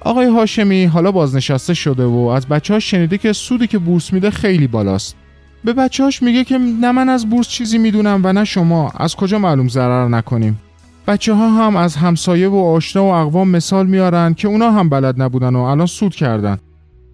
آقای 0.00 0.26
هاشمی 0.26 0.84
حالا 0.84 1.12
بازنشسته 1.12 1.74
شده 1.74 2.04
و 2.04 2.32
از 2.36 2.46
بچه 2.46 2.74
ها 2.74 2.80
شنیده 2.80 3.18
که 3.18 3.32
سودی 3.32 3.66
که 3.66 3.78
بورس 3.78 4.12
میده 4.12 4.30
خیلی 4.30 4.66
بالاست. 4.66 5.16
به 5.64 5.72
بچه‌هاش 5.72 6.22
میگه 6.22 6.44
که 6.44 6.58
نه 6.58 6.92
من 6.92 7.08
از 7.08 7.30
بورس 7.30 7.48
چیزی 7.48 7.78
می‌دونم 7.78 8.20
و 8.24 8.32
نه 8.32 8.44
شما. 8.44 8.92
از 8.96 9.16
کجا 9.16 9.38
معلوم 9.38 9.68
ضرر 9.68 10.08
نکنیم؟ 10.08 10.60
بچه 11.06 11.34
ها 11.34 11.48
هم 11.48 11.76
از 11.76 11.96
همسایه 11.96 12.48
و 12.48 12.56
آشنا 12.56 13.04
و 13.04 13.08
اقوام 13.08 13.48
مثال 13.48 13.86
میارن 13.86 14.34
که 14.34 14.48
اونا 14.48 14.70
هم 14.70 14.88
بلد 14.88 15.22
نبودن 15.22 15.56
و 15.56 15.60
الان 15.60 15.86
سود 15.86 16.14
کردن. 16.14 16.58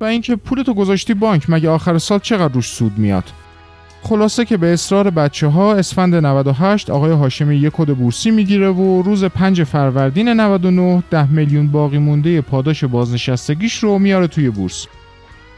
و 0.00 0.04
اینکه 0.04 0.36
پولتو 0.36 0.74
گذاشتی 0.74 1.14
بانک 1.14 1.50
مگه 1.50 1.70
آخر 1.70 1.98
سال 1.98 2.18
چقدر 2.18 2.54
روش 2.54 2.68
سود 2.68 2.98
میاد؟ 2.98 3.24
خلاصه 4.02 4.44
که 4.44 4.56
به 4.56 4.72
اصرار 4.72 5.10
بچه 5.10 5.46
ها 5.46 5.74
اسفند 5.74 6.14
98 6.14 6.90
آقای 6.90 7.12
هاشمی 7.12 7.56
یک 7.56 7.72
کد 7.72 7.94
بورسی 7.94 8.30
می‌گیره 8.30 8.70
و 8.70 9.02
روز 9.02 9.24
5 9.24 9.62
فروردین 9.62 10.28
99 10.28 11.02
ده 11.10 11.32
میلیون 11.32 11.66
باقی 11.66 11.98
مونده 11.98 12.40
پاداش 12.40 12.84
بازنشستگیش 12.84 13.78
رو 13.78 13.98
میاره 13.98 14.26
توی 14.26 14.50
بورس. 14.50 14.86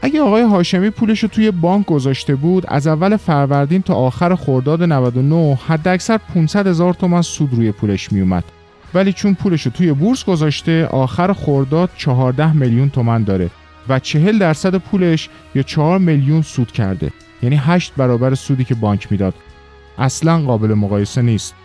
اگه 0.05 0.21
آقای 0.21 0.41
هاشمی 0.41 0.89
پولش 0.89 1.19
رو 1.19 1.29
توی 1.29 1.51
بانک 1.51 1.85
گذاشته 1.85 2.35
بود 2.35 2.65
از 2.67 2.87
اول 2.87 3.17
فروردین 3.17 3.81
تا 3.81 3.95
آخر 3.95 4.35
خرداد 4.35 4.83
99 4.83 5.59
حداکثر 5.67 6.17
500 6.17 6.67
هزار 6.67 6.93
تومن 6.93 7.21
سود 7.21 7.53
روی 7.53 7.71
پولش 7.71 8.11
میومد 8.11 8.43
ولی 8.93 9.13
چون 9.13 9.33
پولش 9.33 9.61
رو 9.61 9.71
توی 9.71 9.93
بورس 9.93 10.25
گذاشته 10.25 10.85
آخر 10.85 11.33
خرداد 11.33 11.89
14 11.97 12.53
میلیون 12.53 12.89
تومن 12.89 13.23
داره 13.23 13.49
و 13.89 13.99
40 13.99 14.39
درصد 14.39 14.75
پولش 14.75 15.29
یا 15.55 15.63
4 15.63 15.99
میلیون 15.99 16.41
سود 16.41 16.71
کرده. 16.71 17.11
یعنی 17.43 17.55
8 17.55 17.93
برابر 17.97 18.35
سودی 18.35 18.63
که 18.63 18.75
بانک 18.75 19.11
می‌داد. 19.11 19.33
اصلا 19.97 20.41
قابل 20.41 20.73
مقایسه 20.73 21.21
نیست. 21.21 21.55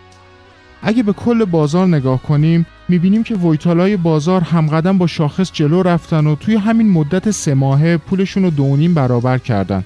اگه 0.81 1.03
به 1.03 1.13
کل 1.13 1.45
بازار 1.45 1.87
نگاه 1.87 2.23
کنیم 2.23 2.65
می‌بینیم 2.89 3.23
که 3.23 3.35
ویتالای 3.35 3.97
بازار 3.97 4.41
همقدم 4.41 4.97
با 4.97 5.07
شاخص 5.07 5.51
جلو 5.53 5.83
رفتن 5.83 6.27
و 6.27 6.35
توی 6.35 6.55
همین 6.55 6.89
مدت 6.89 7.31
سه 7.31 7.53
ماهه 7.53 7.97
پولشون 7.97 8.43
رو 8.43 8.49
دونیم 8.49 8.93
برابر 8.93 9.37
کردن. 9.37 9.83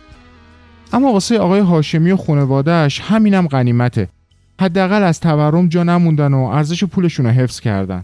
اما 0.93 1.13
واسه 1.13 1.39
آقای 1.39 1.59
هاشمی 1.59 2.11
و 2.11 2.17
خانوادهش 2.17 2.99
همینم 2.99 3.47
غنیمته. 3.47 4.09
حداقل 4.61 5.03
از 5.03 5.19
تورم 5.19 5.67
جا 5.67 5.83
نموندن 5.83 6.33
و 6.33 6.43
ارزش 6.43 6.83
پولشون 6.83 7.25
رو 7.25 7.31
حفظ 7.31 7.59
کردن. 7.59 8.03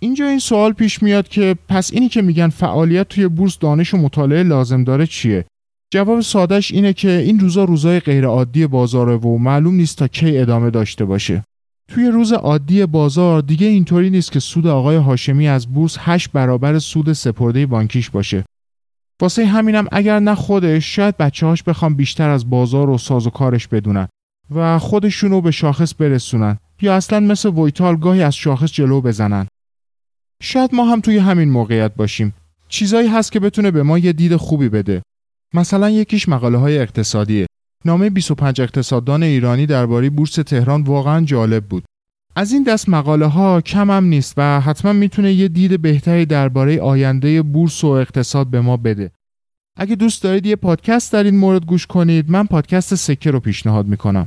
اینجا 0.00 0.26
این 0.26 0.38
سوال 0.38 0.72
پیش 0.72 1.02
میاد 1.02 1.28
که 1.28 1.56
پس 1.68 1.92
اینی 1.92 2.08
که 2.08 2.22
میگن 2.22 2.48
فعالیت 2.48 3.08
توی 3.08 3.28
بورس 3.28 3.58
دانش 3.58 3.94
و 3.94 3.96
مطالعه 3.96 4.42
لازم 4.42 4.84
داره 4.84 5.06
چیه؟ 5.06 5.44
جواب 5.90 6.20
سادش 6.20 6.72
اینه 6.72 6.92
که 6.92 7.10
این 7.10 7.40
روزا 7.40 7.64
روزای 7.64 8.00
غیرعادی 8.00 8.66
بازاره 8.66 9.16
و 9.16 9.38
معلوم 9.38 9.74
نیست 9.74 9.98
تا 9.98 10.08
کی 10.08 10.38
ادامه 10.38 10.70
داشته 10.70 11.04
باشه. 11.04 11.44
توی 11.88 12.08
روز 12.08 12.32
عادی 12.32 12.86
بازار 12.86 13.42
دیگه 13.42 13.66
اینطوری 13.66 14.10
نیست 14.10 14.32
که 14.32 14.40
سود 14.40 14.66
آقای 14.66 14.96
هاشمی 14.96 15.48
از 15.48 15.66
بورس 15.66 15.96
8 16.00 16.32
برابر 16.32 16.78
سود 16.78 17.12
سپرده 17.12 17.66
بانکیش 17.66 18.10
باشه. 18.10 18.44
واسه 19.20 19.46
همینم 19.46 19.86
اگر 19.92 20.20
نه 20.20 20.34
خودش 20.34 20.96
شاید 20.96 21.16
بچه‌هاش 21.16 21.62
بخوام 21.62 21.94
بیشتر 21.94 22.28
از 22.28 22.50
بازار 22.50 22.90
و 22.90 22.98
ساز 22.98 23.26
و 23.26 23.30
کارش 23.30 23.68
بدونن 23.68 24.08
و 24.54 24.78
خودشونو 24.78 25.40
به 25.40 25.50
شاخص 25.50 25.94
برسونن 25.98 26.58
یا 26.82 26.96
اصلا 26.96 27.20
مثل 27.20 27.48
ویتال 27.48 27.96
گاهی 27.96 28.22
از 28.22 28.34
شاخص 28.36 28.72
جلو 28.72 29.00
بزنن. 29.00 29.46
شاید 30.42 30.74
ما 30.74 30.84
هم 30.84 31.00
توی 31.00 31.18
همین 31.18 31.50
موقعیت 31.50 31.94
باشیم. 31.94 32.34
چیزایی 32.68 33.08
هست 33.08 33.32
که 33.32 33.40
بتونه 33.40 33.70
به 33.70 33.82
ما 33.82 33.98
یه 33.98 34.12
دید 34.12 34.36
خوبی 34.36 34.68
بده. 34.68 35.02
مثلا 35.54 35.90
یکیش 35.90 36.28
مقاله 36.28 36.58
های 36.58 36.78
اقتصادیه 36.78 37.46
نامه 37.84 38.10
25 38.10 38.60
اقتصاددان 38.60 39.22
ایرانی 39.22 39.66
درباره 39.66 40.10
بورس 40.10 40.32
تهران 40.32 40.82
واقعا 40.82 41.24
جالب 41.24 41.64
بود. 41.64 41.84
از 42.36 42.52
این 42.52 42.62
دست 42.62 42.88
مقاله 42.88 43.26
ها 43.26 43.60
کم 43.60 43.90
هم 43.90 44.04
نیست 44.04 44.34
و 44.36 44.60
حتما 44.60 44.92
می‌تونه 44.92 45.32
یه 45.32 45.48
دید 45.48 45.82
بهتری 45.82 46.26
درباره 46.26 46.80
آینده 46.80 47.42
بورس 47.42 47.84
و 47.84 47.86
اقتصاد 47.86 48.46
به 48.46 48.60
ما 48.60 48.76
بده. 48.76 49.10
اگه 49.76 49.96
دوست 49.96 50.22
دارید 50.22 50.46
یه 50.46 50.56
پادکست 50.56 51.12
در 51.12 51.24
این 51.24 51.36
مورد 51.36 51.66
گوش 51.66 51.86
کنید 51.86 52.30
من 52.30 52.46
پادکست 52.46 52.94
سکه 52.94 53.30
رو 53.30 53.40
پیشنهاد 53.40 53.86
می‌کنم. 53.86 54.26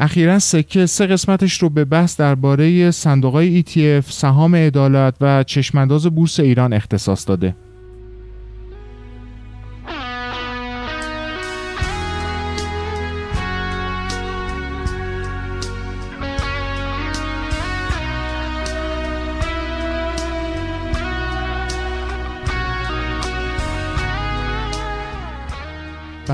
اخیرا 0.00 0.38
سکه 0.38 0.86
سه 0.86 1.06
قسمتش 1.06 1.62
رو 1.62 1.68
به 1.68 1.84
بحث 1.84 2.16
درباره 2.20 2.90
صندوقهای 2.90 3.62
ETF، 3.62 4.10
سهام 4.10 4.56
عدالت 4.56 5.14
و 5.20 5.42
چشمانداز 5.42 6.06
بورس 6.06 6.40
ایران 6.40 6.72
اختصاص 6.72 7.28
داده. 7.28 7.56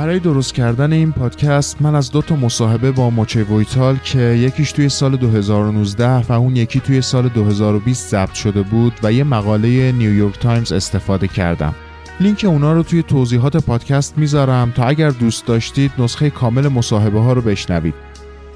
برای 0.03 0.18
درست 0.18 0.55
کردن 0.55 0.92
این 0.92 1.12
پادکست 1.12 1.82
من 1.82 1.94
از 1.94 2.11
دو 2.11 2.22
تا 2.22 2.36
مصاحبه 2.36 2.90
با 2.90 3.11
موچه 3.11 3.42
ویتال 3.42 3.96
که 3.96 4.18
یکیش 4.18 4.72
توی 4.72 4.88
سال 4.88 5.16
2019 5.16 6.09
و 6.09 6.32
اون 6.32 6.57
یکی 6.57 6.80
توی 6.80 7.03
سال 7.03 7.28
2020 7.28 8.09
ضبط 8.09 8.32
شده 8.32 8.62
بود 8.62 8.92
و 9.03 9.12
یه 9.12 9.24
مقاله 9.24 9.92
نیویورک 9.92 10.38
تایمز 10.38 10.72
استفاده 10.72 11.28
کردم. 11.28 11.74
لینک 12.20 12.44
اونا 12.48 12.72
رو 12.72 12.82
توی 12.82 13.03
توضیحات 13.03 13.57
پادکست 13.57 14.18
می‌ذارم 14.18 14.70
تا 14.70 14.84
اگر 14.84 15.11
دوست 15.11 15.46
داشتید 15.46 15.92
نسخه 15.98 16.30
کامل 16.30 16.68
مصاحبه 16.68 17.20
ها 17.20 17.32
رو 17.32 17.42
بشنوید. 17.42 17.94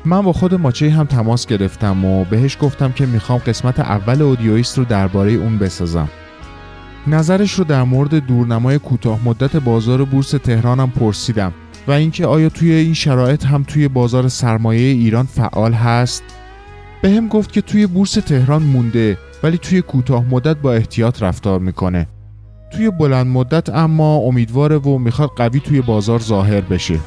من 0.05 0.22
با 0.22 0.32
خود 0.32 0.55
موچه 0.55 0.91
هم 0.90 1.05
تماس 1.05 1.47
گرفتم 1.47 2.05
و 2.05 2.24
بهش 2.24 2.57
گفتم 2.61 2.92
که 2.92 3.07
می‌خوام 3.07 3.38
قسمت 3.38 3.80
اول 3.80 4.22
اودیویست 4.22 4.78
رو 4.78 4.84
درباره 4.84 5.32
اون 5.32 5.59
بسازم. 5.59 6.09
نظرش 7.09 7.53
رو 7.53 7.65
در 7.65 7.83
مورد 7.83 8.15
دورنمای 8.15 8.79
کوتاه 8.79 9.21
مدت 9.25 9.57
بازار 9.57 10.05
بورس 10.05 10.31
تهرانم 10.31 10.91
پرسیدم 10.91 11.53
و 11.89 11.93
اینکه 11.93 12.27
آیا 12.27 12.49
توی 12.49 12.73
این 12.73 12.95
شرایط 12.95 13.45
هم 13.45 13.63
توی 13.63 13.89
بازار 13.89 14.29
سرمایه 14.29 14.89
ایران 14.89 15.27
فعال 15.27 15.73
هست؟ 15.73 16.23
به 17.03 17.11
هم 17.11 17.29
گفت 17.29 17.53
که 17.53 17.61
توی 17.61 17.87
بورس 17.87 18.13
تهران 18.13 18.63
مونده 18.63 19.19
ولی 19.43 19.59
توی 19.59 19.83
کوتاه 19.83 20.25
مدت 20.31 20.57
با 20.57 20.73
احتیاط 20.73 21.23
رفتار 21.23 21.61
می‌کنه. 21.61 22.07
توی 22.73 22.91
بلند 22.91 23.27
مدت 23.27 23.69
اما 23.69 24.17
امیدواره 24.17 24.77
و 24.77 24.99
می‌خواد 24.99 25.31
قوی 25.37 25.61
توی 25.61 25.81
بازار 25.81 26.19
ظاهر 26.19 26.61
بشه. 26.61 26.99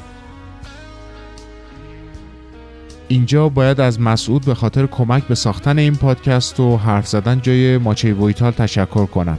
اینجا 3.08 3.50
باید 3.50 3.82
از 3.82 4.02
مسعود 4.02 4.45
به 4.45 4.54
خاطر 4.54 4.86
کمک 4.86 5.24
به 5.24 5.36
ساختن 5.36 5.80
این 5.80 5.95
پادکست 5.95 6.60
و 6.60 6.78
حرف 6.78 7.08
زدن 7.08 7.41
جای 7.41 7.78
ماچی 7.78 8.12
ویتال 8.12 8.52
تشکر 8.52 9.06
کنم. 9.06 9.38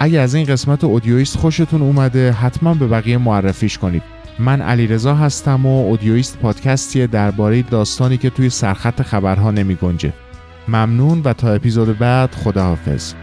اگه 0.00 0.20
از 0.20 0.34
این 0.34 0.46
قسمت 0.46 0.84
اودیویست 0.84 1.36
خوشتون 1.36 1.82
اومده 1.82 2.32
حتما 2.32 2.74
به 2.74 2.86
بقیه 2.86 3.18
معرفیش 3.18 3.78
کنید 3.78 4.02
من 4.38 4.60
علیرضا 4.62 5.14
هستم 5.14 5.66
و 5.66 5.86
اودیویست 5.86 6.38
پادکستیه 6.38 7.06
درباره 7.06 7.62
داستانی 7.62 8.16
که 8.16 8.30
توی 8.30 8.50
سرخط 8.50 9.02
خبرها 9.02 9.50
نمی 9.50 9.74
گنجه. 9.74 10.12
ممنون 10.68 11.22
و 11.24 11.32
تا 11.32 11.52
اپیزود 11.52 11.98
بعد 11.98 12.34
خداحافظ 12.34 13.14